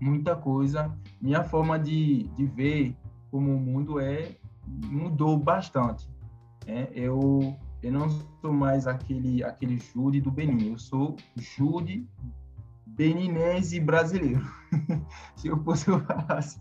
muita 0.00 0.36
coisa. 0.36 0.96
Minha 1.20 1.42
forma 1.42 1.80
de, 1.80 2.28
de 2.36 2.46
ver 2.46 2.96
como 3.28 3.56
o 3.56 3.58
mundo 3.58 3.98
é 3.98 4.36
mudou 4.86 5.36
bastante. 5.36 6.08
Né? 6.64 6.86
Eu 6.92 7.56
eu 7.82 7.92
não 7.92 8.08
sou 8.40 8.52
mais 8.52 8.86
aquele 8.86 9.42
aquele 9.42 9.78
Jude 9.78 10.20
do 10.20 10.30
Benin, 10.30 10.70
eu 10.70 10.78
sou 10.78 11.16
Jude 11.36 12.06
beninense 12.98 13.78
brasileiro, 13.78 14.44
se 15.36 15.46
eu 15.46 15.56
fosse 15.62 15.84
falar 15.84 16.26
assim. 16.28 16.60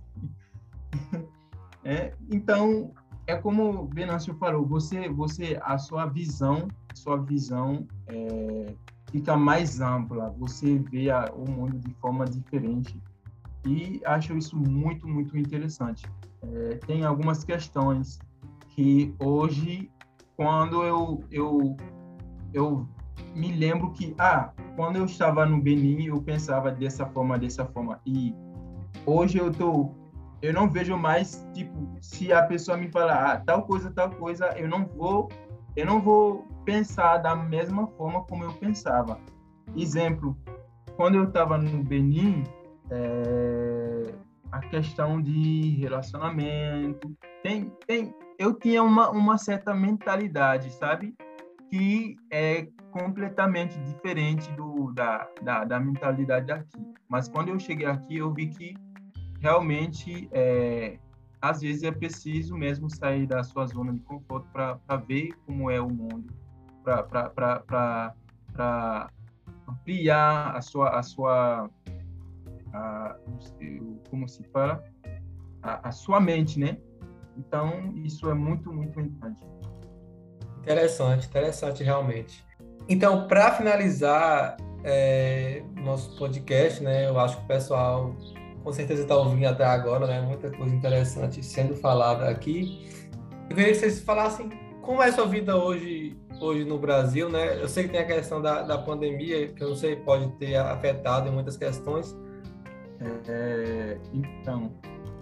É, 1.84 2.14
então, 2.32 2.94
é 3.26 3.36
como 3.36 3.84
o 3.84 3.88
Venâncio 3.88 4.36
falou, 4.36 4.64
você, 4.64 5.10
você, 5.10 5.60
a 5.64 5.80
sua 5.80 6.06
visão, 6.06 6.68
sua 6.94 7.18
visão 7.18 7.88
é, 8.06 8.76
fica 9.12 9.36
mais 9.36 9.82
ampla, 9.82 10.30
você 10.38 10.78
vê 10.78 11.10
a, 11.10 11.26
o 11.34 11.50
mundo 11.50 11.80
de 11.80 11.94
forma 11.96 12.24
diferente 12.26 13.02
e 13.66 14.00
acho 14.06 14.38
isso 14.38 14.56
muito, 14.56 15.08
muito 15.08 15.36
interessante. 15.36 16.06
É, 16.44 16.76
tem 16.86 17.04
algumas 17.04 17.44
questões 17.44 18.20
que 18.70 19.14
hoje, 19.20 19.90
quando 20.36 20.84
eu, 20.84 21.24
eu, 21.32 21.76
eu 22.54 22.88
me 23.36 23.52
lembro 23.52 23.92
que, 23.92 24.16
ah, 24.18 24.52
quando 24.76 24.98
eu 24.98 25.06
estava 25.06 25.46
no 25.46 25.62
Benin, 25.62 26.06
eu 26.06 26.22
pensava 26.22 26.72
dessa 26.72 27.06
forma, 27.06 27.38
dessa 27.38 27.66
forma. 27.66 28.00
E 28.06 28.34
hoje 29.06 29.38
eu 29.38 29.52
tô, 29.52 29.92
eu 30.42 30.54
não 30.54 30.70
vejo 30.70 30.98
mais, 30.98 31.48
tipo, 31.54 31.88
se 32.02 32.32
a 32.32 32.44
pessoa 32.44 32.78
me 32.78 32.90
falar, 32.90 33.32
ah, 33.32 33.38
tal 33.38 33.64
coisa, 33.64 33.92
tal 33.92 34.10
coisa, 34.12 34.48
eu 34.58 34.68
não 34.68 34.86
vou, 34.86 35.30
eu 35.76 35.86
não 35.86 36.02
vou 36.02 36.48
pensar 36.66 37.18
da 37.18 37.36
mesma 37.36 37.88
forma 37.88 38.24
como 38.24 38.44
eu 38.44 38.54
pensava. 38.54 39.20
Exemplo, 39.76 40.38
quando 40.96 41.16
eu 41.16 41.26
estava 41.26 41.58
no 41.58 41.84
Benin, 41.84 42.44
é, 42.90 44.14
a 44.52 44.60
questão 44.60 45.22
de 45.22 45.78
relacionamento, 45.80 47.16
tem, 47.44 47.72
tem, 47.86 48.14
eu 48.40 48.54
tinha 48.54 48.84
uma, 48.84 49.10
uma 49.10 49.38
certa 49.38 49.74
mentalidade, 49.74 50.72
sabe? 50.72 51.16
Que 51.70 52.16
é 52.32 52.68
completamente 52.92 53.78
diferente 53.80 54.50
do, 54.54 54.92
da, 54.94 55.28
da, 55.42 55.66
da, 55.66 55.80
mentalidade 55.80 56.48
daqui. 56.48 56.94
Mas 57.10 57.28
quando 57.28 57.50
eu 57.50 57.60
cheguei 57.60 57.86
aqui, 57.86 58.18
eu 58.18 58.34
vi 58.34 58.48
que 58.48 58.76
realmente, 59.40 60.28
é, 60.32 60.98
às 61.42 61.62
vezes, 61.62 61.84
é 61.84 61.92
preciso 61.92 62.56
mesmo 62.56 62.90
sair 62.90 63.28
da 63.28 63.44
sua 63.44 63.68
zona 63.68 63.94
de 63.94 64.00
conforto 64.02 64.48
para 64.52 64.98
ver 65.08 65.34
como 65.46 65.70
é 65.70 65.80
o 65.80 65.90
mundo, 65.90 66.34
para 66.84 68.16
ampliar 69.68 70.56
a 70.56 70.62
sua, 70.62 70.98
a 70.98 71.04
sua 71.04 71.70
a, 72.74 73.16
como 74.10 74.28
se 74.28 74.44
fala, 74.46 74.84
a, 75.62 75.90
a 75.90 75.92
sua 75.92 76.20
mente, 76.20 76.60
né? 76.60 76.78
Então, 77.38 77.94
isso 77.98 78.30
é 78.30 78.34
muito, 78.34 78.74
muito 78.74 79.00
importante. 79.00 79.42
Interessante, 80.68 81.28
interessante 81.28 81.82
realmente. 81.82 82.46
Então, 82.90 83.26
para 83.26 83.54
finalizar 83.54 84.58
é, 84.84 85.64
nosso 85.78 86.18
podcast, 86.18 86.84
né, 86.84 87.08
eu 87.08 87.18
acho 87.18 87.38
que 87.38 87.44
o 87.44 87.48
pessoal 87.48 88.14
com 88.66 88.74
certeza 88.74 89.04
está 89.04 89.16
ouvindo 89.16 89.46
até 89.48 89.64
agora, 89.64 90.06
né? 90.06 90.20
Muita 90.20 90.52
coisa 90.52 90.76
interessante 90.76 91.42
sendo 91.42 91.74
falada 91.74 92.28
aqui. 92.28 92.86
Eu 93.50 93.56
queria 93.56 93.72
que 93.72 93.80
vocês 93.80 94.02
falassem 94.02 94.50
como 94.82 95.02
é 95.02 95.08
a 95.08 95.14
sua 95.14 95.26
vida 95.26 95.56
hoje, 95.56 96.18
hoje 96.42 96.66
no 96.66 96.78
Brasil, 96.78 97.30
né? 97.30 97.62
Eu 97.62 97.70
sei 97.70 97.86
que 97.86 97.92
tem 97.92 98.02
a 98.02 98.06
questão 98.06 98.42
da, 98.42 98.64
da 98.64 98.78
pandemia, 98.78 99.48
que 99.48 99.64
eu 99.64 99.70
não 99.70 99.76
sei, 99.76 99.96
pode 99.96 100.30
ter 100.34 100.58
afetado 100.58 101.30
em 101.30 101.32
muitas 101.32 101.56
questões. 101.56 102.14
É, 103.30 103.98
então, 104.14 104.74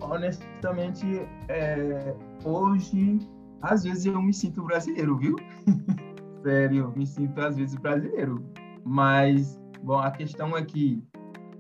honestamente, 0.02 1.06
é, 1.48 2.16
hoje, 2.44 3.20
às 3.62 3.84
vezes 3.84 4.06
eu 4.06 4.22
me 4.22 4.34
sinto 4.34 4.64
brasileiro, 4.64 5.18
viu? 5.18 5.36
Sério, 6.44 6.94
me 6.96 7.06
sinto 7.06 7.40
às 7.42 7.58
vezes 7.58 7.76
brasileiro. 7.76 8.44
Mas, 8.84 9.60
bom, 9.82 9.98
a 9.98 10.12
questão 10.12 10.56
é 10.56 10.64
que 10.64 11.04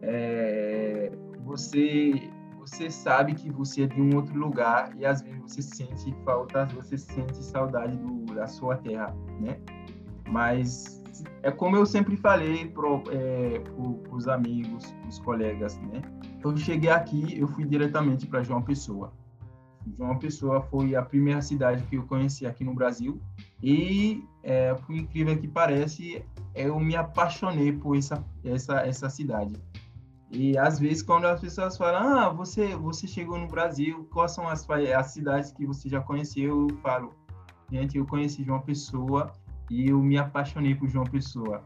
é, 0.02 1.12
você 1.44 2.30
você 2.60 2.90
sabe 2.90 3.36
que 3.36 3.52
você 3.52 3.84
é 3.84 3.88
de 3.88 4.02
um 4.02 4.16
outro 4.16 4.36
lugar 4.38 4.92
e 4.98 5.06
às 5.06 5.22
vezes 5.22 5.40
você 5.40 5.62
sente 5.62 6.16
falta, 6.26 6.66
você 6.66 6.98
sente 6.98 7.36
saudade 7.44 7.96
do, 7.98 8.26
da 8.34 8.48
sua 8.48 8.76
terra, 8.78 9.16
né? 9.40 9.60
Mas 10.28 11.04
é 11.44 11.52
como 11.52 11.76
eu 11.76 11.86
sempre 11.86 12.18
falei 12.18 12.68
para 12.68 12.88
é, 13.12 13.62
os 14.12 14.28
amigos, 14.28 14.96
os 15.08 15.20
colegas, 15.20 15.78
né? 15.78 16.02
Eu 16.44 16.58
cheguei 16.58 16.90
aqui, 16.90 17.40
eu 17.40 17.48
fui 17.48 17.66
diretamente 17.66 18.26
para 18.26 18.42
João 18.42 18.62
Pessoa. 18.62 19.14
João 19.98 20.18
Pessoa 20.18 20.62
foi 20.62 20.96
a 20.96 21.02
primeira 21.02 21.42
cidade 21.42 21.84
que 21.84 21.96
eu 21.96 22.04
conheci 22.04 22.46
aqui 22.46 22.64
no 22.64 22.74
Brasil 22.74 23.22
e, 23.62 24.24
é, 24.44 24.74
por 24.74 24.96
incrível 24.96 25.38
que 25.38 25.48
parece, 25.48 26.24
eu 26.54 26.80
me 26.80 26.96
apaixonei 26.96 27.72
por 27.72 27.98
essa 27.98 28.24
essa 28.44 28.78
essa 28.86 29.10
cidade 29.10 29.56
e 30.32 30.58
às 30.58 30.80
vezes 30.80 31.02
quando 31.02 31.26
as 31.26 31.40
pessoas 31.40 31.78
falam, 31.78 32.20
ah, 32.20 32.30
você 32.30 32.76
você 32.76 33.08
chegou 33.08 33.38
no 33.38 33.48
Brasil, 33.48 34.08
quais 34.12 34.32
são 34.32 34.48
as, 34.48 34.68
as 34.70 35.08
cidades 35.08 35.52
que 35.52 35.66
você 35.66 35.88
já 35.88 36.02
conheceu? 36.02 36.68
Eu 36.70 36.78
falo, 36.78 37.14
gente, 37.72 37.98
eu 37.98 38.06
conheci 38.06 38.44
João 38.44 38.62
Pessoa 38.62 39.32
e 39.70 39.90
eu 39.90 40.02
me 40.02 40.18
apaixonei 40.18 40.76
por 40.76 40.90
João 40.90 41.06
Pessoa. 41.06 41.64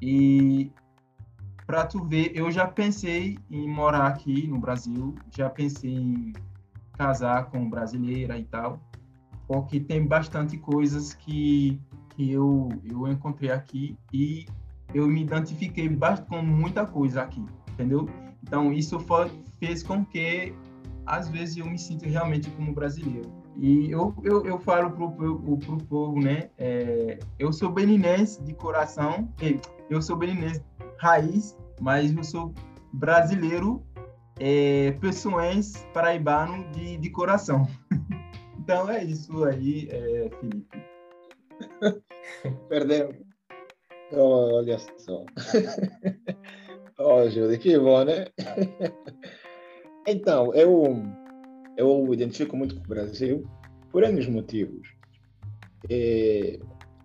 E 0.00 0.72
para 1.66 1.84
tu 1.84 2.02
ver, 2.04 2.32
eu 2.34 2.50
já 2.50 2.66
pensei 2.66 3.38
em 3.50 3.68
morar 3.68 4.06
aqui 4.06 4.46
no 4.46 4.58
Brasil, 4.58 5.14
já 5.30 5.50
pensei 5.50 5.92
em 5.92 6.32
casar 6.98 7.46
com 7.46 7.70
brasileira 7.70 8.36
e 8.36 8.44
tal, 8.44 8.80
porque 9.46 9.80
tem 9.80 10.06
bastante 10.06 10.58
coisas 10.58 11.14
que 11.14 11.80
que 12.10 12.32
eu 12.32 12.68
eu 12.84 13.06
encontrei 13.06 13.50
aqui 13.50 13.96
e 14.12 14.44
eu 14.92 15.06
me 15.06 15.22
identifiquei 15.22 15.88
com 16.28 16.42
muita 16.42 16.84
coisa 16.84 17.22
aqui 17.22 17.44
entendeu? 17.78 18.08
Então, 18.42 18.72
isso 18.72 18.98
fez 19.60 19.82
com 19.82 20.04
que, 20.04 20.52
às 21.06 21.28
vezes, 21.28 21.56
eu 21.56 21.66
me 21.66 21.78
sinto 21.78 22.08
realmente 22.08 22.50
como 22.50 22.74
brasileiro. 22.74 23.30
E 23.56 23.90
eu, 23.90 24.14
eu, 24.24 24.44
eu 24.44 24.58
falo 24.58 24.90
para 24.90 25.04
o 25.04 25.84
povo, 25.88 26.20
né? 26.20 26.50
É, 26.58 27.18
eu 27.38 27.52
sou 27.52 27.70
beninense 27.70 28.42
de 28.42 28.52
coração, 28.52 29.28
eu 29.88 30.02
sou 30.02 30.16
beninense 30.16 30.62
raiz, 30.98 31.56
mas 31.80 32.14
eu 32.14 32.24
sou 32.24 32.52
brasileiro, 32.92 33.82
é, 34.40 34.92
pessoense, 35.00 35.84
paraibano 35.92 36.70
de, 36.72 36.96
de 36.96 37.10
coração. 37.10 37.66
então, 38.58 38.88
é 38.90 39.04
isso 39.04 39.44
aí, 39.44 39.88
é, 39.90 40.30
Felipe. 40.40 40.82
Perdemos. 42.68 43.16
Olha 44.12 44.78
só. 44.78 45.24
Ó, 46.98 47.28
Júlio, 47.28 47.58
que 47.58 47.78
bom, 47.78 48.04
né? 48.04 48.26
então, 50.06 50.52
eu, 50.54 50.96
eu 51.76 52.12
identifico 52.12 52.56
muito 52.56 52.74
com 52.74 52.84
o 52.84 52.88
Brasil 52.88 53.46
por 53.92 54.02
N 54.02 54.26
motivos. 54.30 54.88
É, 55.88 56.58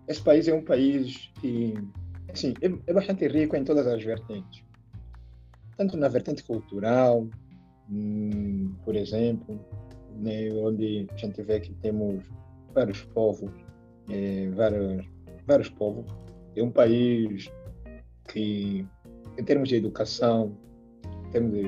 esse 0.08 0.22
país 0.22 0.48
é 0.48 0.54
um 0.54 0.64
país 0.64 1.30
que 1.40 1.74
assim, 2.34 2.54
é, 2.60 2.66
é, 2.66 2.92
bastante 2.92 3.26
rico 3.28 3.56
em 3.56 3.64
todas 3.64 3.86
as 3.86 4.02
vertentes. 4.02 4.63
Tanto 5.76 5.96
na 5.96 6.08
vertente 6.08 6.42
cultural, 6.44 7.26
hum, 7.90 8.74
por 8.84 8.94
exemplo, 8.94 9.58
né, 10.16 10.50
onde 10.52 11.06
a 11.12 11.16
gente 11.16 11.42
vê 11.42 11.60
que 11.60 11.72
temos 11.74 12.24
vários 12.72 13.02
povos, 13.06 13.50
é, 14.08 14.48
vários, 14.50 15.04
vários 15.46 15.68
povos. 15.68 16.06
É 16.56 16.62
um 16.62 16.70
país 16.70 17.50
que 18.28 18.86
em 19.38 19.44
termos 19.44 19.68
de 19.68 19.76
educação, 19.76 20.56
em 21.26 21.30
termos 21.30 21.52
de, 21.52 21.62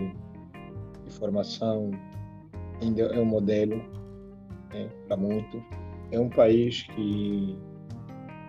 de 1.04 1.10
formação, 1.10 1.90
ainda 2.80 3.02
é 3.02 3.20
um 3.20 3.24
modelo 3.24 3.76
né, 4.72 4.88
para 5.06 5.16
muitos. 5.16 5.62
É 6.12 6.20
um 6.20 6.28
país 6.28 6.82
que 6.94 7.58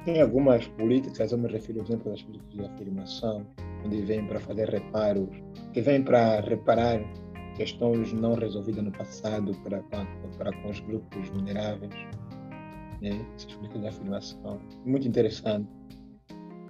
tem 0.06 0.22
algumas 0.22 0.68
políticas, 0.68 1.32
eu 1.32 1.38
me 1.38 1.48
refiro, 1.52 1.80
por 1.80 1.88
exemplo, 1.88 2.14
às 2.14 2.22
políticas 2.22 2.54
de 2.54 2.66
afirmação, 2.66 3.46
onde 3.86 4.02
vem 4.02 4.26
para 4.26 4.40
fazer 4.40 4.70
reparos, 4.70 5.30
que 5.74 5.82
vem 5.82 6.04
para 6.04 6.42
reparar 6.42 7.02
questões 7.56 8.14
não 8.14 8.36
resolvidas 8.36 8.84
no 8.84 8.92
passado 8.92 9.52
para, 9.64 9.82
para, 9.84 10.52
com 10.62 10.70
os 10.70 10.80
grupos 10.82 11.28
vulneráveis. 11.30 11.94
Né? 13.02 13.26
Essas 13.36 13.54
políticas 13.56 13.82
de 13.82 13.88
afirmação. 13.88 14.62
Muito 14.86 15.08
interessante. 15.08 15.68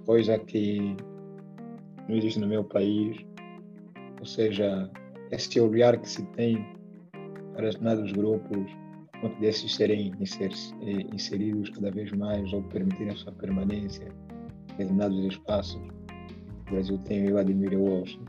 Coisa 0.06 0.38
que 0.38 0.96
não 2.08 2.16
existe 2.16 2.40
no 2.40 2.46
meu 2.46 2.64
país. 2.64 3.18
Ou 4.18 4.26
seja, 4.26 4.90
esse 5.30 5.60
olhar 5.60 5.96
que 5.98 6.08
se 6.08 6.24
tem 6.32 6.66
para 7.54 7.66
determinados 7.66 8.12
grupos, 8.12 8.72
quanto 9.20 9.38
desses 9.40 9.74
serem 9.74 10.12
eh, 10.20 10.90
inseridos 11.12 11.70
cada 11.70 11.90
vez 11.90 12.10
mais 12.12 12.52
ou 12.52 12.62
permitir 12.64 13.10
a 13.10 13.16
sua 13.16 13.32
permanência 13.32 14.06
em 14.06 14.66
determinados 14.68 15.24
espaços. 15.24 15.97
O 16.68 16.72
Brasil 16.72 16.98
tem, 16.98 17.26
eu 17.26 17.38
admiro 17.38 17.80
hoje. 17.82 18.20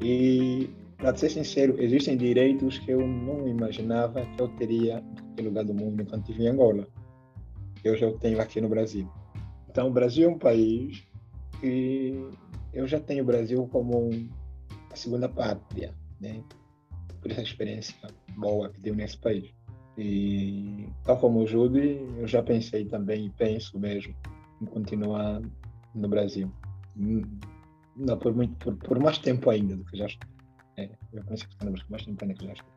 E, 0.00 0.70
para 0.96 1.16
ser 1.16 1.30
sincero, 1.30 1.80
existem 1.82 2.16
direitos 2.16 2.78
que 2.78 2.92
eu 2.92 3.06
não 3.06 3.48
imaginava 3.48 4.24
que 4.24 4.40
eu 4.40 4.48
teria 4.56 5.02
em 5.36 5.42
lugar 5.42 5.64
do 5.64 5.74
mundo 5.74 6.00
enquanto 6.00 6.30
estive 6.30 6.44
em 6.44 6.48
Angola. 6.48 6.86
Que 7.80 7.88
eu 7.88 7.96
já 7.96 8.12
tenho 8.18 8.40
aqui 8.40 8.60
no 8.60 8.68
Brasil. 8.68 9.08
Então, 9.68 9.88
o 9.88 9.92
Brasil 9.92 10.28
é 10.28 10.32
um 10.32 10.38
país 10.38 11.02
que 11.60 12.14
eu 12.72 12.86
já 12.86 13.00
tenho 13.00 13.22
o 13.22 13.26
Brasil 13.26 13.66
como 13.70 14.10
a 14.90 14.96
segunda 14.96 15.28
pátria, 15.28 15.92
né? 16.20 16.42
Por 17.20 17.30
essa 17.30 17.42
experiência 17.42 17.96
boa 18.36 18.68
que 18.68 18.80
deu 18.80 18.94
nesse 18.94 19.16
país. 19.18 19.52
E 19.98 20.86
tal 21.04 21.18
como 21.18 21.40
o 21.40 21.46
Judy, 21.46 22.00
eu 22.18 22.26
já 22.26 22.42
pensei 22.42 22.84
também 22.84 23.26
e 23.26 23.30
penso 23.30 23.78
mesmo 23.78 24.14
em 24.60 24.64
continuar 24.66 25.42
no 25.94 26.08
Brasil. 26.08 26.50
Não 27.96 28.18
por 28.18 28.34
muito, 28.34 28.56
por, 28.56 28.76
por 28.76 28.98
mais 28.98 29.18
tempo 29.18 29.50
ainda 29.50 29.76
do 29.76 29.84
que 29.84 29.96
já 29.96 30.06
estou. 30.06 30.28
É, 30.76 30.88
eu 31.12 31.20
estou 31.34 31.66
no 31.66 31.72
Brasil 31.72 31.86
mais 31.90 32.04
tempo 32.04 32.24
ainda 32.24 32.34
que 32.34 32.46
já 32.46 32.52
estou. 32.52 32.72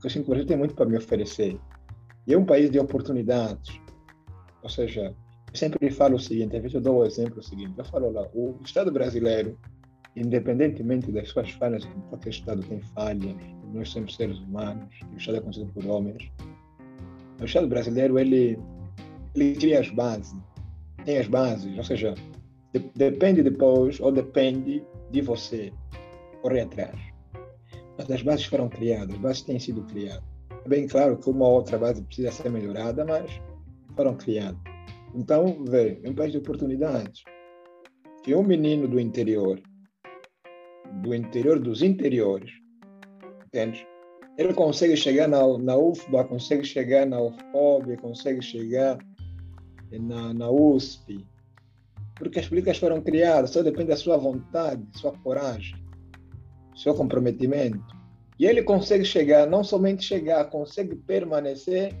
Porque 0.00 0.08
que 0.08 0.20
o 0.20 0.30
Brasil 0.30 0.46
tem 0.46 0.56
muito 0.56 0.74
para 0.74 0.86
me 0.86 0.96
oferecer. 0.96 1.58
E 2.26 2.32
é 2.32 2.38
um 2.38 2.44
país 2.44 2.70
de 2.70 2.78
oportunidades. 2.78 3.80
Ou 4.62 4.68
seja, 4.68 5.14
eu 5.54 5.58
sempre 5.58 5.90
falo 5.90 6.16
o 6.16 6.18
seguinte, 6.18 6.56
às 6.56 6.62
vezes 6.62 6.74
eu 6.74 6.80
dou 6.80 6.96
o 6.96 7.04
exemplo 7.04 7.42
seguinte, 7.42 7.74
eu 7.76 7.84
falo 7.84 8.10
lá, 8.10 8.26
o 8.34 8.58
Estado 8.64 8.90
brasileiro, 8.90 9.56
independentemente 10.16 11.12
das 11.12 11.28
suas 11.28 11.48
falhas, 11.50 11.84
qualquer 12.08 12.30
Estado 12.30 12.60
tem 12.62 12.80
falhas, 12.80 13.36
nós 13.72 13.88
somos 13.90 14.16
seres 14.16 14.38
humanos, 14.38 14.88
o 15.12 15.16
Estado 15.16 15.38
é 15.38 15.40
constituído 15.40 15.72
por 15.72 15.86
homens, 15.86 16.28
o 17.40 17.44
Estado 17.44 17.68
brasileiro, 17.68 18.18
ele, 18.18 18.58
ele 19.34 19.54
cria 19.54 19.78
as 19.78 19.90
bases, 19.90 20.34
tem 21.04 21.18
as 21.18 21.28
bases, 21.28 21.76
ou 21.76 21.84
seja, 21.84 22.14
depende 22.94 23.42
depois, 23.42 24.00
ou 24.00 24.10
depende 24.10 24.84
de 25.10 25.20
você 25.20 25.72
correr 26.42 26.62
atrás. 26.62 26.98
Mas 27.96 28.10
as 28.10 28.22
bases 28.22 28.46
foram 28.46 28.68
criadas, 28.68 29.14
as 29.14 29.20
bases 29.20 29.42
têm 29.42 29.58
sido 29.58 29.82
criadas. 29.84 30.24
É 30.64 30.68
bem 30.68 30.86
claro 30.86 31.16
que 31.16 31.30
uma 31.30 31.48
outra 31.48 31.78
base 31.78 32.02
precisa 32.02 32.32
ser 32.32 32.50
melhorada, 32.50 33.04
mas 33.04 33.30
foram 33.94 34.16
criadas. 34.16 34.58
Então, 35.14 35.64
vê, 35.64 36.00
é 36.02 36.10
um 36.10 36.14
país 36.14 36.32
de 36.32 36.38
oportunidades. 36.38 37.22
Que 38.24 38.34
um 38.34 38.42
menino 38.42 38.88
do 38.88 38.98
interior, 38.98 39.60
do 41.02 41.14
interior 41.14 41.60
dos 41.60 41.82
interiores, 41.82 42.50
entende? 43.46 43.86
Ele 44.36 44.52
consegue 44.52 44.96
chegar 44.96 45.28
na, 45.28 45.58
na 45.58 45.76
UFBA, 45.76 46.24
consegue 46.24 46.64
chegar 46.64 47.06
na 47.06 47.20
UFOB, 47.20 47.96
consegue 47.98 48.42
chegar 48.42 48.98
na, 49.92 50.34
na 50.34 50.50
USP, 50.50 51.24
porque 52.16 52.38
as 52.38 52.48
políticas 52.48 52.78
foram 52.78 53.00
criadas, 53.00 53.50
só 53.50 53.62
depende 53.62 53.88
da 53.88 53.96
sua 53.96 54.16
vontade, 54.16 54.82
sua 54.92 55.12
coragem, 55.12 55.76
seu 56.76 56.94
comprometimento. 56.94 57.84
E 58.38 58.46
ele 58.46 58.62
consegue 58.62 59.04
chegar, 59.04 59.46
não 59.46 59.62
somente 59.62 60.04
chegar, 60.04 60.44
consegue 60.46 60.96
permanecer 60.96 61.94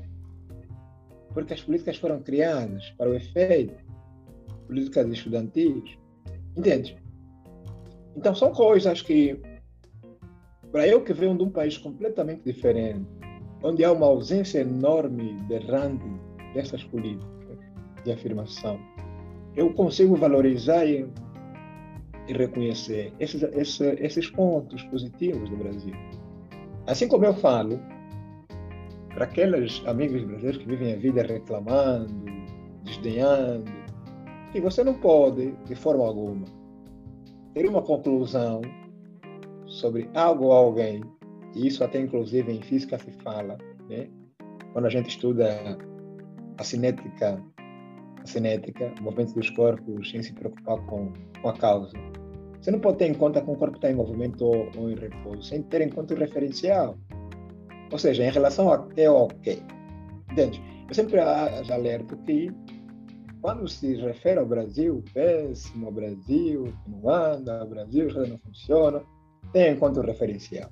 porque 1.32 1.52
as 1.52 1.60
políticas 1.60 1.96
foram 1.96 2.22
criadas 2.22 2.90
para 2.96 3.10
o 3.10 3.14
efeito, 3.14 3.74
políticas 4.66 5.08
estudantis, 5.08 5.98
entende? 6.56 6.96
Então 8.16 8.34
são 8.34 8.52
coisas 8.52 9.02
que 9.02 9.40
Para 10.70 10.88
eu 10.88 11.02
que 11.02 11.12
venho 11.12 11.36
de 11.36 11.42
um 11.44 11.50
país 11.50 11.78
completamente 11.78 12.42
diferente, 12.44 13.06
onde 13.62 13.84
há 13.84 13.92
uma 13.92 14.06
ausência 14.06 14.60
enorme 14.60 15.34
de 15.48 15.58
rande 15.58 16.04
dessas 16.52 16.82
políticas 16.84 17.58
de 18.04 18.12
afirmação, 18.12 18.78
eu 19.56 19.72
consigo 19.72 20.16
valorizar 20.16 20.84
e, 20.84 21.06
e 22.28 22.32
reconhecer 22.32 23.12
esses, 23.20 23.42
esses, 23.42 23.80
esses 23.80 24.30
pontos 24.30 24.82
positivos 24.84 25.48
do 25.48 25.56
Brasil. 25.56 25.94
Assim 26.86 27.08
como 27.08 27.24
eu 27.24 27.34
falo, 27.34 27.80
para 29.14 29.24
aqueles 29.24 29.82
amigos 29.86 30.22
brasileiros 30.24 30.58
que 30.58 30.68
vivem 30.68 30.92
a 30.92 30.96
vida 30.96 31.22
reclamando, 31.22 32.24
desdenhando, 32.82 33.70
que 34.52 34.60
você 34.60 34.84
não 34.84 34.94
pode, 34.94 35.52
de 35.64 35.74
forma 35.74 36.04
alguma, 36.04 36.44
ter 37.54 37.68
uma 37.68 37.82
conclusão 37.82 38.60
sobre 39.66 40.10
algo 40.14 40.46
ou 40.46 40.52
alguém, 40.52 41.02
e 41.54 41.66
isso 41.66 41.82
até 41.82 42.00
inclusive 42.00 42.52
em 42.52 42.60
física 42.60 42.98
se 42.98 43.12
fala, 43.22 43.56
né? 43.88 44.08
quando 44.72 44.86
a 44.86 44.90
gente 44.90 45.10
estuda 45.10 45.78
a 46.58 46.64
cinética, 46.64 47.40
cinética, 48.24 48.92
movimento 49.00 49.34
dos 49.34 49.50
corpos, 49.50 50.10
sem 50.10 50.22
se 50.22 50.32
preocupar 50.32 50.78
com, 50.86 51.12
com 51.40 51.48
a 51.48 51.52
causa. 51.52 51.92
Você 52.60 52.70
não 52.70 52.80
pode 52.80 52.98
ter 52.98 53.06
em 53.06 53.14
conta 53.14 53.42
que 53.42 53.50
um 53.50 53.54
corpo 53.54 53.76
está 53.76 53.90
em 53.90 53.94
movimento 53.94 54.44
ou, 54.44 54.70
ou 54.76 54.90
em 54.90 54.94
repouso, 54.94 55.42
sem 55.42 55.62
ter 55.62 55.82
em 55.82 55.90
conta 55.90 56.14
o 56.14 56.16
referencial. 56.16 56.96
Ou 57.92 57.98
seja, 57.98 58.24
em 58.24 58.30
relação 58.30 58.72
a 58.72 58.86
que 58.88 59.06
ou 59.06 59.28
que. 59.28 59.62
Entende? 60.30 60.62
Eu 60.88 60.94
sempre 60.94 61.20
alerto 61.20 62.16
que 62.18 62.50
quando 63.44 63.68
se 63.68 63.96
refere 63.96 64.40
ao 64.40 64.46
Brasil, 64.46 65.04
péssimo, 65.12 65.92
Brasil, 65.92 66.72
não 66.88 67.10
anda, 67.10 67.62
Brasil, 67.66 68.06
as 68.06 68.14
coisas 68.14 68.30
não 68.30 68.38
funcionam, 68.38 69.02
tenha 69.52 69.68
em 69.68 69.76
conta 69.76 70.00
o 70.00 70.02
referencial. 70.02 70.70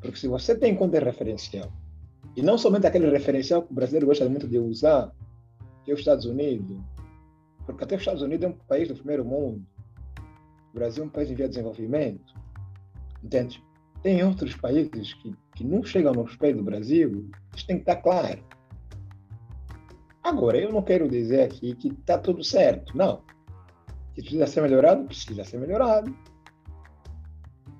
Porque 0.00 0.16
se 0.16 0.28
você 0.28 0.56
tem 0.56 0.74
em 0.74 0.76
conta 0.76 1.00
o 1.00 1.04
referencial, 1.04 1.68
e 2.36 2.42
não 2.42 2.56
somente 2.56 2.86
aquele 2.86 3.10
referencial 3.10 3.62
que 3.62 3.72
o 3.72 3.74
brasileiro 3.74 4.06
gosta 4.06 4.28
muito 4.28 4.46
de 4.46 4.56
usar, 4.56 5.10
que 5.86 5.92
os 5.92 6.00
Estados 6.00 6.26
Unidos, 6.26 6.76
porque 7.64 7.82
até 7.82 7.94
os 7.94 8.02
Estados 8.02 8.20
Unidos 8.20 8.44
é 8.44 8.48
um 8.48 8.58
país 8.68 8.88
do 8.88 8.94
primeiro 8.94 9.24
mundo, 9.24 9.64
o 10.70 10.74
Brasil 10.74 11.04
é 11.04 11.06
um 11.06 11.10
país 11.10 11.30
em 11.30 11.34
via 11.34 11.46
de 11.46 11.54
desenvolvimento, 11.54 12.34
entende? 13.24 13.64
Tem 14.02 14.22
outros 14.22 14.54
países 14.54 15.14
que, 15.14 15.34
que 15.54 15.64
não 15.64 15.82
chegam 15.82 16.12
nos 16.12 16.36
pés 16.36 16.54
do 16.54 16.62
Brasil, 16.62 17.30
isso 17.56 17.66
tem 17.66 17.76
que 17.76 17.82
estar 17.82 17.96
claro. 17.96 18.44
Agora, 20.22 20.58
eu 20.58 20.70
não 20.70 20.82
quero 20.82 21.08
dizer 21.08 21.42
aqui 21.42 21.74
que 21.74 21.88
está 21.88 22.18
tudo 22.18 22.44
certo, 22.44 22.94
não. 22.94 23.22
Que 24.12 24.20
precisa 24.20 24.46
ser 24.46 24.60
melhorado, 24.60 25.04
precisa 25.04 25.44
ser 25.44 25.58
melhorado 25.58 26.12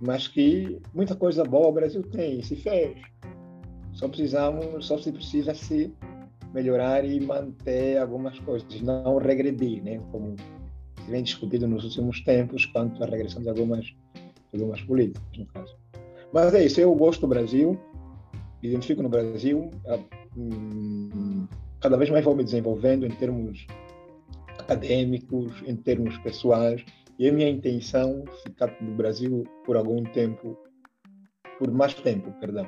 mas 0.00 0.28
que 0.28 0.80
muita 0.94 1.14
coisa 1.14 1.44
boa 1.44 1.68
o 1.68 1.72
Brasil 1.72 2.02
tem, 2.02 2.42
se 2.42 2.56
fez. 2.56 2.98
Só 3.92 4.08
precisamos, 4.08 4.86
só 4.86 4.98
se 4.98 5.10
precisa 5.10 5.54
se 5.54 5.94
melhorar 6.56 7.04
e 7.04 7.20
manter 7.20 7.98
algumas 7.98 8.38
coisas, 8.40 8.80
não 8.80 9.18
regredir, 9.18 9.84
né? 9.84 10.00
Como 10.10 10.34
se 11.04 11.10
vem 11.10 11.22
discutido 11.22 11.68
nos 11.68 11.84
últimos 11.84 12.22
tempos 12.22 12.64
quanto 12.64 13.04
à 13.04 13.06
regressão 13.06 13.42
de 13.42 13.50
algumas, 13.50 13.94
algumas 14.54 14.80
políticas, 14.80 15.22
no 15.36 15.46
caso. 15.46 15.76
Mas 16.32 16.54
é 16.54 16.64
isso, 16.64 16.80
eu 16.80 16.94
gosto 16.94 17.20
do 17.20 17.28
Brasil, 17.28 17.78
identifico 18.62 19.02
no 19.02 19.08
Brasil, 19.10 19.70
hum, 20.34 21.46
cada 21.78 21.98
vez 21.98 22.08
mais 22.08 22.24
vou 22.24 22.34
me 22.34 22.42
desenvolvendo 22.42 23.04
em 23.04 23.10
termos 23.10 23.66
acadêmicos, 24.58 25.62
em 25.66 25.76
termos 25.76 26.16
pessoais, 26.18 26.82
e 27.18 27.28
a 27.28 27.32
minha 27.32 27.50
intenção 27.50 28.24
é 28.26 28.48
ficar 28.48 28.74
no 28.80 28.94
Brasil 28.94 29.44
por 29.66 29.76
algum 29.76 30.02
tempo, 30.04 30.56
por 31.58 31.70
mais 31.70 31.92
tempo, 31.92 32.32
perdão. 32.40 32.66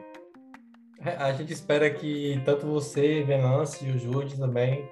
É, 1.01 1.11
a 1.11 1.33
gente 1.33 1.53
espera 1.53 1.89
que 1.91 2.41
tanto 2.45 2.67
você, 2.67 3.23
Venâncio 3.23 3.87
e 3.87 3.93
o 3.93 3.99
Júlio 3.99 4.37
também 4.37 4.89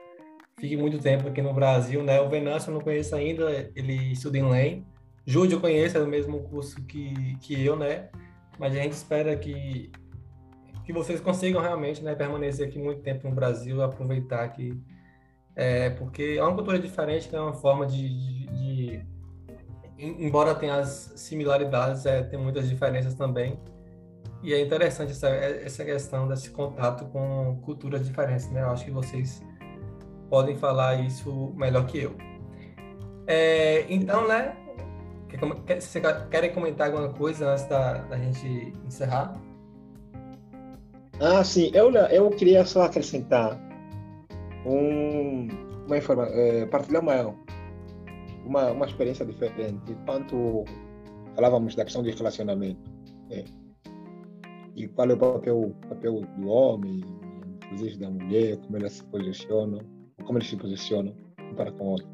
fiquem 0.59 0.77
muito 0.77 0.99
tempo 0.99 1.29
aqui 1.29 1.43
no 1.43 1.53
Brasil, 1.53 2.03
né? 2.03 2.21
O 2.21 2.29
Venâncio 2.29 2.71
eu 2.71 2.75
não 2.75 2.81
conheço 2.81 3.15
ainda, 3.15 3.71
ele 3.75 4.13
estuda 4.13 4.39
em 4.39 4.49
LEM. 4.49 4.87
Júlio 5.27 5.57
eu 5.57 5.61
conheço, 5.61 5.97
é 5.97 6.01
do 6.01 6.07
mesmo 6.07 6.41
curso 6.45 6.83
que, 6.85 7.37
que 7.41 7.65
eu, 7.65 7.77
né? 7.77 8.09
Mas 8.59 8.73
a 8.73 8.77
gente 8.77 8.93
espera 8.93 9.37
que, 9.37 9.91
que 10.85 10.93
vocês 10.93 11.21
consigam 11.21 11.61
realmente 11.61 12.03
né, 12.03 12.15
permanecer 12.15 12.69
aqui 12.69 12.79
muito 12.79 13.03
tempo 13.03 13.29
no 13.29 13.35
Brasil, 13.35 13.83
aproveitar 13.83 14.45
aqui, 14.45 14.81
é, 15.55 15.91
porque 15.91 16.37
é 16.39 16.43
uma 16.43 16.55
cultura 16.55 16.79
diferente, 16.79 17.35
é 17.35 17.41
uma 17.41 17.53
forma 17.53 17.87
de, 17.87 18.09
de, 18.09 18.47
de 18.47 19.07
embora 19.99 20.55
tenha 20.55 20.77
as 20.77 21.13
similaridades, 21.17 22.07
é, 22.07 22.23
tem 22.23 22.39
muitas 22.39 22.69
diferenças 22.69 23.15
também. 23.15 23.59
E 24.43 24.53
é 24.53 24.61
interessante 24.61 25.13
essa, 25.13 25.29
essa 25.29 25.85
questão 25.85 26.29
desse 26.29 26.51
contato 26.51 27.07
com 27.07 27.59
culturas 27.63 28.07
diferentes, 28.07 28.51
né? 28.51 28.63
Eu 28.63 28.71
acho 28.71 28.85
que 28.85 28.91
vocês 28.91 29.43
podem 30.29 30.57
falar 30.57 30.97
isso 30.97 31.53
melhor 31.57 31.87
que 31.87 31.99
eu. 31.99 32.15
É, 33.27 33.85
então, 33.89 34.27
né? 34.29 34.57
Vocês 35.79 36.03
querem 36.31 36.53
comentar 36.53 36.89
alguma 36.89 37.13
coisa 37.13 37.51
antes 37.51 37.65
da, 37.65 37.95
da 38.05 38.17
gente 38.17 38.73
encerrar? 38.87 39.35
Ah, 41.21 41.43
sim. 41.43 41.71
Eu, 41.75 41.93
eu 41.93 42.31
queria 42.31 42.65
só 42.65 42.83
acrescentar 42.83 43.59
um, 44.65 45.49
uma 45.87 45.97
informação, 45.97 46.35
é, 46.35 46.67
partilhar 46.67 47.03
uma, 47.03 47.35
uma, 48.45 48.71
uma 48.71 48.87
experiência 48.87 49.27
diferente. 49.27 49.97
Quanto 50.07 50.65
falávamos 51.35 51.75
da 51.75 51.85
questão 51.85 52.03
de 52.03 52.11
relacionamento, 52.11 52.91
né? 53.29 53.45
E 54.77 54.87
qual 54.87 55.11
é 55.11 55.15
o 55.15 55.17
papel, 55.17 55.75
papel 55.89 56.21
do 56.37 56.49
homem, 56.49 57.03
inclusive 57.65 57.97
da 57.97 58.11
mulher, 58.11 58.59
como 58.59 58.77
elas 58.77 58.93
se 58.93 59.05
posicionam, 59.05 59.81
como 60.25 60.39
eles 60.39 60.49
se 60.49 60.57
posicionam 60.57 61.15
um 61.51 61.55
para 61.55 61.73
com 61.73 61.85
o 61.85 61.89
outro. 61.93 62.07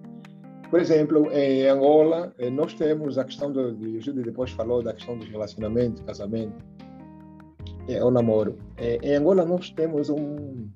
Por 0.70 0.80
exemplo, 0.80 1.30
em 1.32 1.66
Angola, 1.66 2.32
eh, 2.38 2.48
nós 2.48 2.72
temos 2.72 3.18
a 3.18 3.24
questão 3.24 3.52
do. 3.52 3.76
O 3.76 4.00
Júlio 4.00 4.22
depois 4.22 4.52
falou 4.52 4.82
da 4.82 4.94
questão 4.94 5.18
dos 5.18 5.28
relacionamentos, 5.28 6.00
casamento, 6.02 6.64
é, 7.88 8.02
o 8.02 8.10
namoro. 8.10 8.56
É, 8.78 8.96
em 9.02 9.16
Angola, 9.16 9.44
nós 9.44 9.68
temos 9.70 10.08
um, 10.08 10.70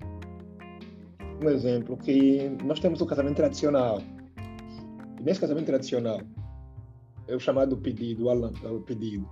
um 1.43 1.49
exemplo 1.49 1.97
que 1.97 2.51
nós 2.65 2.79
temos 2.79 3.01
o 3.01 3.07
casamento 3.07 3.37
tradicional, 3.37 4.03
nesse 5.23 5.41
casamento 5.41 5.67
tradicional, 5.67 6.21
é 7.27 7.35
o 7.35 7.41
chamado 7.41 7.77
pedido, 7.77 8.29
o 8.29 8.81
pedido. 8.81 9.27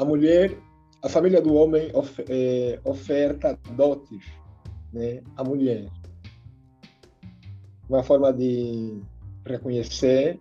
A 0.00 0.04
mulher, 0.06 0.56
a 1.02 1.10
família 1.10 1.42
do 1.42 1.52
homem 1.52 1.90
of, 1.92 2.24
é, 2.26 2.80
oferta 2.84 3.58
dotes 3.76 4.24
né, 4.94 5.22
à 5.36 5.44
mulher. 5.44 5.90
Uma 7.86 8.02
forma 8.02 8.32
de 8.32 8.98
reconhecer 9.44 10.40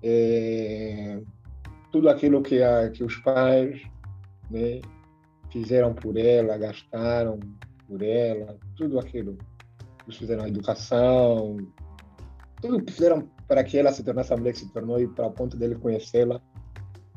é, 0.00 1.20
tudo 1.90 2.08
aquilo 2.08 2.40
que, 2.40 2.62
a, 2.62 2.88
que 2.88 3.02
os 3.02 3.16
pais 3.16 3.82
né, 4.48 4.80
fizeram 5.50 5.92
por 5.92 6.16
ela, 6.16 6.56
gastaram 6.56 7.40
por 7.88 8.00
ela, 8.00 8.56
tudo 8.76 9.00
aquilo. 9.00 9.36
Eles 10.04 10.18
fizeram 10.18 10.44
a 10.44 10.48
educação, 10.48 11.56
tudo 12.62 12.84
que 12.84 12.92
fizeram 12.92 13.28
para 13.48 13.64
que 13.64 13.76
ela 13.76 13.90
se 13.90 14.04
tornasse 14.04 14.32
a 14.32 14.36
mulher 14.36 14.52
que 14.52 14.60
se 14.60 14.72
tornou 14.72 15.00
e 15.00 15.08
para 15.08 15.26
o 15.26 15.32
ponto 15.32 15.56
dele 15.56 15.74
conhecê-la 15.74 16.40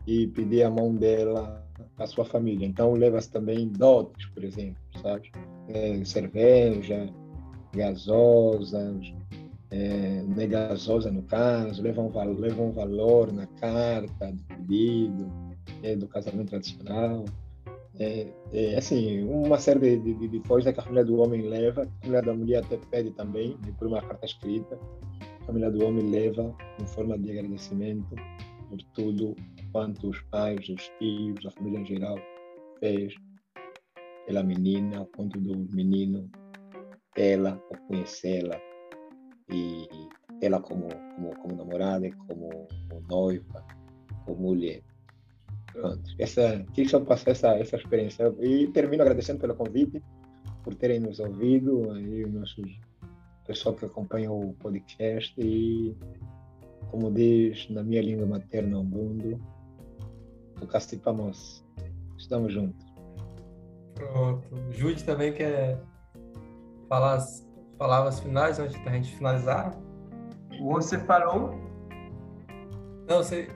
e 0.10 0.26
pedir 0.26 0.64
a 0.64 0.72
mão 0.72 0.96
dela 0.96 1.64
à 1.96 2.08
sua 2.08 2.26
família. 2.26 2.66
Então 2.66 2.94
leva-se 2.94 3.32
também 3.32 3.68
dotes, 3.68 4.26
por 4.30 4.44
exemplo, 4.44 4.82
sabe? 5.04 5.32
É, 5.68 6.04
cerveja, 6.04 7.08
gasosas, 7.72 9.14
é, 9.70 10.24
né, 10.24 10.48
gasosa 10.48 11.12
no 11.12 11.22
caso, 11.22 11.84
levam, 11.84 12.12
levam 12.40 12.70
um 12.70 12.72
valor 12.72 13.32
na 13.32 13.46
carta 13.46 14.32
do 14.32 14.44
pedido, 14.46 15.32
é, 15.84 15.96
do 15.96 16.08
casamento 16.08 16.50
tradicional. 16.50 17.26
É, 18.00 18.28
é, 18.52 18.78
assim, 18.78 19.24
uma 19.26 19.60
série 19.60 20.00
de, 20.00 20.16
de, 20.16 20.28
de 20.28 20.40
coisas 20.40 20.74
que 20.74 20.80
a 20.80 20.84
família 20.84 21.06
do 21.06 21.22
homem 21.22 21.44
leva, 21.44 21.84
a 21.84 22.02
família 22.02 22.22
da 22.24 22.34
mulher 22.34 22.64
até 22.64 22.78
pede 22.90 23.12
também, 23.12 23.56
por 23.78 23.88
uma 23.88 24.02
carta 24.02 24.26
escrita, 24.26 24.80
família 25.46 25.70
do 25.70 25.86
homem 25.86 26.10
leva 26.10 26.56
em 26.80 26.86
forma 26.88 27.16
de 27.20 27.32
agradecimento 27.32 28.16
por 28.70 28.82
tudo 28.94 29.36
quanto 29.72 30.10
os 30.10 30.22
pais, 30.24 30.68
os 30.70 30.92
tios, 31.00 31.46
a 31.46 31.52
família 31.52 31.80
em 31.80 31.86
geral 31.86 32.18
fez 32.80 33.14
pela 34.26 34.44
menina, 34.44 35.08
quanto 35.16 35.40
do 35.40 35.58
menino 35.74 36.30
ela, 37.16 37.56
por 37.68 37.78
conhecê-la. 37.88 38.60
E 39.52 39.88
ela 40.42 40.62
como, 40.62 40.88
como, 41.16 41.36
como 41.40 41.56
namorada, 41.56 42.10
como, 42.28 42.68
como 42.90 43.02
noiva, 43.10 43.66
como 44.26 44.42
mulher. 44.42 44.82
Pronto, 45.74 46.16
essa, 46.18 46.66
quis 46.74 46.90
só 46.90 47.00
passar 47.00 47.32
essa, 47.32 47.50
essa 47.56 47.78
experiência. 47.78 48.34
E 48.40 48.68
termino 48.68 49.04
agradecendo 49.04 49.40
pelo 49.40 49.56
convite, 49.56 50.02
por 50.64 50.76
terem 50.76 51.00
nos 51.00 51.20
ouvido, 51.20 51.92
aí 51.92 52.26
nossos 52.26 52.80
pessoal 53.46 53.74
que 53.74 53.86
acompanha 53.86 54.32
o 54.32 54.54
podcast. 54.60 55.34
E, 55.40 55.96
como 56.92 57.12
diz 57.12 57.68
na 57.70 57.84
minha 57.84 58.02
língua 58.02 58.28
materna, 58.28 58.80
o 58.80 58.84
mundo, 58.84 59.42
nunca 60.60 60.80
separamos. 60.80 61.66
Estamos 62.18 62.54
juntos. 62.54 62.86
Pronto. 63.96 64.48
Jude 64.72 65.04
também 65.04 65.34
quer 65.34 65.82
falar 66.88 67.16
as 67.16 67.48
palavras 67.78 68.20
finais 68.20 68.60
antes 68.60 68.84
da 68.84 68.92
gente 68.92 69.16
finalizar? 69.16 69.74
Você 70.62 71.00
falou? 71.00 71.58
Não, 73.08 73.18
você 73.18 73.50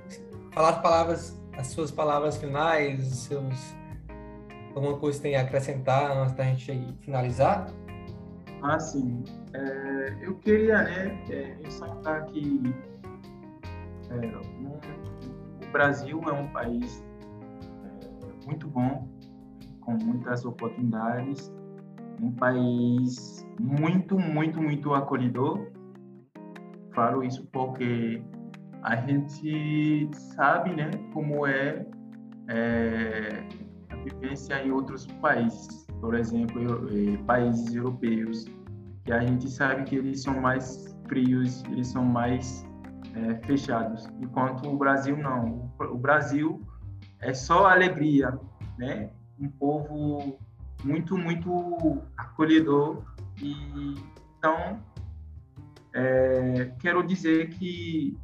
falar 0.53 0.69
as 0.69 0.81
palavras, 0.81 1.41
as 1.57 1.67
suas 1.67 1.91
palavras 1.91 2.37
finais, 2.37 3.11
os 3.11 3.19
seus 3.19 3.75
alguma 4.75 4.97
coisa 4.97 5.21
tem 5.21 5.35
a 5.35 5.41
acrescentar 5.41 6.11
antes 6.17 6.33
da 6.35 6.43
gente 6.45 6.97
finalizar? 7.01 7.67
Ah, 8.61 8.79
sim. 8.79 9.23
É, 9.53 10.17
eu 10.21 10.35
queria, 10.37 10.81
né, 10.83 11.23
é, 11.29 11.57
ressaltar 11.63 12.25
que 12.27 12.73
é, 14.09 14.15
um, 14.15 14.69
o 14.69 15.32
Brasil 15.73 16.21
é 16.27 16.31
um 16.31 16.47
país 16.49 17.03
é, 17.83 18.47
muito 18.47 18.67
bom, 18.69 19.09
com 19.81 19.93
muitas 19.93 20.45
oportunidades, 20.45 21.51
um 22.21 22.31
país 22.31 23.45
muito, 23.59 24.17
muito, 24.17 24.61
muito 24.61 24.93
acolhedor. 24.93 25.67
Falo 26.93 27.23
isso 27.23 27.45
porque 27.51 28.23
a 28.83 28.95
gente 28.95 30.09
sabe, 30.13 30.75
né, 30.75 30.91
como 31.11 31.45
é, 31.47 31.85
é 32.47 33.43
a 33.89 33.95
vivência 33.95 34.63
em 34.63 34.71
outros 34.71 35.07
países, 35.21 35.87
por 35.99 36.13
exemplo, 36.13 36.87
eh, 36.89 37.17
países 37.25 37.73
europeus, 37.73 38.45
que 39.05 39.11
a 39.11 39.19
gente 39.19 39.49
sabe 39.49 39.83
que 39.83 39.95
eles 39.95 40.21
são 40.21 40.39
mais 40.39 40.95
frios, 41.07 41.63
eles 41.71 41.87
são 41.87 42.05
mais 42.05 42.65
é, 43.15 43.35
fechados, 43.45 44.07
enquanto 44.19 44.67
o 44.67 44.77
Brasil 44.77 45.17
não. 45.17 45.62
O 45.79 45.97
Brasil 45.97 46.61
é 47.19 47.33
só 47.33 47.67
alegria, 47.67 48.39
né? 48.77 49.09
Um 49.39 49.49
povo 49.49 50.37
muito, 50.83 51.17
muito 51.17 52.01
acolhedor 52.17 53.03
e 53.37 53.95
então 54.37 54.79
é, 55.93 56.73
quero 56.79 57.05
dizer 57.05 57.49
que 57.49 58.17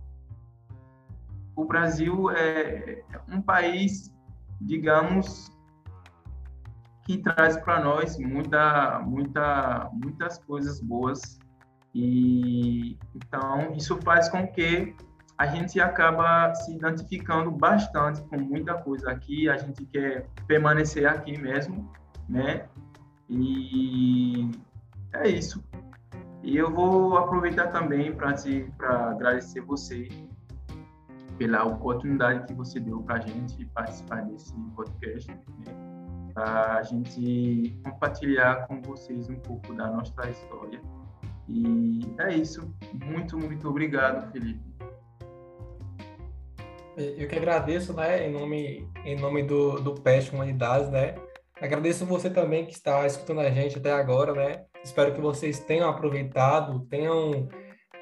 o 1.56 1.66
Brasil 1.66 2.30
é 2.32 3.04
um 3.28 3.42
país, 3.42 4.14
digamos, 4.62 5.52
que 7.06 7.18
traz 7.18 7.58
para 7.58 7.84
nós 7.84 8.18
muita, 8.18 9.00
muita, 9.00 9.90
muitas 9.94 10.38
coisas 10.40 10.80
boas 10.80 11.40
e 11.94 12.98
então 13.16 13.74
isso 13.76 13.98
faz 14.02 14.30
com 14.30 14.48
que 14.48 14.96
a 15.40 15.46
gente 15.48 15.80
acaba 15.80 16.54
se 16.54 16.76
identificando 16.76 17.50
bastante 17.50 18.22
com 18.24 18.38
muita 18.38 18.74
coisa 18.74 19.10
aqui. 19.10 19.48
A 19.48 19.56
gente 19.56 19.86
quer 19.86 20.28
permanecer 20.46 21.08
aqui 21.08 21.40
mesmo, 21.40 21.90
né? 22.28 22.68
E 23.30 24.52
é 25.14 25.30
isso. 25.30 25.64
E 26.44 26.58
eu 26.58 26.70
vou 26.70 27.18
aproveitar 27.18 27.68
também 27.68 28.14
para 28.14 28.36
agradecer 29.12 29.62
você 29.62 30.10
pela 31.38 31.64
oportunidade 31.64 32.46
que 32.46 32.54
você 32.54 32.78
deu 32.78 33.02
para 33.02 33.16
a 33.16 33.20
gente 33.22 33.64
participar 33.68 34.24
desse 34.26 34.54
podcast. 34.76 35.32
Né? 35.32 35.90
para 36.34 36.78
a 36.78 36.84
gente 36.84 37.78
compartilhar 37.84 38.68
com 38.68 38.82
vocês 38.82 39.30
um 39.30 39.36
pouco 39.36 39.74
da 39.74 39.88
nossa 39.92 40.30
história. 40.30 40.82
E 41.48 42.02
é 42.20 42.36
isso. 42.36 42.74
Muito, 42.94 43.38
muito 43.38 43.68
obrigado, 43.68 44.32
Felipe. 44.32 44.69
Eu 47.00 47.30
que 47.30 47.36
agradeço, 47.38 47.94
né, 47.94 48.28
em 48.28 48.32
nome, 48.32 48.86
em 49.06 49.16
nome 49.16 49.42
do, 49.44 49.80
do 49.80 49.94
PEST 49.94 50.34
Humanidades, 50.34 50.90
né? 50.90 51.16
Agradeço 51.62 52.06
você 52.06 52.30
também 52.30 52.66
que 52.66 52.74
está 52.74 53.08
escutando 53.08 53.40
a 53.40 53.50
gente 53.50 53.78
até 53.78 53.92
agora, 53.92 54.34
né? 54.34 54.66
Espero 54.84 55.14
que 55.14 55.22
vocês 55.22 55.62
tenham 55.62 55.90
aproveitado, 55.90 56.82
tenham 56.90 57.48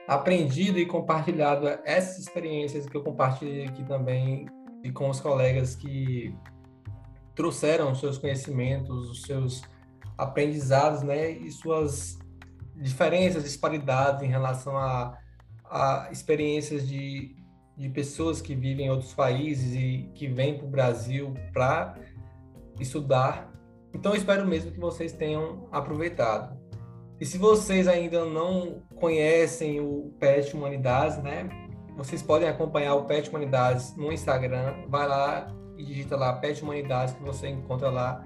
aprendido 0.08 0.80
e 0.80 0.86
compartilhado 0.88 1.68
essas 1.86 2.18
experiências 2.18 2.88
que 2.88 2.98
eu 2.98 3.04
compartilhei 3.04 3.68
aqui 3.68 3.84
também 3.84 4.48
e 4.84 4.92
com 4.92 5.10
os 5.10 5.20
colegas 5.20 5.76
que 5.76 6.34
trouxeram 7.36 7.94
seus 7.94 8.18
conhecimentos, 8.18 9.12
os 9.12 9.22
seus 9.22 9.62
aprendizados, 10.18 11.04
né, 11.04 11.30
e 11.30 11.52
suas 11.52 12.18
diferenças, 12.76 13.44
disparidades 13.44 14.24
em 14.24 14.28
relação 14.28 14.76
a, 14.76 15.16
a 15.66 16.10
experiências 16.12 16.88
de, 16.88 17.36
de 17.78 17.90
pessoas 17.90 18.42
que 18.42 18.56
vivem 18.56 18.88
em 18.88 18.90
outros 18.90 19.14
países 19.14 19.76
e 19.76 20.10
que 20.16 20.28
vêm 20.28 20.58
para 20.58 20.66
o 20.66 20.70
Brasil 20.70 21.34
para 21.54 21.96
estudar. 22.80 23.54
Então, 23.94 24.16
espero 24.16 24.48
mesmo 24.48 24.72
que 24.72 24.80
vocês 24.80 25.14
tenham 25.14 25.68
aproveitado. 25.72 26.58
E 27.20 27.26
se 27.26 27.38
vocês 27.38 27.88
ainda 27.88 28.26
não 28.26 28.82
conhecem 28.96 29.80
o 29.80 30.14
PET 30.20 30.56
Humanidades, 30.56 31.18
né, 31.24 31.50
vocês 31.96 32.22
podem 32.22 32.48
acompanhar 32.48 32.96
o 32.96 33.06
PET 33.06 33.30
Humanidades 33.30 33.96
no 33.96 34.12
Instagram. 34.12 34.86
Vai 34.88 35.08
lá 35.08 35.48
e 35.78 35.84
digita 35.84 36.16
lá 36.16 36.34
Pet 36.34 36.62
Humanidades, 36.64 37.14
que 37.14 37.24
você 37.24 37.48
encontra 37.48 37.90
lá 37.90 38.26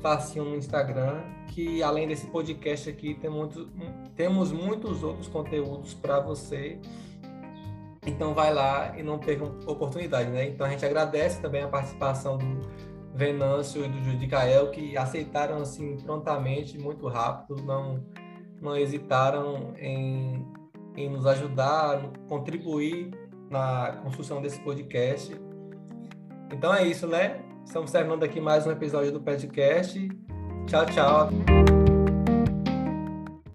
facinho 0.00 0.44
no 0.44 0.56
Instagram, 0.56 1.22
que 1.48 1.82
além 1.82 2.08
desse 2.08 2.26
podcast 2.26 2.88
aqui, 2.88 3.14
tem 3.14 3.30
muito, 3.30 3.70
temos 4.16 4.50
muitos 4.50 5.02
outros 5.02 5.28
conteúdos 5.28 5.94
para 5.94 6.20
você. 6.20 6.78
Então 8.04 8.34
vai 8.34 8.52
lá 8.52 8.98
e 8.98 9.02
não 9.02 9.18
perca 9.18 9.44
oportunidade, 9.66 10.30
né? 10.30 10.48
Então 10.48 10.66
a 10.66 10.70
gente 10.70 10.84
agradece 10.84 11.40
também 11.40 11.62
a 11.62 11.68
participação 11.68 12.36
do 12.36 12.60
Venâncio 13.14 13.84
e 13.84 13.88
do 13.88 14.02
Judicael, 14.02 14.70
que 14.70 14.96
aceitaram 14.96 15.58
assim 15.58 15.96
prontamente, 15.98 16.78
muito 16.78 17.06
rápido, 17.06 17.62
não, 17.62 18.04
não 18.60 18.76
hesitaram 18.76 19.74
em, 19.78 20.44
em 20.96 21.10
nos 21.10 21.26
ajudar, 21.26 22.02
contribuir 22.28 23.10
na 23.50 23.98
construção 24.02 24.42
desse 24.42 24.60
podcast. 24.60 25.36
Então 26.50 26.74
é 26.74 26.84
isso, 26.84 27.06
né? 27.06 27.40
Estamos 27.64 27.92
terminando 27.92 28.24
aqui 28.24 28.40
mais 28.40 28.66
um 28.66 28.72
episódio 28.72 29.12
do 29.12 29.20
podcast. 29.20 30.08
Tchau, 30.66 30.86
tchau. 30.86 31.81